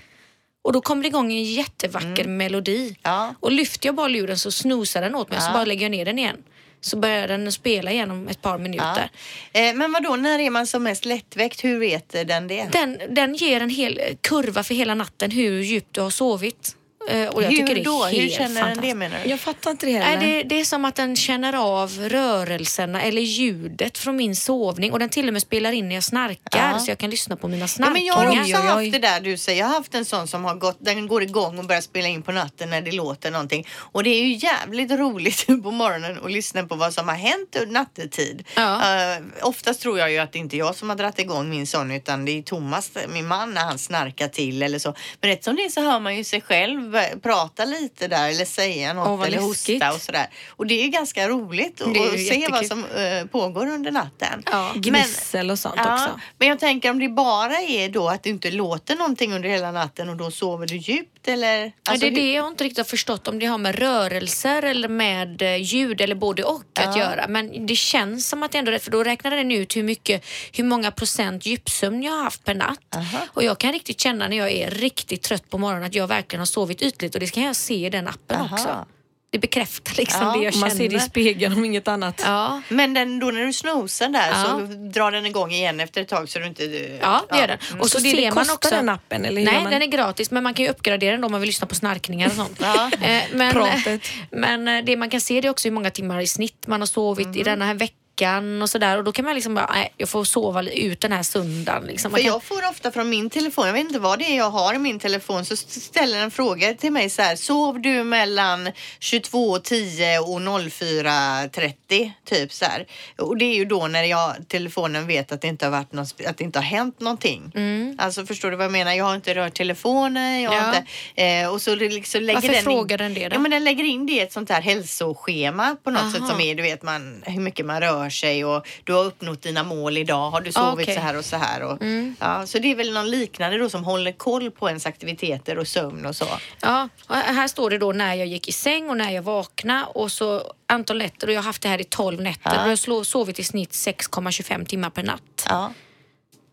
Och 0.63 0.73
då 0.73 0.81
kommer 0.81 1.01
det 1.01 1.07
igång 1.07 1.31
en 1.33 1.43
jättevacker 1.43 2.25
melodi. 2.25 2.95
Ja. 3.03 3.35
Och 3.39 3.51
lyfter 3.51 3.87
jag 3.87 3.95
bara 3.95 4.07
luren 4.07 4.37
så 4.37 4.51
snosar 4.51 5.01
den 5.01 5.15
åt 5.15 5.29
mig 5.29 5.39
så 5.41 5.47
Ja. 5.47 5.53
bara 5.53 5.65
lägger 5.65 5.81
jag 5.81 5.91
ner 5.91 6.05
den 6.05 6.19
igen. 6.19 6.37
Så 6.83 6.97
börjar 6.97 7.27
den 7.27 7.51
spela 7.51 7.91
igen 7.91 8.11
om 8.11 8.27
ett 8.27 8.41
par 8.41 8.51
Ja. 8.51 8.57
minuter. 8.57 9.09
Eh, 9.53 9.73
men 9.73 9.91
vad 9.91 10.03
då 10.03 10.15
när 10.15 10.39
är 10.39 10.49
man 10.49 10.67
som 10.67 10.83
mest 10.83 11.05
lättväckt? 11.05 11.63
Hur 11.63 11.79
vet 11.79 12.09
den 12.27 12.47
det? 12.47 12.67
Den, 12.71 12.97
den 13.09 13.35
ger 13.35 13.61
en 13.61 13.69
hel 13.69 14.01
kurva 14.21 14.63
för 14.63 14.75
hela 14.75 14.95
natten 14.95 15.31
hur 15.31 15.61
djupt 15.61 15.95
du 15.95 16.01
har 16.01 16.09
sovit. 16.09 16.75
Eh, 17.09 17.27
Och 17.27 17.43
jag 17.43 17.49
hur 17.49 17.57
tycker 17.57 17.75
det 17.75 17.81
är 17.81 17.85
då? 17.85 18.03
helt 18.03 18.23
Hur 18.23 18.29
känner 18.29 18.67
den 18.67 18.77
det 18.81 18.95
menar 18.95 19.17
du? 19.23 19.29
Jag 19.29 19.39
fattar 19.39 19.71
inte 19.71 19.85
det 19.85 19.91
heller. 19.91 20.17
Nej, 20.27 20.43
det, 20.43 20.49
det 20.55 20.59
är 20.61 20.65
som 20.65 20.85
att 20.85 20.95
den 20.95 21.15
känner 21.15 21.53
av 21.53 21.89
rörelserna 22.09 23.01
eller 23.01 23.21
ljudet 23.21 23.97
från 23.97 24.15
min 24.15 24.35
sovning 24.35 24.91
och 24.91 24.99
den 24.99 25.09
till 25.09 25.27
och 25.27 25.33
med 25.33 25.41
spelar 25.41 25.71
in 25.71 25.87
när 25.89 25.95
jag 25.95 26.03
snarkar 26.03 26.71
Ja. 26.73 26.79
så 26.79 26.91
jag 26.91 26.97
kan 26.97 27.09
lyssna 27.09 27.35
på 27.35 27.47
mina 27.47 27.61
Ja, 27.63 27.67
snarkningar. 27.67 27.93
men 27.93 28.05
jag 28.05 28.13
har 28.35 28.41
också 28.41 28.57
Oj, 28.57 28.67
oj, 28.67 28.73
oj. 28.77 28.83
haft 28.85 28.91
det 28.91 29.07
där 29.07 29.19
du 29.21 29.37
säger. 29.37 29.59
Jag 29.59 29.67
har 29.67 29.73
haft 29.75 29.95
en 29.95 30.05
sån 30.05 30.27
som 30.27 30.45
har 30.45 30.55
gått, 30.55 30.77
den 30.79 31.07
går 31.07 31.23
igång 31.23 31.59
och 31.59 31.65
börjar 31.65 31.81
spela 31.81 32.07
in 32.07 32.21
på 32.21 32.31
natten 32.31 32.69
när 32.69 32.81
det 32.81 32.91
låter 32.91 33.31
någonting. 33.31 33.67
Och 33.73 34.03
det 34.03 34.09
är 34.09 34.23
ju 34.23 34.33
jävligt 34.35 34.91
roligt 34.91 35.47
på 35.63 35.71
morgonen 35.71 36.17
att 36.25 36.31
lyssna 36.31 36.63
på 36.63 36.75
vad 36.75 36.93
som 36.93 37.07
har 37.07 37.15
hänt 37.15 37.57
under 37.61 37.73
nattetid. 37.73 38.47
Ja. 38.55 38.81
Uh, 39.19 39.25
oftast 39.47 39.81
tror 39.81 39.99
jag 39.99 40.11
ju 40.11 40.17
att 40.17 40.31
det 40.33 40.39
inte 40.39 40.55
är 40.55 40.57
jag 40.57 40.75
som 40.75 40.89
har 40.89 40.95
dragit 40.95 41.19
igång 41.19 41.49
min 41.49 41.67
sån 41.67 41.91
utan 41.91 42.25
det 42.25 42.37
är 42.37 42.41
Thomas, 42.41 42.91
min 43.09 43.27
man, 43.27 43.53
när 43.53 43.61
han 43.61 43.77
snarkar 43.77 44.27
till 44.27 44.63
eller 44.63 44.79
så. 44.79 44.95
Men 45.21 45.29
rätt 45.29 45.43
som 45.43 45.55
det 45.55 45.61
är 45.65 45.69
så 45.69 45.81
hör 45.81 45.99
man 45.99 46.15
ju 46.17 46.23
sig 46.23 46.41
själv 46.41 46.90
prata 47.21 47.65
lite 47.65 48.07
där 48.07 48.29
eller 48.29 48.45
säga 48.45 48.93
något 48.93 49.19
vad 49.19 49.27
eller 49.27 49.41
läskigt. 49.41 49.83
hosta 49.83 49.95
och 49.95 50.01
sådär. 50.01 50.27
Och 50.49 50.67
det 50.67 50.83
är 50.83 50.87
ganska 50.87 51.29
roligt 51.29 51.81
att 51.81 51.87
att 51.87 51.95
se 51.95 51.99
vad 51.99 52.17
jättekul. 52.39 52.67
som 52.67 52.85
eh, 52.85 53.25
pågår 53.25 53.67
under 53.67 53.91
natten. 53.91 54.43
Ja. 54.51 54.71
Gnissel 54.75 55.51
och 55.51 55.59
sånt 55.59 55.75
Ja, 55.77 55.93
också. 55.93 56.19
men 56.37 56.47
jag 56.47 56.59
tänker 56.59 56.89
om 56.89 56.99
det 56.99 57.09
bara 57.09 57.57
är 57.61 57.89
då 57.89 58.09
att 58.09 58.23
det 58.23 58.29
inte 58.29 58.51
låter 58.51 58.95
någonting 58.95 59.33
under 59.33 59.49
hela 59.49 59.71
natten 59.71 60.09
och 60.09 60.15
då 60.17 60.31
sover 60.31 60.67
du 60.67 60.77
djupt 60.77 61.27
eller? 61.27 61.63
Ja, 61.63 61.71
Alltså, 61.91 62.09
det 62.09 62.13
är 62.13 62.15
det 62.15 62.31
jag 62.33 62.47
inte 62.47 62.63
riktigt 62.63 62.77
har 62.77 62.83
förstått 62.85 63.27
om 63.27 63.39
det 63.39 63.45
har 63.45 63.57
med 63.57 63.75
rörelser 63.75 64.61
eller 64.63 64.87
med 64.89 65.41
eh, 65.41 65.55
ljud 65.55 66.01
eller 66.01 66.15
både 66.15 66.43
och 66.43 66.63
att 66.79 66.95
Ja. 66.95 66.99
göra. 66.99 67.27
Men 67.27 67.65
det 67.65 67.75
känns 67.75 68.29
som 68.29 68.43
att 68.43 68.51
det 68.51 68.57
ändå 68.57 68.71
är 68.71 68.79
för 68.79 68.91
då 68.91 69.03
räknar 69.03 69.31
den 69.31 69.51
ut 69.51 69.75
hur 69.75 69.83
mycket, 69.83 70.25
hur 70.53 70.63
många 70.63 70.91
procent 70.91 71.45
djupsömn 71.45 72.03
jag 72.03 72.11
har 72.11 72.23
haft 72.23 72.43
per 72.43 72.55
natt. 72.55 72.95
Aha. 72.95 73.19
Och 73.33 73.43
jag 73.43 73.57
kan 73.59 73.71
riktigt 73.73 73.99
känna 74.01 74.27
när 74.27 74.37
jag 74.37 74.51
är 74.51 74.71
riktigt 74.71 75.21
trött 75.21 75.49
på 75.49 75.57
morgonen 75.57 75.83
att 75.83 75.95
jag 75.95 76.07
verkligen 76.07 76.39
har 76.39 76.45
sovit 76.45 76.80
ytligt 76.81 77.13
och 77.15 77.19
det 77.19 77.27
kan 77.33 77.43
jag 77.43 77.55
se 77.55 77.85
i 77.85 77.89
den 77.89 78.07
appen 78.07 78.41
Aha. 78.41 78.55
också. 78.55 78.85
Det 79.29 79.39
bekräftar 79.39 79.93
liksom 79.97 80.21
Ja, 80.27 80.33
det 80.33 80.43
jag 80.43 80.55
man 80.55 80.69
känner. 80.69 80.83
ser 80.83 80.89
det 80.89 80.95
i 80.95 80.99
spegeln 80.99 81.53
om 81.53 81.65
inget 81.65 81.87
annat. 81.87 82.21
Ja. 82.25 82.61
Men 82.69 82.93
den, 82.93 83.19
då 83.19 83.27
när 83.27 83.45
du 83.45 83.53
snosar 83.53 84.09
där 84.09 84.27
Ja. 84.29 84.43
så 84.43 84.59
drar 84.75 85.11
den 85.11 85.25
igång 85.25 85.51
igen 85.51 85.79
efter 85.79 86.01
ett 86.01 86.07
tag 86.07 86.29
så 86.29 86.39
du 86.39 86.45
inte... 86.47 86.63
Ja, 87.01 87.25
det 87.29 87.37
gör 87.37 87.47
den. 87.47 87.57
Och 87.79 87.85
så, 87.89 87.97
Så 87.97 88.03
det- 88.03 88.09
ser 88.11 88.17
det 88.21 88.31
man 88.35 88.49
också... 88.49 88.69
den 88.75 88.89
appen, 88.89 89.25
eller 89.25 89.41
Nej, 89.45 89.61
man? 89.63 89.71
den 89.71 89.81
är 89.81 89.85
gratis 89.85 90.31
men 90.31 90.43
man 90.43 90.53
kan 90.53 90.65
ju 90.65 90.71
uppgradera 90.71 91.11
den 91.11 91.21
då 91.21 91.25
om 91.25 91.31
man 91.31 91.41
vill 91.41 91.47
lyssna 91.47 91.67
på 91.67 91.75
snarkningar 91.75 92.27
och 92.27 92.33
sånt. 92.33 92.59
Ja. 92.61 92.91
Eh, 93.01 93.23
men, 93.33 93.53
Pratet. 93.53 94.01
men 94.31 94.67
eh, 94.67 94.83
det 94.85 94.97
man 94.97 95.09
kan 95.09 95.21
se 95.21 95.41
det 95.41 95.47
är 95.47 95.49
också 95.49 95.67
hur 95.67 95.73
många 95.73 95.89
timmar 95.89 96.19
i 96.21 96.27
snitt 96.27 96.67
man 96.67 96.81
har 96.81 96.87
sovit 96.87 97.25
Mm. 97.27 97.39
i 97.39 97.43
denna 97.43 97.65
här 97.65 97.73
veckan 97.73 97.97
veckan 98.21 98.61
och 98.61 98.69
sådär 98.69 98.97
och 98.97 99.03
då 99.03 99.11
kan 99.11 99.25
man 99.25 99.35
liksom 99.35 99.55
bara, 99.55 99.69
nej 99.73 99.93
jag 99.97 100.09
får 100.09 100.23
sova 100.23 100.63
ut 100.63 101.01
den 101.01 101.11
här 101.11 101.23
söndagen. 101.23 101.83
Liksom. 101.87 102.11
För 102.11 102.17
kan, 102.17 102.27
jag 102.27 102.43
får 102.43 102.69
ofta 102.69 102.91
från 102.91 103.09
min 103.09 103.29
telefon, 103.29 103.65
jag 103.67 103.73
vet 103.73 103.81
inte 103.85 103.99
vad 103.99 104.19
det 104.19 104.25
är 104.25 104.37
jag 104.37 104.49
har 104.49 104.73
i 104.73 104.77
min 104.77 104.99
telefon, 104.99 105.45
så 105.45 105.55
ställer 105.57 106.17
en 106.19 106.31
fråga 106.31 106.73
till 106.73 106.91
mig 106.91 107.09
så 107.09 107.21
här, 107.21 107.35
sov 107.35 107.81
du 107.81 108.03
mellan 108.03 108.69
22.10 108.99 110.17
och 110.19 110.39
04.30? 110.41 112.11
Typ 112.25 112.53
så 112.53 112.65
här. 112.65 112.85
Och 113.17 113.37
det 113.37 113.45
är 113.45 113.55
ju 113.55 113.65
då 113.65 113.87
när 113.87 114.03
jag, 114.03 114.35
telefonen 114.47 115.07
vet 115.07 115.31
att 115.31 115.41
det 115.41 115.47
inte 115.47 115.65
har 115.65 115.71
varit 115.71 115.91
någon, 115.93 116.05
att 116.27 116.37
det 116.37 116.43
inte 116.43 116.59
har 116.59 116.63
hänt 116.63 116.99
någonting. 116.99 117.51
Alltså 117.97 118.25
förstår 118.25 118.51
du 118.51 118.57
vad 118.57 118.65
jag 118.65 118.71
menar? 118.71 118.93
Jag 118.93 119.05
har 119.05 119.15
inte 119.15 119.35
rört 119.35 119.53
telefonen, 119.53 120.41
jag 120.41 120.51
har 120.51 120.57
Ja. 120.57 120.67
inte, 120.67 121.23
eh, 121.43 121.49
och 121.53 121.61
så 121.61 121.75
liksom 121.75 122.21
lägger 122.21 122.33
Varför 122.35 122.47
den 122.47 122.57
in- 122.57 122.63
frågar 122.63 122.97
den 122.97 123.13
det 123.13 123.29
då? 123.29 123.35
Ja 123.35 123.39
men 123.39 123.51
den 123.51 123.63
lägger 123.63 123.83
in 123.83 124.05
det 124.05 124.13
i 124.13 124.19
ett 124.19 124.33
sånt 124.33 124.49
här 124.49 124.61
hälsoschema 124.61 125.75
på 125.83 125.89
något 125.91 126.01
Aha. 126.01 126.11
sätt 126.11 126.27
som 126.27 126.41
är, 126.41 126.55
du 126.55 126.63
vet 126.63 126.83
man, 126.83 127.23
hur 127.25 127.41
mycket 127.41 127.65
man 127.65 127.81
rör 127.81 128.09
sig 128.11 128.45
och 128.45 128.67
du 128.83 128.93
har 128.93 129.03
uppnått 129.03 129.41
dina 129.41 129.63
mål 129.63 129.97
idag, 129.97 130.29
har 130.31 130.41
du 130.41 130.51
sovit 130.51 130.85
okej. 130.85 130.95
så 130.95 131.01
här 131.01 131.17
och 131.17 131.25
så 131.25 131.35
här. 131.37 131.61
Och, 131.63 131.77
ja, 132.19 132.45
så 132.47 132.59
det 132.59 132.71
är 132.71 132.75
väl 132.75 132.93
någon 132.93 133.09
liknande 133.09 133.57
då 133.57 133.69
som 133.69 133.83
håller 133.83 134.11
koll 134.11 134.51
på 134.51 134.67
ens 134.67 134.85
aktiviteter 134.85 135.57
och 135.57 135.67
sömn 135.67 136.05
och 136.05 136.15
så. 136.15 136.25
Ja, 136.61 136.89
och 137.07 137.15
här 137.15 137.47
står 137.47 137.69
det 137.69 137.77
då 137.77 137.91
när 137.91 138.13
jag 138.15 138.27
gick 138.27 138.47
i 138.47 138.51
säng 138.51 138.89
och 138.89 138.97
när 138.97 139.11
jag 139.11 139.21
vaknade 139.21 139.85
och 139.85 140.11
så 140.11 140.53
antal 140.67 140.97
nätter 140.97 141.27
och 141.27 141.33
jag 141.33 141.39
har 141.39 141.45
haft 141.45 141.61
det 141.61 141.69
här 141.69 141.81
i 141.81 141.83
12 141.83 142.21
nätter 142.21 142.41
Ja. 142.55 142.63
och 142.63 142.71
jag 142.71 142.95
har 142.95 143.03
sovit 143.03 143.39
i 143.39 143.43
snitt 143.43 143.71
6,25 143.71 144.65
timmar 144.65 144.89
per 144.89 145.03
natt. 145.03 145.45
Ja, 145.49 145.73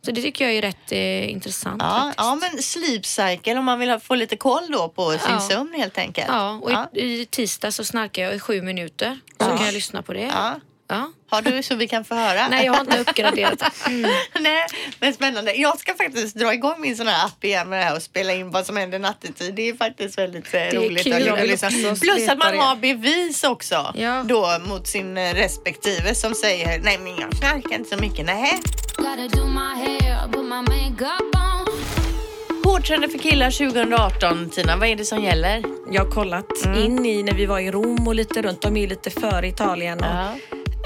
Så 0.05 0.11
det 0.11 0.23
tycker 0.23 0.45
jag 0.45 0.55
är 0.55 0.63
rätt 0.63 0.93
eh, 0.93 1.31
intressant 1.33 1.83
ja, 1.83 1.89
faktiskt. 1.99 2.15
ja 2.19 2.35
men 2.35 2.63
sleep 2.63 3.07
cycle 3.07 3.59
om 3.59 3.65
man 3.65 3.79
vill 3.79 3.91
ha, 3.91 4.01
få 4.01 4.15
lite 4.15 4.37
koll 4.37 4.67
då 4.73 4.89
på 4.89 5.11
sin 5.11 5.21
Ja. 5.29 5.41
sömn 5.41 5.75
helt 5.77 5.99
enkelt. 5.99 6.29
Ja, 6.29 6.51
och 6.63 6.71
ja. 6.73 6.89
I, 6.93 7.21
i 7.21 7.27
tisdag 7.27 7.73
så 7.73 7.85
snarkar 7.85 8.23
jag 8.23 8.35
i 8.35 8.39
sju 8.41 8.63
minuter. 8.63 9.19
Så 9.41 9.45
kan 9.47 9.65
jag 9.65 9.75
lyssna 9.75 10.03
på 10.03 10.13
det. 10.13 10.33
Ja. 10.91 11.11
Har 11.31 11.43
du 11.43 11.63
så 11.63 11.75
vi 11.75 11.89
kan 11.89 12.05
få 12.05 12.15
höra? 12.15 12.49
Nej, 12.49 12.67
jag 12.67 12.73
har 12.73 12.81
inte 12.81 12.99
uppgraderat. 13.01 13.63
Nej, 14.41 14.67
men 15.01 15.13
spännande. 15.15 15.55
Jag 15.55 15.79
ska 15.81 15.95
faktiskt 15.95 16.37
dra 16.37 16.55
igång 16.55 16.81
min 16.81 16.97
sån 16.97 17.07
här 17.07 17.27
app 17.27 17.45
igen 17.45 17.69
med 17.69 17.79
det 17.81 17.85
här 17.85 17.97
och 17.97 18.03
spela 18.03 18.33
in 18.33 18.51
vad 18.51 18.67
som 18.67 18.77
händer 18.77 18.99
nattetid. 18.99 19.55
Det 19.55 19.69
är 19.69 19.75
faktiskt 19.77 20.19
väldigt 20.19 20.55
eh, 20.55 20.61
roligt. 20.61 21.05
kul. 21.05 21.13
att 21.13 21.27
Jag 21.27 21.37
vill 21.37 21.51
lyssna. 21.51 21.69
också 21.69 22.05
Plus 22.05 22.29
att 22.29 22.39
man 22.39 22.53
det. 22.53 22.59
har 22.59 22.77
bevis 22.77 23.45
också 23.45 23.93
Ja. 23.97 24.23
då 24.27 24.59
mot 24.69 24.87
sin 24.87 25.17
eh, 25.17 25.35
respektive 25.35 26.15
som 26.15 26.35
säger 26.35 26.79
nej 26.81 26.99
men 26.99 27.17
jag 27.17 27.31
knarkar 27.33 27.75
inte 27.79 27.97
så 27.97 28.03
mycket. 28.03 28.27
Nej. 28.27 28.61
Hårdtrender 32.65 33.09
för 33.09 33.19
killar 33.19 33.51
2018 33.51 34.51
Tina, 34.51 34.77
vad 34.77 34.89
är 34.89 34.97
det 34.97 35.05
som 35.05 35.23
gäller? 35.25 35.63
Jag 35.93 36.05
har 36.05 36.11
kollat 36.11 36.65
Mm. 36.67 36.79
in 36.79 37.07
i 37.07 37.23
när 37.23 37.33
vi 37.33 37.47
var 37.47 37.59
i 37.61 37.71
Rom 37.71 38.09
och 38.09 38.15
lite 38.15 38.43
runt. 38.43 38.63
De 38.63 38.77
är 38.77 38.89
lite 38.89 39.11
före 39.11 39.49
Italien 39.49 39.99
och 39.99 40.05
Ja. 40.07 40.35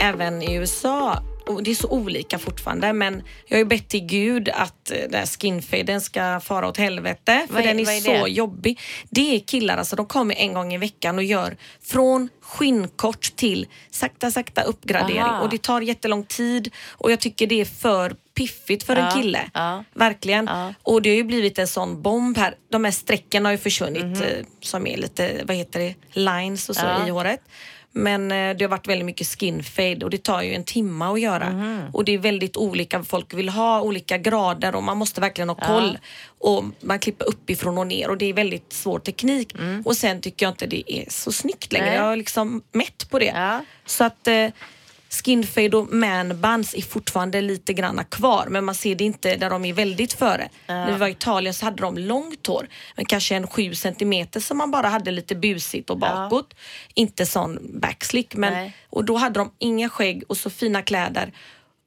Även 0.03 0.43
i 0.43 0.55
USA. 0.55 1.23
Och 1.47 1.62
det 1.62 1.71
är 1.71 1.75
så 1.75 1.88
olika 1.88 2.38
fortfarande 2.38 2.93
men 2.93 3.23
jag 3.47 3.57
har 3.57 3.59
ju 3.59 3.65
bett 3.65 3.88
till 3.88 4.01
Gud 4.07 4.49
att 4.49 4.91
eh, 4.91 4.97
den 5.11 5.27
skinfaden 5.27 6.01
ska 6.01 6.41
fara 6.41 6.69
åt 6.69 6.77
helvete 6.77 7.47
för 7.51 7.61
är- 7.61 7.65
den 7.65 7.79
är, 7.79 7.83
är 7.83 8.01
så 8.01 8.25
det? 8.25 8.31
jobbig. 8.31 8.81
Det 9.11 9.35
är 9.35 9.41
killar 9.41 9.77
alltså, 9.77 9.97
de 9.97 10.07
kommer 10.07 10.35
en 10.35 10.55
gång 10.55 10.75
i 10.75 10.79
veckan 10.79 11.19
och 11.19 11.25
gör 11.25 11.57
från 11.83 12.29
skinnkort 12.43 13.37
till 13.37 13.67
sakta 13.91 14.31
sakta 14.31 14.62
uppgradering 14.62 15.21
Aha. 15.21 15.43
och 15.43 15.49
det 15.51 15.62
tar 15.62 15.81
jättelång 15.81 16.25
tid 16.25 16.71
och 16.91 17.12
jag 17.12 17.21
tycker 17.21 17.47
det 17.47 17.61
är 17.61 17.65
för 17.65 18.15
piffigt 18.35 18.83
för 18.83 18.97
Ja, 18.97 19.07
en 19.17 19.23
kille. 19.23 19.51
ja. 19.55 19.85
Verkligen. 19.95 20.47
Ja. 20.47 20.75
Och 20.83 21.03
det 21.03 21.11
har 21.11 21.17
ju 21.17 21.25
blivit 21.25 21.59
en 21.59 21.69
sån 21.69 22.03
bomb 22.03 22.38
här. 22.38 22.55
De 22.71 22.85
här 22.85 22.93
strecken 22.93 23.45
har 23.45 23.53
ju 23.53 23.59
försvunnit 23.59 24.03
Mhm. 24.05 24.23
eh, 24.23 24.45
som 24.61 24.87
är 24.87 24.97
lite, 24.97 25.41
vad 25.45 25.57
heter 25.57 25.81
det, 25.81 25.95
lines 26.12 26.69
och 26.69 26.77
så 26.77 26.87
i 27.07 27.11
håret. 27.11 27.41
Men 27.92 28.33
eh, 28.33 28.57
det 28.57 28.64
har 28.64 28.68
varit 28.68 28.88
väldigt 28.88 29.07
mycket 29.07 29.26
skin 29.26 29.62
fade 29.62 30.05
och 30.05 30.11
det 30.11 30.22
tar 30.22 30.42
ju 30.42 30.55
en 30.55 30.64
timme 30.64 31.05
att 31.05 31.20
göra. 31.20 31.50
Mhm. 31.50 31.81
Och 31.92 32.05
det 32.05 32.12
är 32.12 32.18
väldigt 32.18 32.57
olika 32.57 33.05
folk 33.05 33.35
vill 33.35 33.48
ha, 33.48 33.81
olika 33.81 34.18
grader 34.18 34.74
och 34.74 34.83
man 34.83 34.96
måste 34.96 35.20
verkligen 35.20 35.48
ha 35.48 35.57
koll. 35.57 35.98
Och 36.38 36.64
man 36.81 36.98
klipper 36.98 37.28
uppifrån 37.28 37.78
och 37.78 37.87
ner 37.87 38.11
och 38.11 38.18
det 38.18 38.26
är 38.26 38.35
väldigt 38.35 38.72
svår 38.72 38.98
teknik. 38.98 39.55
Och 39.85 39.96
sen 39.96 40.20
tycker 40.20 40.46
jag 40.46 40.52
inte 40.52 40.66
det 40.66 40.92
är 40.92 41.11
så 41.11 41.33
snyggt 41.33 41.72
längre. 41.72 41.87
Mm. 41.87 41.96
Nej. 41.98 42.05
Jag 42.05 42.12
är 42.12 42.16
liksom 42.16 42.62
mätt 42.72 43.11
på 43.11 43.18
det. 43.18 43.33
Ja. 43.35 43.64
Så 43.87 44.05
att 44.05 44.28
eh, 44.28 44.46
skinfade 45.12 45.77
och 45.77 45.92
manbuns 45.92 46.75
är 46.75 46.83
fortfarande 46.83 47.40
lite 47.40 47.72
granna 47.72 48.05
kvar 48.05 48.46
men 48.51 48.64
man 48.64 48.75
ser 48.75 48.94
det 48.94 49.05
inte 49.05 49.37
där 49.37 49.51
de 49.51 49.64
är 49.64 49.72
väldigt 49.72 50.12
före. 50.12 50.48
När 50.66 50.92
vi 50.92 50.98
var 50.98 51.09
i 51.09 51.11
Italien 51.11 51.55
så 51.55 51.64
hade 51.64 51.83
de 51.83 51.98
långt 51.98 52.46
hår 52.46 52.68
men 52.96 53.05
kanske 53.05 53.35
en 53.35 53.46
7 53.46 53.75
centimeter 53.75 54.40
som 54.40 54.59
man 54.59 54.70
bara 54.70 54.88
hade 54.88 55.11
lite 55.11 55.35
busigt 55.35 55.90
och 55.90 55.98
bakåt. 55.98 56.55
Inte 56.94 57.27
sån 57.27 57.59
backslick 57.81 58.35
men 58.35 58.53
Nej. 58.53 58.77
och 58.90 59.05
då 59.05 59.16
hade 59.16 59.40
de 59.40 59.53
inga 59.59 59.88
skägg 59.88 60.22
och 60.29 60.37
så 60.37 60.51
fina 60.51 60.83
kläder. 60.83 61.33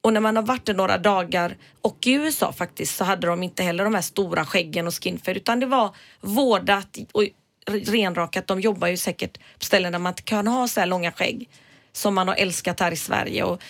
Och 0.02 0.14
när 0.14 0.22
man 0.22 0.36
har 0.36 0.44
varit 0.44 0.66
där 0.66 0.74
några 0.74 0.98
dagar 0.98 1.58
och 1.82 2.08
i 2.08 2.12
USA 2.12 2.54
faktiskt 2.54 2.96
så 2.98 3.04
hade 3.04 3.28
de 3.28 3.44
inte 3.44 3.64
heller 3.64 3.84
de 3.84 3.96
här 3.96 4.02
stora 4.02 4.46
skäggen 4.46 4.88
och 4.88 5.04
skinfade 5.04 5.40
utan 5.40 5.60
det 5.60 5.66
var 5.66 5.96
vårdat 6.22 6.98
och 7.12 7.24
renrakat. 7.68 8.48
De 8.48 8.62
jobbar 8.62 8.88
ju 8.88 8.98
säkert 8.98 9.38
på 9.38 9.66
ställen 9.66 9.92
där 9.92 10.00
man 10.00 10.12
inte 10.12 10.22
kan 10.22 10.48
ha 10.48 10.68
så 10.68 10.80
här 10.80 10.88
långa 10.88 11.12
skägg 11.12 11.50
som 11.96 12.16
man 12.16 12.28
har 12.28 12.36
älskat 12.36 12.80
här 12.80 12.92
i 12.92 12.96
Sverige. 12.96 13.44
Och 13.44 13.62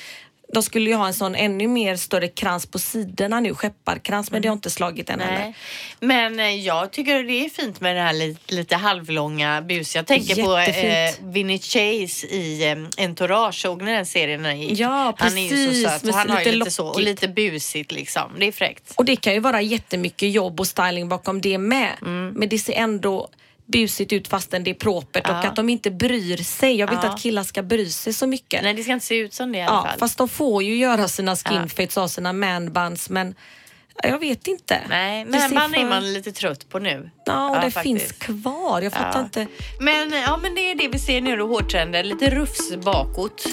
de 0.54 0.64
skulle 0.64 0.90
ju 0.90 0.96
ha 0.96 1.08
en 1.08 1.14
sån 1.14 1.36
ännu 1.36 1.68
mer 1.68 1.96
större 1.96 2.28
krans 2.28 2.66
på 2.66 2.80
sidorna 2.80 3.40
nu, 3.40 3.54
skepparkrans, 3.54 4.32
men 4.32 4.42
det 4.42 4.48
har 4.48 4.54
inte 4.54 4.70
slagit 4.70 5.10
än 5.10 5.20
heller. 5.20 5.54
Men 6.00 6.40
eh, 6.40 6.50
jag 6.56 6.92
tycker 6.92 7.24
det 7.24 7.46
är 7.46 7.50
fint 7.50 7.82
med 7.82 7.96
det 7.96 8.02
här 8.02 8.14
lite, 8.14 8.56
lite 8.56 8.76
halvlånga 8.76 9.62
bus. 9.62 9.96
Jag 9.96 10.08
tänker 10.08 10.44
på 10.44 10.60
Jättefint. 10.60 11.20
eh, 11.20 11.32
Vinny 11.32 11.60
Chase 11.60 12.28
i 12.28 12.72
eh, 12.98 13.06
Entourage. 13.06 13.62
Såg 13.62 13.82
ni 13.82 13.92
den 13.92 14.06
serien? 14.06 14.42
när 14.42 14.54
gick? 14.54 14.80
Ja, 14.80 15.14
Han 15.18 15.38
är 15.38 15.42
ju 15.42 15.50
så 15.50 15.56
precis, 15.56 15.84
söt. 15.84 16.16
Han 16.16 16.30
har 16.30 16.40
ju 16.40 16.46
lite 16.46 16.58
lite 16.58 16.72
så 16.72 16.88
och 16.88 17.02
lite 17.02 17.28
busigt 17.28 17.92
liksom. 17.92 18.32
Det 18.40 18.46
är 18.46 18.52
fräckt. 18.52 18.94
Och 18.96 19.06
det 19.06 19.16
kan 19.16 19.34
ju 19.34 19.40
vara 19.40 19.62
jättemycket 19.62 20.32
jobb 20.32 20.60
och 20.60 20.68
styling 20.68 21.10
bakom 21.10 21.42
det 21.42 21.58
med. 21.58 21.92
Mm. 22.02 22.30
Men 22.36 22.50
det 22.50 22.60
ser 22.60 22.74
ändå 22.74 23.30
busigt 23.68 24.14
ut 24.14 24.28
fastän 24.28 24.64
det 24.64 24.70
är 24.72 24.76
propert 24.76 25.30
och 25.30 25.36
Ja. 25.36 25.44
att 25.48 25.56
de 25.56 25.70
inte 25.70 25.92
bryr 25.92 26.38
sig. 26.38 26.76
Jag 26.76 26.88
vill 26.88 26.96
inte 26.96 27.08
Ja. 27.08 27.14
att 27.14 27.22
killar 27.22 27.44
ska 27.44 27.64
bry 27.64 27.90
sig 27.90 28.14
så 28.14 28.28
mycket. 28.28 28.64
Nej, 28.64 28.74
det 28.74 28.84
ska 28.84 28.92
inte 28.94 29.06
se 29.06 29.18
ut 29.18 29.34
som 29.34 29.52
det 29.52 29.58
i 29.58 29.62
alla 29.62 29.72
ja, 29.78 29.84
fall. 29.90 30.00
fast 30.00 30.18
de 30.18 30.30
får 30.30 30.64
ju 30.64 30.76
göra 30.76 31.08
sina 31.08 31.36
skinfades 31.36 31.98
och 31.98 32.12
sina 32.12 32.34
manbuns 32.34 33.10
men 33.10 33.36
jag 34.04 34.20
vet 34.20 34.48
inte. 34.48 34.82
Nej, 34.90 35.26
men 35.26 35.54
man 35.54 35.72
för- 35.74 35.80
är 35.80 35.86
man 35.86 36.14
lite 36.14 36.32
trött 36.32 36.70
på 36.70 36.80
nu. 36.80 37.10
Ja, 37.26 37.50
och 37.50 37.56
det 37.56 37.72
faktiskt. 37.72 37.84
finns 37.84 38.12
kvar. 38.12 38.82
Jag 38.82 38.94
fattar 38.94 39.20
Ja. 39.20 39.24
inte. 39.24 39.48
Men, 39.80 40.12
ja, 40.12 40.38
men 40.38 40.56
det 40.56 40.72
är 40.72 40.76
det 40.76 40.88
vi 40.88 41.00
ser 41.00 41.22
nu 41.22 41.36
då, 41.38 41.48
hårtrender. 41.48 42.04
Lite 42.04 42.30
rufs 42.30 42.76
bakåt. 42.76 43.46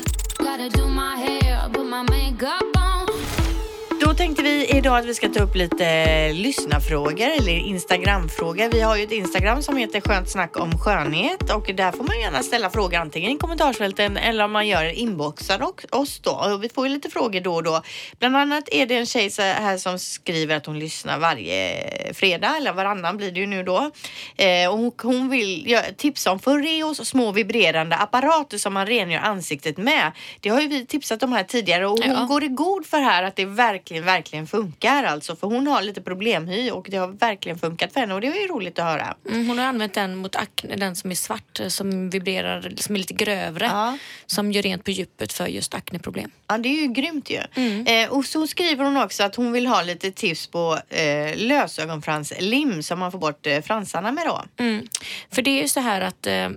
Då 4.12 4.16
tänkte 4.16 4.42
vi 4.42 4.66
idag 4.66 4.98
att 4.98 5.05
vi 5.05 5.14
ska 5.14 5.29
ta 5.29 5.42
upp 5.42 5.55
lite 5.55 6.33
lyssnarfrågor 6.33 7.29
eller 7.29 7.53
Instagramfrågor. 7.53 8.68
Vi 8.72 8.81
har 8.81 8.96
ju 8.96 9.05
ett 9.05 9.12
Instagram 9.12 9.62
som 9.62 9.77
heter 9.77 10.01
Skönt 10.01 10.31
snack 10.31 10.61
om 10.61 10.79
skönhet 10.79 11.51
och 11.51 11.70
där 11.75 11.92
får 11.92 12.05
man 12.05 12.20
gärna 12.20 12.42
ställa 12.42 12.70
frågor 12.70 12.98
antingen 12.98 13.31
i 13.31 13.38
kommentarsfälten 13.38 14.16
eller 14.16 14.44
om 14.44 14.53
man 14.53 14.68
gör 14.68 14.85
inboxar 14.85 15.62
och 15.62 15.85
oss 15.90 16.20
då. 16.20 16.31
Och 16.31 16.64
vi 16.64 16.68
får 16.68 16.87
ju 16.87 16.92
lite 16.94 17.11
frågor 17.11 17.40
då 17.40 17.55
och 17.55 17.62
då. 17.62 17.83
Bland 18.18 18.37
annat 18.37 18.68
är 18.72 18.87
det 18.87 18.96
en 18.96 19.07
tjej 19.07 19.31
här 19.38 19.77
som 19.77 19.98
skriver 19.98 20.57
att 20.57 20.66
hon 20.66 20.79
lyssnar 20.79 21.18
varje 21.18 22.14
fredag 22.14 22.57
eller 22.57 22.72
varannan 22.72 23.16
blir 23.16 23.33
det 23.33 23.40
ju 23.40 23.46
nu 23.46 23.62
då. 23.62 23.90
Eh, 24.37 24.75
och 24.75 25.03
hon, 25.03 25.29
vill 25.31 25.79
tipsa 25.96 26.33
om 26.33 26.38
Foreos 26.38 27.09
små 27.09 27.33
vibrerande 27.33 27.96
apparater 27.96 28.59
som 28.59 28.75
man 28.75 28.87
rengör 28.87 29.20
ansiktet 29.20 29.79
med. 29.79 30.12
Det 30.40 30.48
har 30.48 30.61
ju 30.61 30.68
vi 30.68 30.87
tipsat 30.87 31.22
om 31.22 31.33
här 31.33 31.44
tidigare 31.44 31.87
och 31.87 31.98
hon 31.98 32.12
Ja. 32.12 32.25
går 32.25 32.44
i 32.44 32.48
god 32.48 32.87
för 32.87 32.98
här 32.98 33.22
att 33.22 33.37
det 33.37 33.44
verkligen, 33.44 34.01
verkligen 34.02 34.46
funkar 34.46 35.04
alltså. 35.04 35.36
För 35.36 35.46
hon 35.46 35.66
har 35.66 35.82
lite 35.82 36.02
problemhy 36.02 36.70
och 36.70 36.86
det 36.90 36.96
har 36.96 37.08
verkligen 37.08 37.58
funkat 37.58 37.92
för 37.92 38.00
henne 38.00 38.14
och 38.14 38.20
det 38.20 38.30
var 38.30 38.36
ju 38.36 38.46
roligt 38.46 38.78
att 38.78 38.84
höra. 38.84 39.14
Mm, 39.28 39.48
hon 39.48 39.58
har 39.58 39.64
använt 39.64 39.94
den 39.94 40.16
mot 40.16 40.36
akne, 40.36 40.76
den 40.76 40.96
som 40.96 41.10
är 41.10 41.14
svart, 41.14 41.60
som 41.68 42.10
vibrerar, 42.10 42.72
som 42.76 42.94
är 42.94 42.98
lite 42.98 43.14
grövre. 43.14 43.66
Ja. 43.66 43.98
Som 44.26 44.52
gör 44.52 44.62
rent 44.62 44.84
på 44.84 44.90
djupet 44.90 45.32
för 45.32 45.46
just 45.46 45.74
akneproblem. 45.74 46.30
Ja, 46.46 46.58
det 46.58 46.68
är 46.68 46.82
ju 46.82 46.88
grymt 46.88 47.30
ju. 47.30 47.40
Eh, 47.86 48.10
och 48.10 48.24
så 48.24 48.46
skriver 48.46 48.84
hon 48.84 48.96
också 48.96 49.22
att 49.22 49.34
hon 49.36 49.52
vill 49.52 49.66
ha 49.66 49.82
lite 49.82 50.10
tips 50.10 50.46
på 50.46 50.78
eh, 50.88 51.36
lösögonfranslim 51.36 52.82
som 52.82 52.98
man 52.98 53.12
får 53.12 53.18
bort 53.18 53.46
eh, 53.46 53.60
fransarna 53.60 54.12
med 54.12 54.26
då. 54.26 54.42
Mm. 54.56 54.86
För 55.30 55.42
det 55.42 55.50
är 55.50 55.62
ju 55.62 55.68
så 55.68 55.80
här 55.80 56.00
att 56.00 56.26
eh, 56.26 56.48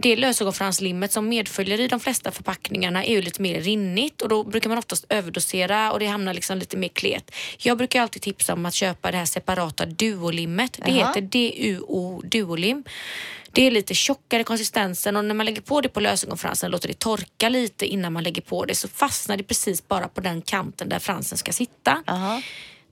det 0.00 0.16
lösögonfranslimmet 0.16 1.12
som 1.12 1.28
medföljer 1.28 1.80
i 1.80 1.88
de 1.88 2.00
flesta 2.00 2.30
förpackningarna 2.30 3.04
är 3.04 3.12
ju 3.12 3.22
lite 3.22 3.42
mer 3.42 3.60
rinnigt 3.60 4.22
och 4.22 4.28
då 4.28 4.44
brukar 4.44 4.68
man 4.68 4.78
oftast 4.78 5.06
överdosera 5.08 5.92
och 5.92 6.00
det 6.00 6.06
hamnar 6.06 6.34
liksom 6.34 6.58
lite 6.58 6.76
mer 6.76 6.88
klet. 6.88 7.30
Jag 7.58 7.78
brukar 7.78 8.02
alltid 8.02 8.22
tipsa 8.22 8.52
om 8.52 8.66
att 8.66 8.74
köpa 8.74 9.10
det 9.10 9.16
här 9.16 9.24
separata 9.24 9.86
duolimmet. 9.86 10.80
Det 10.84 10.90
Jaha. 10.90 11.08
heter 11.08 11.20
DUO 11.20 12.22
duolim. 12.22 12.84
Det 13.52 13.66
är 13.66 13.70
lite 13.70 13.94
tjockare 13.94 14.44
konsistensen 14.44 15.16
och 15.16 15.24
när 15.24 15.34
man 15.34 15.46
lägger 15.46 15.60
på 15.60 15.80
det 15.80 15.88
på 15.88 16.00
lösögonfransen 16.00 16.70
låter 16.70 16.88
det 16.88 16.98
torka 16.98 17.48
lite 17.48 17.86
innan 17.86 18.12
man 18.12 18.24
lägger 18.24 18.42
på 18.42 18.64
det 18.64 18.74
så 18.74 18.88
fastnar 18.88 19.36
det 19.36 19.42
precis 19.42 19.88
bara 19.88 20.08
på 20.08 20.20
den 20.20 20.42
kanten 20.42 20.88
där 20.88 20.98
fransen 20.98 21.38
ska 21.38 21.52
sitta. 21.52 22.02
Aha. 22.06 22.42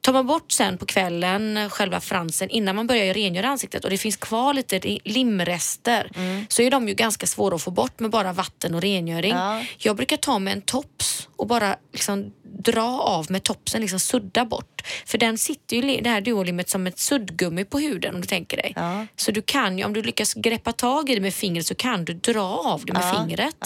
Tar 0.06 0.12
man 0.12 0.26
bort 0.26 0.52
sen 0.52 0.78
på 0.78 0.86
kvällen 0.86 1.56
eh, 1.56 1.68
själva 1.68 2.00
fransen 2.00 2.50
innan 2.50 2.76
man 2.76 2.86
börjar 2.86 3.14
rengöra 3.14 3.48
ansiktet 3.48 3.84
och 3.84 3.90
det 3.90 3.98
finns 3.98 4.16
kvar 4.16 4.54
lite 4.54 4.98
limrester 5.04 6.10
så 6.48 6.62
är 6.62 6.70
de 6.70 6.88
ju 6.88 6.94
ganska 6.94 7.26
svåra 7.26 7.54
att 7.54 7.62
få 7.62 7.70
bort 7.70 8.00
med 8.00 8.10
bara 8.10 8.32
vatten 8.32 8.74
och 8.74 8.82
rengöring. 8.82 9.34
Ja. 9.34 9.62
Jag 9.78 9.96
brukar 9.96 10.16
ta 10.16 10.38
med 10.38 10.52
en 10.52 10.62
tops 10.62 11.28
och 11.36 11.46
bara 11.46 11.76
liksom 11.92 12.32
dra 12.58 13.00
av 13.00 13.26
med 13.30 13.42
topsen, 13.42 13.80
liksom 13.80 14.00
sudda 14.00 14.44
bort. 14.44 14.82
För 15.06 15.18
den 15.18 15.38
sitter 15.38 15.76
ju, 15.76 16.00
det 16.00 16.10
här 16.10 16.20
duolimmet 16.20 16.68
som 16.68 16.86
ett 16.86 16.98
suddgummi 16.98 17.64
på 17.64 17.78
huden 17.78 18.14
om 18.14 18.20
du 18.20 18.26
tänker 18.26 18.56
dig. 18.56 18.72
Ja. 18.76 19.06
Så 19.16 19.30
du 19.30 19.42
kan 19.42 19.78
ju, 19.78 19.84
om 19.84 19.92
du 19.92 20.02
lyckas 20.02 20.34
greppa 20.34 20.72
tag 20.72 21.10
i 21.10 21.14
det 21.14 21.20
med 21.20 21.34
fingret 21.34 21.66
så 21.66 21.74
kan 21.74 22.04
du 22.04 22.12
dra 22.14 22.42
av 22.58 22.84
det 22.84 22.92
med 22.92 23.02
Ja. 23.02 23.14
fingret. 23.18 23.56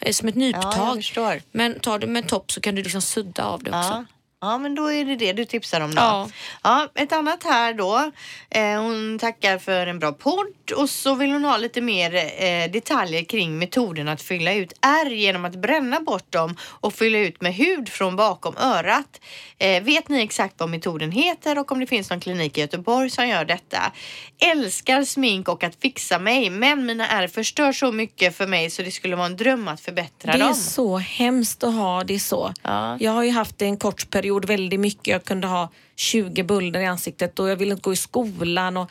Eh, 0.00 0.12
Som 0.12 0.28
ett 0.28 0.34
nyptag. 0.34 1.04
Men 1.52 1.80
tar 1.80 1.98
du 1.98 2.06
med 2.06 2.22
en 2.22 2.28
topp 2.28 2.52
så 2.52 2.60
kan 2.60 2.74
du 2.74 2.82
liksom 2.82 3.02
sudda 3.02 3.44
av 3.44 3.62
det 3.62 3.70
också. 3.70 4.04
Ja. 4.40 4.58
Men 4.58 4.74
då 4.74 4.92
är 4.92 5.04
det 5.04 5.16
det 5.16 5.32
du 5.32 5.44
tipsar 5.44 5.80
om 5.80 5.94
då. 5.94 6.00
Ja. 6.02 6.28
Ja, 6.62 6.88
ett 6.94 7.12
annat 7.12 7.44
här 7.44 7.74
då. 7.74 8.10
Eh, 8.50 8.82
hon 8.82 9.18
tackar 9.18 9.58
för 9.58 9.86
en 9.86 9.98
bra 9.98 10.12
podd 10.12 10.46
och 10.76 10.90
så 10.90 11.14
vill 11.14 11.30
hon 11.30 11.44
ha 11.44 11.56
lite 11.56 11.80
mer 11.80 12.14
eh, 12.14 12.70
detaljer 12.70 13.24
kring 13.24 13.58
metoden 13.58 14.08
att 14.08 14.22
fylla 14.22 14.54
ut 14.54 14.72
ärr 14.80 15.10
genom 15.10 15.44
att 15.44 15.56
bränna 15.56 16.00
bort 16.00 16.32
dem 16.32 16.56
och 16.62 16.94
fylla 16.94 17.18
ut 17.18 17.40
med 17.40 17.54
hud 17.54 17.88
från 17.88 18.16
bakom 18.16 18.56
örat. 18.56 19.20
Eh, 19.58 19.82
vet 19.82 20.08
ni 20.08 20.22
exakt 20.22 20.54
vad 20.58 20.68
metoden 20.68 21.12
heter 21.12 21.58
och 21.58 21.72
om 21.72 21.80
det 21.80 21.86
finns 21.86 22.10
någon 22.10 22.20
klinik 22.20 22.58
i 22.58 22.60
Göteborg 22.60 23.10
som 23.10 23.28
gör 23.28 23.44
detta? 23.44 23.92
Älskar 24.38 25.04
smink 25.04 25.48
och 25.48 25.64
att 25.64 25.74
fixa 25.80 26.18
mig, 26.18 26.50
men 26.50 26.86
mina 26.86 27.08
ärr 27.08 27.28
förstör 27.28 27.72
så 27.72 27.92
mycket 27.92 28.36
för 28.36 28.46
mig 28.46 28.70
så 28.70 28.82
det 28.82 28.90
skulle 28.90 29.16
vara 29.16 29.26
en 29.26 29.36
dröm 29.36 29.68
att 29.68 29.80
förbättra 29.80 30.32
Det 30.32 30.38
är 30.38 30.44
dem. 30.44 30.54
så 30.54 30.96
hemskt 30.98 31.64
att 31.64 31.74
ha 31.74 32.04
det 32.04 32.18
så. 32.18 32.52
Ja. 32.62 32.96
Jag 33.00 33.12
har 33.12 33.22
ju 33.22 33.30
haft 33.30 33.58
det 33.58 33.64
en 33.64 33.76
kort 33.76 34.10
period 34.10 34.25
väldigt 34.44 34.80
mycket. 34.80 35.06
Jag 35.06 35.24
kunde 35.24 35.46
ha 35.46 35.72
20 35.96 36.42
bulder 36.42 36.80
i 36.80 36.86
ansiktet 36.86 37.38
och 37.38 37.48
jag 37.48 37.56
ville 37.56 37.72
inte 37.72 37.82
gå 37.82 37.92
i 37.92 37.96
skolan. 37.96 38.76
Och, 38.76 38.90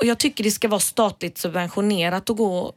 och 0.00 0.06
jag 0.06 0.18
tycker 0.18 0.44
det 0.44 0.50
ska 0.50 0.68
vara 0.68 0.80
statligt 0.80 1.38
subventionerat 1.38 2.30
att 2.30 2.36
gå 2.36 2.74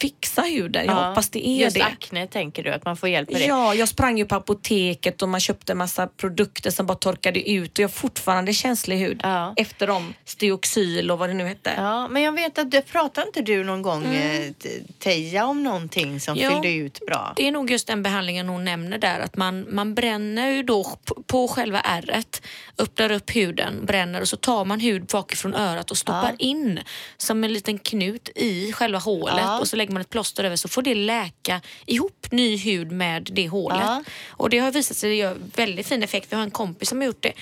fixa 0.00 0.42
huden. 0.42 0.86
Jag 0.86 0.96
Ja. 0.96 1.08
hoppas 1.08 1.28
det 1.30 1.48
är 1.48 1.64
Just 1.64 1.76
det. 1.76 1.82
akne 1.84 2.26
tänker 2.26 2.62
du 2.64 2.70
att 2.72 2.84
man 2.84 2.96
får 2.96 3.08
hjälp 3.08 3.30
med 3.30 3.40
det? 3.40 3.46
Ja, 3.46 3.74
jag 3.74 3.88
sprang 3.88 4.18
ju 4.18 4.24
på 4.24 4.34
apoteket 4.34 5.22
och 5.22 5.28
man 5.28 5.40
köpte 5.40 5.74
massa 5.74 6.06
produkter 6.06 6.70
som 6.70 6.86
bara 6.86 6.98
torkade 6.98 7.50
ut 7.50 7.72
och 7.72 7.78
jag 7.78 7.88
har 7.88 7.92
fortfarande 7.92 8.52
känslig 8.52 8.98
hud 8.98 9.20
Ja. 9.22 9.54
efter 9.56 9.86
dem. 9.86 10.14
Steoxyl 10.24 11.10
och 11.10 11.18
vad 11.18 11.28
det 11.30 11.34
nu 11.34 11.44
hette. 11.44 11.72
Ja, 11.76 12.08
men 12.08 12.22
jag 12.22 12.32
vet 12.32 12.58
att 12.58 12.70
du 12.70 12.82
pratade 12.82 13.26
inte 13.26 13.42
du 13.42 13.64
någon 13.64 13.82
gång 13.82 14.04
eh, 14.14 14.52
Te- 14.52 14.68
Teija 14.98 15.46
om 15.46 15.62
någonting 15.62 16.20
som 16.20 16.36
Jo. 16.36 16.50
fyllde 16.50 16.72
ut 16.72 17.00
bra? 17.06 17.32
Det 17.36 17.48
är 17.48 17.52
nog 17.52 17.70
just 17.70 17.86
den 17.86 18.02
behandlingen 18.02 18.48
hon 18.48 18.64
nämner 18.64 18.98
där, 18.98 19.20
att 19.20 19.36
man, 19.36 19.66
man 19.74 19.94
bränner 19.94 20.50
ju 20.50 20.62
då 20.62 20.98
på, 21.26 21.48
själva 21.48 21.80
ärret, 21.80 22.42
öppnar 22.78 23.12
upp 23.12 23.36
huden, 23.36 23.86
bränner 23.86 24.20
och 24.20 24.28
så 24.28 24.36
tar 24.36 24.64
man 24.64 24.80
hud 24.80 25.04
bakifrån 25.06 25.54
örat 25.54 25.90
och 25.90 25.96
stoppar 25.96 26.34
in 26.38 26.80
som 27.16 27.44
en 27.44 27.52
liten 27.52 27.78
knut 27.78 28.28
i 28.34 28.72
själva 28.72 28.98
hålet 28.98 29.34
Ja. 29.38 29.58
och 29.60 29.68
så 29.68 29.76
lägger 29.76 29.89
man 29.90 30.00
ett 30.00 30.10
plåster 30.10 30.44
över 30.44 30.56
så 30.56 30.68
får 30.68 30.82
det 30.82 30.94
läka 30.94 31.60
ihop 31.86 32.26
ny 32.30 32.56
hud 32.56 32.92
med 32.92 33.28
det 33.32 33.48
hålet. 33.48 33.80
Ja. 33.80 34.02
Och 34.30 34.50
det 34.50 34.58
har 34.58 34.70
visat 34.70 34.96
sig 34.96 35.14
göra 35.14 35.34
väldigt 35.56 35.86
fin 35.86 36.02
effekt. 36.02 36.32
Vi 36.32 36.36
har 36.36 36.42
en 36.42 36.50
kompis 36.50 36.88
som 36.88 36.98
har 36.98 37.06
gjort 37.06 37.22
det. 37.22 37.32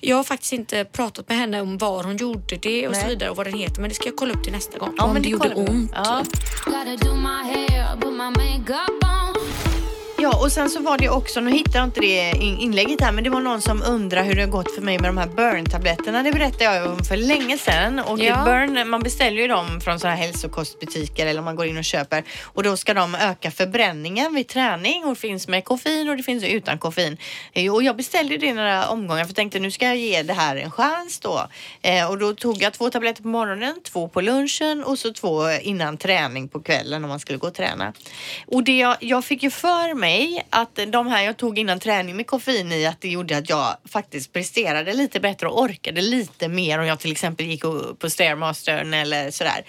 Jag 0.00 0.16
har 0.16 0.24
faktiskt 0.24 0.52
inte 0.52 0.84
pratat 0.84 1.28
med 1.28 1.38
henne 1.38 1.60
om 1.60 1.78
var 1.78 2.04
hon 2.04 2.16
gjorde 2.16 2.56
det 2.56 2.88
och 2.88 2.94
så 2.94 3.00
Nej. 3.00 3.10
vidare 3.10 3.30
och 3.30 3.36
vad 3.36 3.46
den 3.46 3.58
heter 3.58 3.80
men 3.80 3.88
det 3.88 3.94
ska 3.94 4.06
jag 4.06 4.16
kolla 4.16 4.34
upp 4.34 4.44
till 4.44 4.52
nästa 4.52 4.78
gång. 4.78 4.94
Ja, 4.96 5.04
Om 5.04 5.12
men 5.12 5.22
det 5.22 5.28
gjorde 5.28 5.54
ont. 5.54 5.90
Ja. 5.94 6.22
Ja, 10.24 10.36
och 10.44 10.52
sen 10.52 10.70
så 10.70 10.80
var 10.80 10.98
det 10.98 11.08
också, 11.08 11.40
nu 11.40 11.50
hittar 11.50 11.78
jag 11.78 11.84
inte 11.86 12.00
det 12.00 12.30
in- 12.36 12.58
inlägget 12.58 13.00
här, 13.00 13.12
men 13.12 13.24
det 13.24 13.30
var 13.30 13.40
någon 13.40 13.60
som 13.62 13.82
undrar 13.82 14.24
hur 14.24 14.34
det 14.34 14.40
har 14.42 14.48
gått 14.48 14.74
för 14.74 14.82
mig 14.82 14.98
med 14.98 15.08
de 15.08 15.18
här 15.18 15.26
burn-tabletterna. 15.26 16.22
Det 16.22 16.32
berättade 16.32 16.64
jag 16.64 16.90
om 16.92 17.04
för 17.04 17.16
länge 17.16 17.58
sedan. 17.58 17.98
Och 17.98 18.18
Ja. 18.18 18.42
burn, 18.44 18.88
man 18.88 19.02
beställer 19.02 19.42
ju 19.42 19.48
dem 19.48 19.80
från 19.80 20.00
sådana 20.00 20.16
här 20.16 20.26
hälsokostbutiker 20.26 21.26
eller 21.26 21.42
man 21.42 21.56
går 21.56 21.66
in 21.66 21.78
och 21.78 21.84
köper 21.84 22.24
och 22.42 22.62
då 22.62 22.76
ska 22.76 22.94
de 22.94 23.14
öka 23.14 23.50
förbränningen 23.50 24.34
vid 24.34 24.48
träning 24.48 25.04
och 25.04 25.10
det 25.14 25.20
finns 25.20 25.48
med 25.48 25.64
koffein 25.64 26.08
och 26.08 26.16
det 26.16 26.22
finns 26.22 26.44
utan 26.44 26.78
koffein. 26.78 27.16
Eh, 27.52 27.72
Och 27.74 27.82
jag 27.82 27.96
beställde 27.96 28.36
det 28.36 28.46
i 28.46 28.52
några 28.52 28.88
omgångar 28.88 29.22
för 29.24 29.28
jag 29.30 29.36
tänkte 29.36 29.58
nu 29.58 29.70
ska 29.70 29.86
jag 29.86 29.96
ge 29.96 30.22
det 30.22 30.32
här 30.32 30.56
en 30.56 30.70
chans 30.70 31.20
då. 31.20 31.48
Eh, 31.82 32.10
och 32.10 32.18
då 32.18 32.34
tog 32.34 32.62
jag 32.62 32.72
två 32.72 32.90
tabletter 32.90 33.22
på 33.22 33.28
morgonen, 33.28 33.74
två 33.84 34.08
på 34.08 34.20
lunchen 34.20 34.84
och 34.84 34.98
så 34.98 35.12
två 35.12 35.50
innan 35.62 35.96
träning 35.96 36.48
på 36.48 36.60
kvällen 36.60 37.04
om 37.04 37.10
man 37.10 37.20
skulle 37.20 37.38
gå 37.38 37.46
och 37.46 37.54
träna. 37.54 37.92
Och 38.46 38.64
det 38.64 38.78
jag, 38.78 38.96
jag 39.00 39.24
fick 39.24 39.42
ju 39.42 39.50
för 39.50 39.94
mig 39.94 40.13
att 40.50 40.78
de 40.88 41.06
här 41.06 41.24
jag 41.24 41.36
tog 41.36 41.58
innan 41.58 41.80
träning 41.80 42.16
med 42.16 42.26
koffein 42.26 42.72
i 42.72 42.86
att 42.86 43.00
det 43.00 43.08
gjorde 43.08 43.36
att 43.36 43.48
jag 43.48 43.76
faktiskt 43.84 44.32
presterade 44.32 44.92
lite 44.92 45.20
bättre 45.20 45.48
och 45.48 45.60
orkade 45.60 46.00
lite 46.00 46.48
mer 46.48 46.78
om 46.78 46.86
jag 46.86 47.00
till 47.00 47.12
exempel 47.12 47.46
gick 47.46 47.62
på 47.98 48.10
Stairmastern 48.10 48.94
eller 48.94 49.30
sådär. 49.30 49.64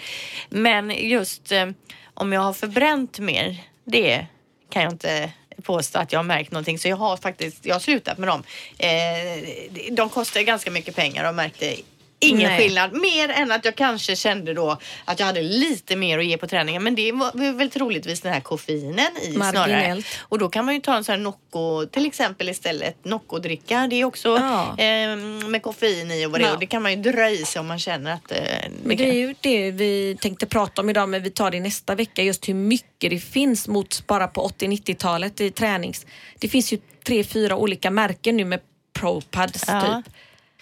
Men 0.50 0.90
just 0.90 1.52
eh, 1.52 1.70
om 2.14 2.34
jag 2.34 2.42
har 2.42 2.54
förbränt 2.54 3.20
mer, 3.20 3.58
det 3.86 4.26
kan 4.70 4.84
jag 4.84 4.92
inte 4.92 5.32
påstå 5.64 6.00
att 6.00 6.12
jag 6.12 6.20
har 6.20 6.24
märkt 6.24 6.52
någonting. 6.52 6.80
Så 6.80 6.88
jag 6.88 6.98
har 6.98 7.18
faktiskt, 7.18 7.66
jag 7.66 7.76
har 7.76 7.80
slutat 7.80 8.18
med 8.18 8.30
dem. 8.30 8.44
Eh, 8.78 9.92
de 9.92 10.10
kostar 10.10 10.42
ganska 10.42 10.72
mycket 10.72 10.96
pengar 10.96 11.30
och 11.30 11.36
märkte 11.36 11.76
ingen 12.20 12.50
Nej. 12.50 12.60
skillnad. 12.60 12.94
Mer 12.94 13.30
än 13.30 13.52
att 13.52 13.66
jag 13.66 13.76
kanske 13.76 14.16
kände 14.16 14.54
då 14.54 14.78
att 15.06 15.20
jag 15.20 15.28
hade 15.28 15.42
lite 15.42 15.96
mer 15.96 16.20
att 16.20 16.26
ge 16.26 16.38
på 16.38 16.48
träningen. 16.48 16.84
Men 16.84 16.96
det 16.96 17.12
var 17.12 17.54
väl 17.54 17.70
troligtvis 17.70 18.22
den 18.22 18.34
här 18.34 18.42
koffeinen 18.42 19.08
i 19.22 19.32
snarare. 19.34 19.54
Marginellt. 19.54 20.06
Och 20.20 20.40
då 20.40 20.50
kan 20.50 20.66
man 20.66 20.74
ju 20.74 20.82
ta 20.82 20.96
en 20.96 21.04
sån 21.04 21.14
här 21.14 21.20
Nocco 21.20 21.86
till 21.86 22.06
exempel 22.06 22.50
istället. 22.50 23.06
Nocco-dricka. 23.06 23.88
Det 23.90 23.96
är 24.02 24.06
också 24.06 24.30
Ja. 24.30 24.70
eh, 24.78 25.16
med 25.48 25.62
koffein 25.64 26.12
i 26.12 26.26
och 26.26 26.32
vad 26.32 26.40
det 26.40 26.44
är. 26.44 26.48
Ja. 26.48 26.54
Och 26.54 26.60
det 26.60 26.66
kan 26.66 26.82
man 26.82 26.92
ju 26.92 27.12
dra 27.12 27.30
i 27.30 27.38
sig 27.46 27.60
om 27.60 27.68
man 27.68 27.80
känner 27.80 28.14
att 28.14 28.32
eh, 28.32 28.38
Men 28.84 28.98
det 28.98 29.10
är 29.10 29.14
ju 29.14 29.36
det 29.42 29.72
vi 29.72 30.18
tänkte 30.22 30.46
prata 30.46 30.82
om 30.82 30.90
idag 30.90 31.10
men 31.10 31.24
vi 31.24 31.30
tar 31.30 31.52
det 31.52 31.60
nästa 31.60 31.96
vecka 31.96 32.24
just 32.24 32.50
hur 32.50 32.54
mycket 32.54 33.10
det 33.10 33.20
finns 33.20 33.68
mot 33.68 34.08
bara 34.08 34.28
på 34.28 34.48
80-90-talet 34.50 35.42
i 35.42 35.52
tränings. 35.52 36.06
Det 36.40 36.48
finns 36.48 36.74
ju 36.74 36.78
tre, 37.08 37.24
fyra 37.24 37.56
olika 37.56 37.92
märken 37.92 38.38
nu 38.38 38.46
med 38.46 38.60
ProPads 39.00 39.64
Ja. 39.68 39.82
typ. 40.06 40.14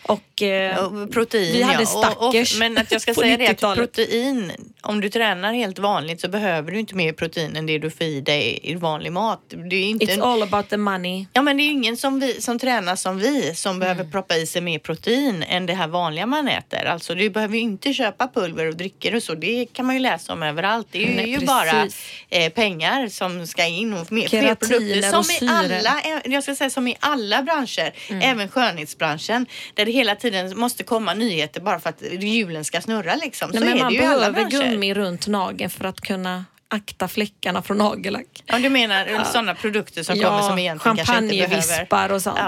Och, 0.05 0.41
eh, 0.41 0.77
Och 0.85 1.11
protein 1.11 1.53
vi 1.53 1.61
hade 1.61 1.83
ja. 1.83 1.89
Och- 2.09 2.27
och, 2.27 2.33
Stackers 2.33 2.59
Men 2.59 2.77
att 2.77 2.91
jag 2.91 3.01
ska 3.01 3.13
säga 3.13 3.37
det 3.37 3.43
att 3.43 3.49
90-talet. 3.51 3.77
protein, 3.95 4.51
om 4.81 5.01
du 5.01 5.09
tränar 5.09 5.53
helt 5.53 5.79
vanligt 5.79 6.21
så 6.21 6.27
behöver 6.27 6.71
du 6.71 6.79
inte 6.79 6.95
mer 6.95 7.13
protein 7.13 7.55
än 7.55 7.65
det 7.65 7.77
du 7.79 7.89
får 7.89 8.03
i 8.07 8.21
dig 8.21 8.59
i 8.63 8.75
vanlig 8.75 9.11
mat. 9.11 9.39
Det 9.69 9.75
är 9.75 9.83
inte 9.89 10.05
It's 10.05 10.21
all 10.23 10.43
about 10.43 10.69
the 10.69 10.77
money. 10.77 11.25
Ja 11.33 11.41
men 11.41 11.57
det 11.57 11.63
är 11.63 11.69
ingen 11.69 11.97
som, 11.97 12.19
vi, 12.19 12.41
som 12.41 12.59
tränar 12.59 12.95
som 12.95 13.19
vi 13.19 13.55
som 13.55 13.69
Mm. 13.75 13.79
behöver 13.79 14.11
proppa 14.11 14.35
i 14.37 14.45
sig 14.47 14.61
mer 14.61 14.79
protein 14.79 15.43
än 15.43 15.65
det 15.65 15.73
här 15.73 15.87
vanliga 15.87 16.25
man 16.25 16.47
äter. 16.47 16.85
Alltså 16.85 17.15
du 17.15 17.29
behöver 17.29 17.55
ju 17.55 17.61
inte 17.61 17.93
köpa 17.93 18.27
pulver 18.27 18.65
och 18.67 18.75
drycker 18.75 19.15
och 19.15 19.23
så. 19.23 19.35
Det 19.35 19.65
kan 19.73 19.85
man 19.85 19.95
ju 19.95 20.01
läsa 20.01 20.33
om 20.33 20.43
överallt. 20.43 20.87
Det 20.91 21.03
är 21.03 21.07
ju, 21.09 21.15
Nej, 21.15 21.29
ju 21.29 21.39
bara 21.45 21.87
eh, 22.29 22.49
pengar 22.53 23.07
som 23.07 23.47
ska 23.47 23.65
in 23.65 23.93
och 23.93 24.11
mer, 24.11 24.27
fler 24.27 24.55
produkter. 24.55 25.17
och 25.19 25.25
Som 25.25 25.47
i, 25.47 25.51
alla, 25.51 26.01
jag 26.25 26.43
ska 26.43 26.55
säga, 26.55 26.69
som 26.69 26.87
i 26.87 26.95
alla 26.99 27.41
branscher, 27.43 27.93
Mm. 28.09 28.21
även 28.31 28.49
skönhetsbranschen. 28.49 29.45
Där 29.73 29.85
hela 29.93 30.15
tiden 30.15 30.59
måste 30.59 30.83
komma 30.83 31.13
nyheter 31.13 31.61
bara 31.61 31.79
för 31.79 31.89
att 31.89 32.01
hjulen 32.21 32.65
ska 32.65 32.81
snurra 32.81 33.15
liksom. 33.15 33.49
Nej, 33.53 33.59
så 33.59 33.65
men 33.65 33.77
är 33.77 33.81
man 33.83 33.93
det 33.93 33.99
ju 33.99 34.05
alla 34.05 34.31
behöver 34.31 34.49
branscher. 34.49 34.71
gummi 34.71 34.93
runt 34.93 35.27
nageln 35.27 35.69
för 35.69 35.85
att 35.85 36.01
kunna 36.01 36.45
akta 36.67 37.07
fläckarna 37.07 37.61
från 37.61 37.77
nagellack. 37.77 38.43
Ja, 38.45 38.59
du 38.59 38.69
menar 38.69 39.23
sådana 39.23 39.55
produkter 39.55 40.03
som 40.03 40.19
kommer 40.19 40.41
som 40.41 40.59
egentligen 40.59 40.97
kanske 40.97 41.17
inte 41.17 41.35
behöver... 41.35 41.55
champagnevispar 41.55 42.11
och 42.11 42.21
sånt. 42.21 42.39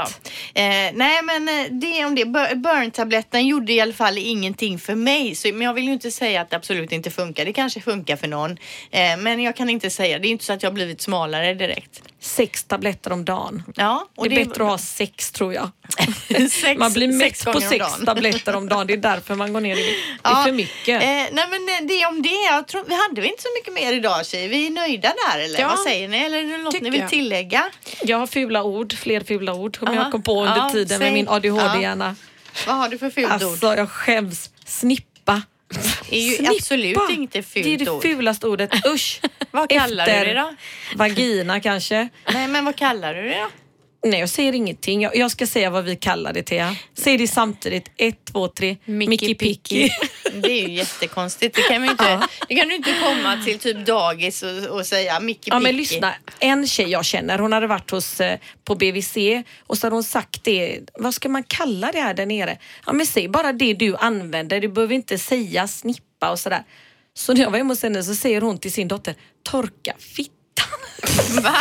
Ja. 0.53 0.61
Eh, 0.61 0.91
nej 0.93 1.21
men 1.23 1.49
eh, 1.49 1.65
det 1.71 2.05
om 2.05 2.15
det. 2.15 2.25
Bur- 2.25 2.55
Burn-tabletten 2.55 3.47
gjorde 3.47 3.73
i 3.73 3.81
alla 3.81 3.93
fall 3.93 4.17
ingenting 4.17 4.79
för 4.79 4.95
mig. 4.95 5.35
Så, 5.35 5.47
men 5.47 5.61
jag 5.61 5.73
vill 5.73 5.83
ju 5.83 5.93
inte 5.93 6.11
säga 6.11 6.41
att 6.41 6.49
det 6.49 6.55
absolut 6.55 6.91
inte 6.91 7.11
funkar. 7.11 7.45
Det 7.45 7.53
kanske 7.53 7.81
funkar 7.81 8.15
för 8.15 8.27
någon. 8.27 8.51
Eh, 8.91 9.17
men 9.17 9.39
jag 9.43 9.55
kan 9.55 9.69
inte 9.69 9.89
säga. 9.89 10.19
Det 10.19 10.27
är 10.27 10.29
inte 10.29 10.45
så 10.45 10.53
att 10.53 10.63
jag 10.63 10.69
har 10.69 10.75
blivit 10.75 11.01
smalare 11.01 11.53
direkt. 11.53 12.01
Sex 12.25 12.63
tabletter 12.63 13.11
om 13.13 13.25
dagen. 13.25 13.63
Ja, 13.75 14.07
det 14.15 14.25
är 14.25 14.45
bättre 14.45 14.63
att 14.63 14.69
ha 14.69 14.77
sex 14.77 15.31
tror 15.31 15.53
jag. 15.53 15.69
sex, 16.51 16.65
man 16.79 16.93
blir 16.93 17.07
mätt 17.07 17.19
sex 17.37 17.45
på 17.45 17.61
sex 17.61 17.85
tabletter 18.05 18.55
om 18.55 18.69
dagen. 18.69 18.87
Det 18.87 18.93
är 18.93 18.97
därför 18.97 19.35
man 19.35 19.53
går 19.53 19.61
ner 19.61 19.77
i 19.77 19.83
vikt. 19.83 19.99
Det 20.23 20.29
är 20.29 20.33
Ja, 20.33 20.43
för 20.43 20.51
mycket. 20.51 21.01
Eh, 21.03 21.07
nej 21.07 21.31
men 21.31 21.69
eh, 21.69 21.87
det 21.87 22.05
om 22.05 22.21
det. 22.21 22.29
Jag 22.29 22.67
tror, 22.67 22.83
vi 22.87 22.95
hade 22.95 23.21
väl 23.21 23.29
inte 23.29 23.41
så 23.41 23.47
mycket 23.59 23.73
mer 23.73 23.93
idag 23.93 24.25
tjejer. 24.25 24.49
Vi 24.49 24.65
är 24.67 24.69
nöjda 24.71 25.13
där 25.31 25.39
eller 25.39 25.59
Ja, 25.59 25.67
vad 25.67 25.79
säger 25.79 26.07
ni? 26.07 26.17
Eller 26.17 26.37
är 26.37 26.43
det 26.43 26.57
något 26.57 26.81
ni 26.81 26.89
vill 26.89 26.99
jag. 26.99 27.09
tillägga? 27.09 27.63
Jag 28.03 28.17
har 28.17 28.27
fula 28.27 28.63
ord, 28.63 28.93
fler 28.93 29.21
fula 29.21 29.53
ord 29.53 29.77
som 29.79 29.87
Aha. 29.87 29.95
jag 29.95 30.11
kom 30.11 30.21
på 30.23 30.41
under 30.41 30.57
Ja, 30.57 30.69
tiden 30.69 30.87
säg. 30.87 30.99
med 30.99 31.13
min 31.13 31.27
ADHD-hjärna. 31.29 32.15
Vad 32.67 32.75
har 32.75 32.89
du 32.89 32.97
för 32.97 33.09
fult 33.09 33.25
ord? 33.25 33.31
Alltså 33.41 33.75
jag 33.75 33.89
skäms. 33.89 34.49
Snippa. 34.65 35.05
Är 36.11 36.19
ju 36.19 36.35
Snippa. 36.35 36.53
absolut 36.53 36.97
inte 37.09 37.41
fult 37.43 37.65
Det 37.65 37.73
är 37.73 37.77
det 37.77 37.89
ord. 37.91 38.01
fulaste 38.01 38.47
ordet. 38.47 38.85
Usch. 38.87 39.21
Vad 39.51 39.69
kallar 39.69 40.05
du 40.05 40.11
Efter 40.11 40.25
det 40.25 40.33
då? 40.41 40.55
Vagina 40.95 41.59
kanske. 41.59 42.09
Nej 42.33 42.47
men 42.47 42.65
vad 42.65 42.75
kallar 42.75 43.13
du 43.13 43.21
det 43.29 43.39
då? 43.39 43.47
Nej, 44.05 44.19
jag 44.19 44.29
säger 44.29 44.53
ingenting. 44.53 45.01
Jag, 45.01 45.15
jag 45.15 45.31
ska 45.31 45.47
säga 45.47 45.69
vad 45.69 45.83
vi 45.83 45.95
kallar 45.95 46.33
det, 46.33 46.43
Thea. 46.43 46.75
Säg 46.93 47.17
det 47.17 47.27
samtidigt. 47.27 47.91
Ett, 47.97 48.25
två, 48.25 48.47
tre. 48.47 48.77
Mickey 48.85 49.09
Mickey 49.09 49.35
Picky. 49.35 49.89
Picky. 49.89 49.89
Det 50.41 50.51
är 50.51 50.67
ju 50.67 50.73
jättekonstigt. 50.73 51.55
Det 51.55 51.61
kan, 51.61 51.81
man 51.81 51.91
inte, 51.91 52.27
det 52.49 52.55
kan 52.55 52.69
du 52.69 52.75
inte 52.75 52.93
komma 53.03 53.43
till 53.45 53.59
typ 53.59 53.85
dagis 53.85 54.43
och, 54.43 54.77
och 54.77 54.85
säga 54.85 55.19
Micke 55.19 55.47
Ja 55.47 55.59
men 55.59 55.63
Picky. 55.63 55.77
lyssna, 55.77 56.13
en 56.39 56.67
tjej 56.67 56.89
jag 56.89 57.05
känner 57.05 57.39
hon 57.39 57.53
hade 57.53 57.67
varit 57.67 57.91
hos, 57.91 58.21
eh, 58.21 58.39
på 58.63 58.75
BVC 58.75 59.17
och 59.67 59.77
så 59.77 59.85
hade 59.87 59.95
hon 59.95 60.03
sagt 60.03 60.43
det, 60.43 60.79
vad 60.93 61.13
ska 61.13 61.29
man 61.29 61.43
kalla 61.43 61.91
det 61.91 61.99
här 62.01 62.13
där 62.13 62.25
nere? 62.25 62.57
Ja 62.85 62.93
men 62.93 63.05
säg 63.05 63.27
bara 63.27 63.53
det 63.53 63.73
du 63.73 63.95
använder, 63.95 64.59
du 64.59 64.67
behöver 64.67 64.95
inte 64.95 65.17
säga 65.17 65.67
snippa 65.67 66.31
och 66.31 66.39
sådär. 66.39 66.63
Så 67.13 67.33
när 67.33 67.41
jag 67.41 67.51
var 67.51 67.57
hemma 67.57 67.71
hos 67.71 67.83
henne 67.83 68.03
så 68.03 68.15
säger 68.15 68.41
hon 68.41 68.57
till 68.57 68.71
sin 68.71 68.87
dotter, 68.87 69.15
torka 69.43 69.93
fittan. 70.55 71.43
Va? 71.43 71.55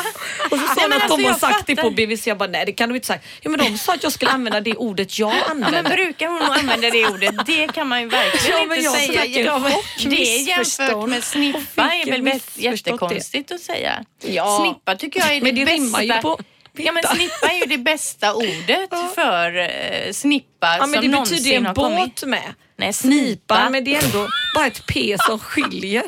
Och 0.51 0.59
så 0.59 0.67
sa 0.67 0.89
men 0.89 0.93
att 0.93 1.03
alltså, 1.03 1.17
de 1.17 1.23
har 1.25 1.31
jag 1.31 1.41
sagt 1.41 1.67
det 1.67 1.77
fattar. 1.77 1.89
på 1.91 1.95
BVC, 1.95 2.27
jag 2.27 2.39
bara 2.39 2.49
nej 2.49 2.67
det 2.67 2.73
kan 2.73 2.89
du 2.89 2.95
inte 2.95 3.07
sagt. 3.07 3.27
Ja 3.41 3.51
men 3.51 3.59
de 3.61 3.79
sa 3.79 3.95
att 3.95 4.03
jag 4.03 4.13
skulle 4.13 4.31
använda 4.31 4.61
det 4.61 4.75
ordet 4.77 5.19
jag 5.19 5.31
Ja, 5.49 5.55
men 5.55 5.65
använder. 5.65 5.91
brukar 5.97 6.29
hon 6.29 6.43
använda 6.43 6.91
det 6.91 7.07
ordet? 7.07 7.47
Det 7.47 7.73
kan 7.73 7.89
man 7.89 8.01
ju 8.01 8.09
verkligen 8.09 8.57
Ja, 8.61 8.65
men 8.67 8.79
inte 8.79 8.85
jag 8.85 8.95
säga. 8.97 9.21
försöker- 9.21 9.45
ja, 9.45 9.59
men 9.59 9.73
det 10.11 10.37
är 10.37 10.49
jämfört 10.49 11.09
med 11.09 11.25
snippa 11.25 11.95
Jag 11.95 12.09
är 12.09 12.23
väl 12.23 12.41
jättekonstigt 12.55 13.53
att 13.53 13.61
säga. 13.61 14.05
Ja. 14.27 14.59
Snippa 14.65 14.97
tycker 14.97 15.21
jag 15.21 15.31
är 15.31 15.35
det, 15.35 15.41
Men 15.43 15.55
det 15.55 15.65
bästa. 15.65 16.03
ju 16.03 16.13
på 16.13 16.39
Ja 16.77 16.93
men 16.93 17.03
snippa 17.03 17.47
är 17.53 17.59
ju 17.59 17.65
det 17.67 17.79
bästa 17.79 18.35
ordet 18.35 18.91
för 19.15 19.59
eh, 19.59 20.13
snippa 20.13 20.77
Ja 20.77 20.87
men 20.87 20.93
som 20.93 21.03
det 21.03 21.09
någonsin 21.09 21.37
betyder 21.37 21.51
ju 21.51 21.57
en 21.57 21.67
har 21.67 21.75
kommit. 21.75 21.99
båt 22.21 22.29
med. 22.29 22.55
Nej, 22.77 22.93
Snipa, 22.93 23.55
snipa. 23.55 23.70
men 23.70 23.85
det 23.85 23.97
är 23.97 24.05
ändå 24.05 24.29
bara 24.55 24.66
ett 24.66 24.87
P 24.87 25.16
som 25.27 25.39
skiljer. 25.39 26.03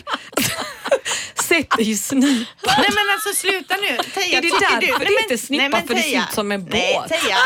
Sätt 1.35 1.71
dig 1.77 1.91
i 1.91 1.97
snipa. 1.97 2.75
Nej 2.79 2.89
men 2.95 3.05
alltså 3.15 3.33
sluta 3.35 3.77
nu. 3.77 3.99
Teja, 4.15 4.39
Är 4.39 4.43
det 4.43 4.49
därför 4.61 4.81
du, 4.81 4.87
det 4.87 4.93
Nej, 4.99 4.99
men- 4.99 5.23
heter 5.23 5.37
snippa? 5.37 5.61
nej, 5.63 5.69
men 5.71 5.87
För 5.87 5.95
det 5.95 6.01
ser 6.03 6.09
Teja, 6.09 6.27
ut 6.29 6.35
som 6.35 6.53
en 6.53 6.65
Nej 6.71 6.95
båt. 7.01 7.09
Teja, 7.09 7.37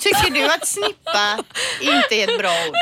tycker 0.00 0.30
du 0.30 0.44
att 0.52 0.66
snippa 0.68 1.38
inte 1.80 2.14
är 2.14 2.28
ett 2.32 2.38
bra 2.38 2.50
ord? 2.68 2.74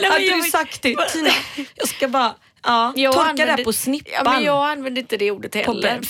Nej, 0.00 0.10
Hade 0.10 0.36
du 0.36 0.42
sagt 0.50 0.82
det 0.82 0.96
Tina? 1.12 1.30
Jag 1.74 1.88
ska 1.88 2.08
bara 2.08 2.34
ja, 2.62 2.92
Jag 2.96 3.12
torka 3.14 3.28
använder- 3.30 3.56
där 3.56 3.64
på 3.64 3.72
snippan. 3.72 4.12
Ja, 4.24 4.32
men 4.32 4.44
jag 4.44 4.66
använder 4.70 5.00
inte 5.02 5.16
det 5.16 5.30
ordet 5.30 5.54
heller. 5.54 6.00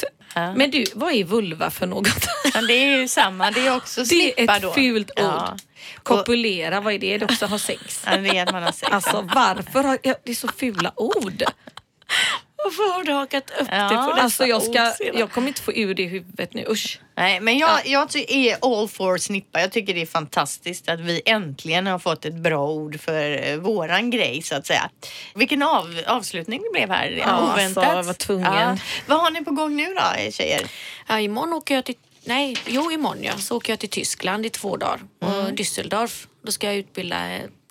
Men 0.56 0.70
du, 0.70 0.84
vad 0.94 1.12
är 1.12 1.24
vulva 1.24 1.70
för 1.70 1.86
något? 1.86 2.26
Ja, 2.54 2.60
det 2.62 2.72
är 2.74 2.98
ju 3.00 3.08
samma, 3.08 3.50
det 3.50 3.66
är 3.66 3.76
också 3.76 4.00
Det 4.00 4.06
snippa 4.06 4.42
är 4.52 4.56
ett 4.56 4.62
då. 4.62 4.72
fult 4.72 5.10
ord. 5.10 5.16
Ja. 5.24 5.56
Kopulera, 6.02 6.80
vad 6.80 6.92
är 6.94 6.98
det? 6.98 7.18
Det 7.18 7.24
är 7.24 7.32
också 7.32 7.46
ha 7.46 7.58
sex. 7.58 8.02
Ja, 8.06 8.16
det 8.16 8.28
är 8.38 8.42
att 8.46 8.52
man 8.52 8.62
har 8.62 8.72
sex. 8.72 8.92
Alltså 8.92 9.28
varför 9.34 9.84
har 9.84 9.98
ja, 10.02 10.14
det 10.24 10.30
är 10.30 10.34
så 10.34 10.48
fula 10.48 10.92
ord? 10.96 11.42
Varför 12.64 12.94
har 12.94 13.04
du 13.04 13.12
hakat 13.12 13.50
upp 13.60 13.68
Ja. 13.70 13.82
det 13.88 13.96
på 13.96 14.10
dessa 14.10 14.22
Alltså 14.22 14.46
jag, 14.46 14.62
ska, 14.62 14.92
jag 15.14 15.30
kommer 15.30 15.48
inte 15.48 15.60
få 15.62 15.72
ur 15.72 15.94
det 15.94 16.02
i 16.02 16.06
huvudet 16.06 16.54
nu, 16.54 16.64
usch. 16.68 17.00
Nej, 17.16 17.40
men 17.40 17.58
jag, 17.58 17.86
jag 17.86 18.08
ty- 18.10 18.24
är 18.28 18.56
all 18.62 18.88
for 18.88 19.18
snippa. 19.18 19.60
Jag 19.60 19.72
tycker 19.72 19.94
det 19.94 20.02
är 20.02 20.06
fantastiskt 20.06 20.88
att 20.88 21.00
vi 21.00 21.22
äntligen 21.24 21.86
har 21.86 21.98
fått 21.98 22.24
ett 22.24 22.34
bra 22.34 22.68
ord 22.70 23.00
för 23.00 23.48
eh, 23.48 23.56
våran 23.56 24.10
grej 24.10 24.42
så 24.42 24.54
att 24.54 24.66
säga. 24.66 24.90
Vilken 25.34 25.62
av, 25.62 26.00
avslutning 26.06 26.62
det 26.62 26.70
blev 26.78 26.90
här. 26.90 27.10
Ja, 27.10 27.52
Oväntat. 27.52 27.84
alltså, 27.84 27.96
jag 27.96 28.02
var 28.04 28.14
tvungen. 28.14 28.80
Vad 29.06 29.20
har 29.20 29.30
ni 29.30 29.44
på 29.44 29.50
gång 29.50 29.76
nu 29.76 29.94
då 29.94 30.30
tjejer? 30.30 30.66
Ja, 31.06 31.20
imorgon 31.20 31.52
åker 31.52 31.74
jag 31.74 31.84
till... 31.84 31.94
Nej, 32.24 32.56
jo 32.66 32.90
imorgon 32.92 33.22
ja. 33.24 33.38
Så 33.38 33.56
åker 33.56 33.72
jag 33.72 33.80
till 33.80 33.88
Tyskland 33.88 34.46
i 34.46 34.50
två 34.50 34.76
dagar. 34.76 35.00
Och 35.20 35.28
Düsseldorf. 35.52 36.26
Då 36.42 36.52
ska 36.52 36.66
jag 36.66 36.76
utbilda 36.76 37.16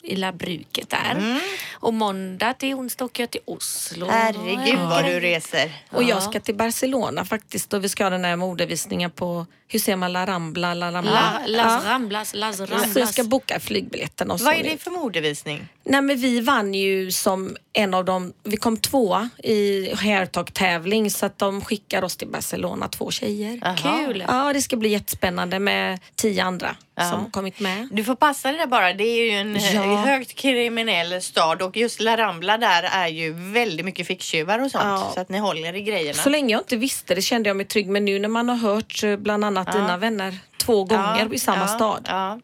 i 0.04 0.16
labbruket 0.16 0.90
där. 0.90 1.42
Och 1.74 1.94
måndag 1.94 2.54
till 2.54 2.74
onsdag 2.74 3.06
åker 3.06 3.24
jag 3.24 3.30
till 3.30 3.42
Oslo. 3.46 4.08
Herregud 4.10 4.80
Ja. 4.80 4.90
vad 4.90 5.06
du 5.06 5.20
reser. 5.20 5.72
Och 5.92 6.04
jag 6.04 6.24
ska 6.24 6.40
till 6.40 6.56
Barcelona 6.56 7.26
faktiskt 7.26 7.74
och 7.74 7.84
vi 7.84 7.90
ska 7.90 8.04
ha 8.04 8.10
den 8.10 8.26
här 8.26 8.36
modevisningen 8.36 9.12
på, 9.12 9.46
hur 9.74 9.80
ser 9.80 9.96
man 9.96 10.14
La 10.14 10.26
Rambla, 10.26 10.74
La 10.74 10.92
Rambla? 10.92 11.12
La, 11.48 11.64
las 11.66 11.86
Ramblas, 11.86 12.34
Las 12.34 12.60
Ramblas. 12.60 12.94
Så 12.94 13.00
jag 13.00 13.10
ska 13.10 13.24
boka 13.24 13.60
flygbiljetterna 13.60 14.34
och. 14.34 14.40
Vad 14.40 14.54
är 14.56 14.64
det 14.64 14.78
för 14.84 14.92
modevisning? 14.92 15.68
Nej 15.86 16.02
men 16.02 16.18
vi 16.18 16.40
vann 16.42 16.74
ju 16.74 17.12
som 17.12 17.56
en 17.74 17.94
av 17.94 18.06
dem, 18.06 18.34
vi 18.44 18.58
kom 18.58 18.78
tvåa 18.78 19.30
i 19.44 19.94
hairtalk-tävling 19.96 21.12
så 21.12 21.26
att 21.26 21.38
de 21.40 21.62
skickar 21.62 22.04
oss 22.04 22.18
till 22.18 22.28
Barcelona, 22.28 22.88
två 22.88 23.12
tjejer. 23.12 23.76
Kul. 23.78 24.24
Ja, 24.28 24.54
det 24.54 24.62
ska 24.62 24.76
bli 24.76 24.90
jättespännande 24.90 25.60
med 25.60 26.00
tio 26.16 26.44
andra 26.44 26.76
Ja. 26.96 27.10
som 27.10 27.32
kommit 27.32 27.60
med. 27.60 27.88
Du 27.92 28.04
får 28.04 28.16
passa 28.16 28.48
dig 28.50 28.58
där 28.58 28.68
bara. 28.68 28.94
Det 28.94 29.04
är 29.04 29.24
ju 29.26 29.30
en 29.32 29.56
eh, 29.56 29.76
Ja. 29.76 29.82
högt 29.96 30.36
kriminell 30.36 31.22
stad 31.22 31.62
och 31.62 31.78
just 31.78 32.00
La 32.02 32.18
Rambla 32.18 32.58
där 32.58 32.84
är 32.84 33.08
ju 33.08 33.34
väldigt 33.34 33.86
mycket 33.86 34.08
ficktjuvar 34.08 34.60
och 34.60 34.72
sånt. 34.72 34.84
Ja. 34.84 35.12
Så 35.14 35.20
att 35.20 35.30
ni 35.30 35.38
håller 35.38 35.76
i 35.76 35.82
grejerna. 35.82 36.14
Så 36.24 36.30
länge 36.30 36.52
jag 36.54 36.62
inte 36.62 36.76
visste 36.78 37.16
det 37.16 37.22
kände 37.22 37.50
jag 37.50 37.58
mig 37.58 37.66
trygg 37.66 37.88
men 37.90 38.06
nu 38.06 38.20
när 38.20 38.30
man 38.30 38.50
har 38.50 38.56
hört 38.56 39.04
eh, 39.04 39.16
bland 39.18 39.46
annat 39.46 39.63
dina 39.72 39.98
vänner 39.98 40.40
två 40.66 40.84
gånger 40.84 41.34
i 41.34 41.40
samma 41.40 41.62
ja, 41.62 41.68
stad. 41.68 42.06
Ja, 42.10 42.40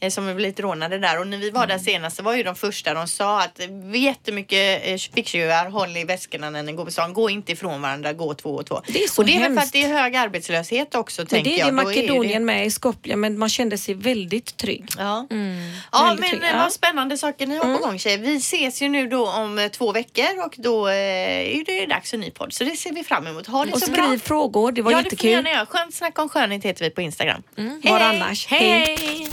Eh, 0.00 0.10
som 0.10 0.26
har 0.26 0.34
blivit 0.34 0.60
rånade 0.60 0.98
där. 0.98 1.20
Och 1.20 1.26
när 1.26 1.38
vi 1.38 1.50
var 1.50 1.64
Mm. 1.64 1.76
där 1.78 1.84
senast 1.84 2.16
så 2.16 2.22
var 2.22 2.34
ju 2.34 2.42
de 2.42 2.54
första 2.54 2.94
de 2.94 3.06
sa 3.08 3.42
att 3.42 3.60
vi 3.70 3.98
jättemycket 3.98 4.82
eh, 4.84 4.96
ficktjuvar, 5.14 5.70
håll 5.70 5.96
i 5.96 6.04
väskorna 6.04 6.50
när 6.50 6.62
ni 6.62 6.72
går 6.72 6.84
på 6.84 6.90
stan. 6.90 7.12
Gå 7.14 7.30
inte 7.30 7.52
ifrån 7.52 7.82
varandra, 7.82 8.12
gå 8.12 8.34
två 8.34 8.50
och 8.50 8.66
två. 8.66 8.80
Det 8.86 9.02
är 9.04 9.08
så 9.08 9.22
och 9.22 9.26
det 9.26 9.36
är 9.36 9.40
väl 9.40 9.54
för 9.54 9.62
att 9.62 9.72
det 9.72 9.82
är 9.84 9.88
hög 10.02 10.16
arbetslöshet 10.16 10.94
också 10.94 11.22
Men 11.22 11.26
tänker 11.26 11.50
det 11.50 11.56
är 11.56 11.58
jag. 11.58 11.66
det 11.68 11.72
Då 11.72 11.80
är 11.80 11.84
Makedonien 11.84 12.44
med 12.44 12.66
i 12.66 12.70
Skopje 12.70 13.16
men 13.16 13.38
man 13.38 13.48
kände 13.48 13.78
sig 13.78 13.94
väldigt 13.94 14.56
trygg. 14.56 14.84
Ja, 14.98 15.26
ja 15.30 15.36
Väldigt 15.36 16.20
men 16.20 16.28
trygg, 16.30 16.42
eh, 16.42 16.48
ja. 16.48 16.48
Mm. 16.48 16.62
vad 16.62 16.72
spännande 16.72 17.18
saker 17.18 17.46
ni 17.46 17.56
har 17.56 17.78
på 17.78 17.84
gång 17.86 17.98
tjejer. 17.98 18.18
Vi 18.18 18.36
ses 18.36 18.82
ju 18.82 18.88
nu 18.88 19.06
då 19.08 19.28
om 19.30 19.58
eh, 19.58 19.68
två 19.68 19.92
veckor 19.92 20.44
och 20.46 20.54
då 20.58 20.88
eh, 20.88 20.94
är 20.94 21.64
det 21.64 21.86
dags 21.86 22.10
för 22.10 22.16
en 22.16 22.20
ny 22.20 22.30
podd. 22.30 22.52
Så 22.52 22.64
det 22.64 22.76
ser 22.76 22.92
vi 22.92 23.04
fram 23.04 23.26
emot. 23.26 23.46
Ha 23.46 23.64
det 23.64 23.72
Och 23.72 23.78
så 23.78 23.86
skriv 23.86 23.96
bra. 24.08 24.18
frågor, 24.18 24.72
det 24.72 24.82
var 24.82 24.90
ja, 24.92 24.96
det 24.96 25.02
får 25.02 25.04
ni 25.04 25.10
jättekul. 25.10 25.30
gärna 25.30 25.50
göra. 25.50 25.66
Skönt 25.66 25.94
snack 25.94 26.18
om 26.18 26.28
skönhet 26.28 26.64
heter 26.64 26.84
vi 26.84 26.90
på 26.90 27.00
Instagram. 27.00 27.42
Var 27.82 28.00
annars? 28.00 28.46
Hej! 28.46 29.26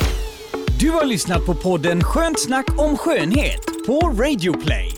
Du 0.79 0.89
har 0.89 1.05
lyssnat 1.05 1.45
på 1.45 1.55
podden 1.55 2.03
Skönt 2.03 2.39
snack 2.39 2.65
om 2.77 2.97
skönhet 2.97 3.65
på 3.87 3.99
Radio 3.99 4.53
Play. 4.53 4.91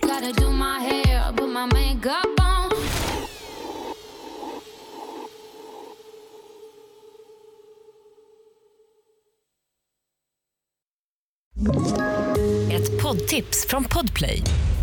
Ett 12.72 13.04
poddtips 13.04 13.68
från 13.70 13.84
Podplay. 13.84 14.42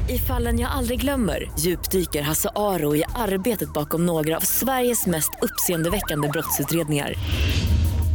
I 0.08 0.18
fallen 0.18 0.58
jag 0.58 0.70
aldrig 0.70 1.00
glömmer 1.00 1.50
djupdyker 1.58 2.22
Hasse 2.22 2.48
Aro 2.56 2.96
i 2.96 3.04
arbetet 3.14 3.72
bakom 3.72 4.06
några 4.06 4.36
av 4.36 4.40
Sveriges 4.40 5.06
mest 5.06 5.30
uppseendeväckande 5.42 6.28
brottsutredningar. 6.28 7.14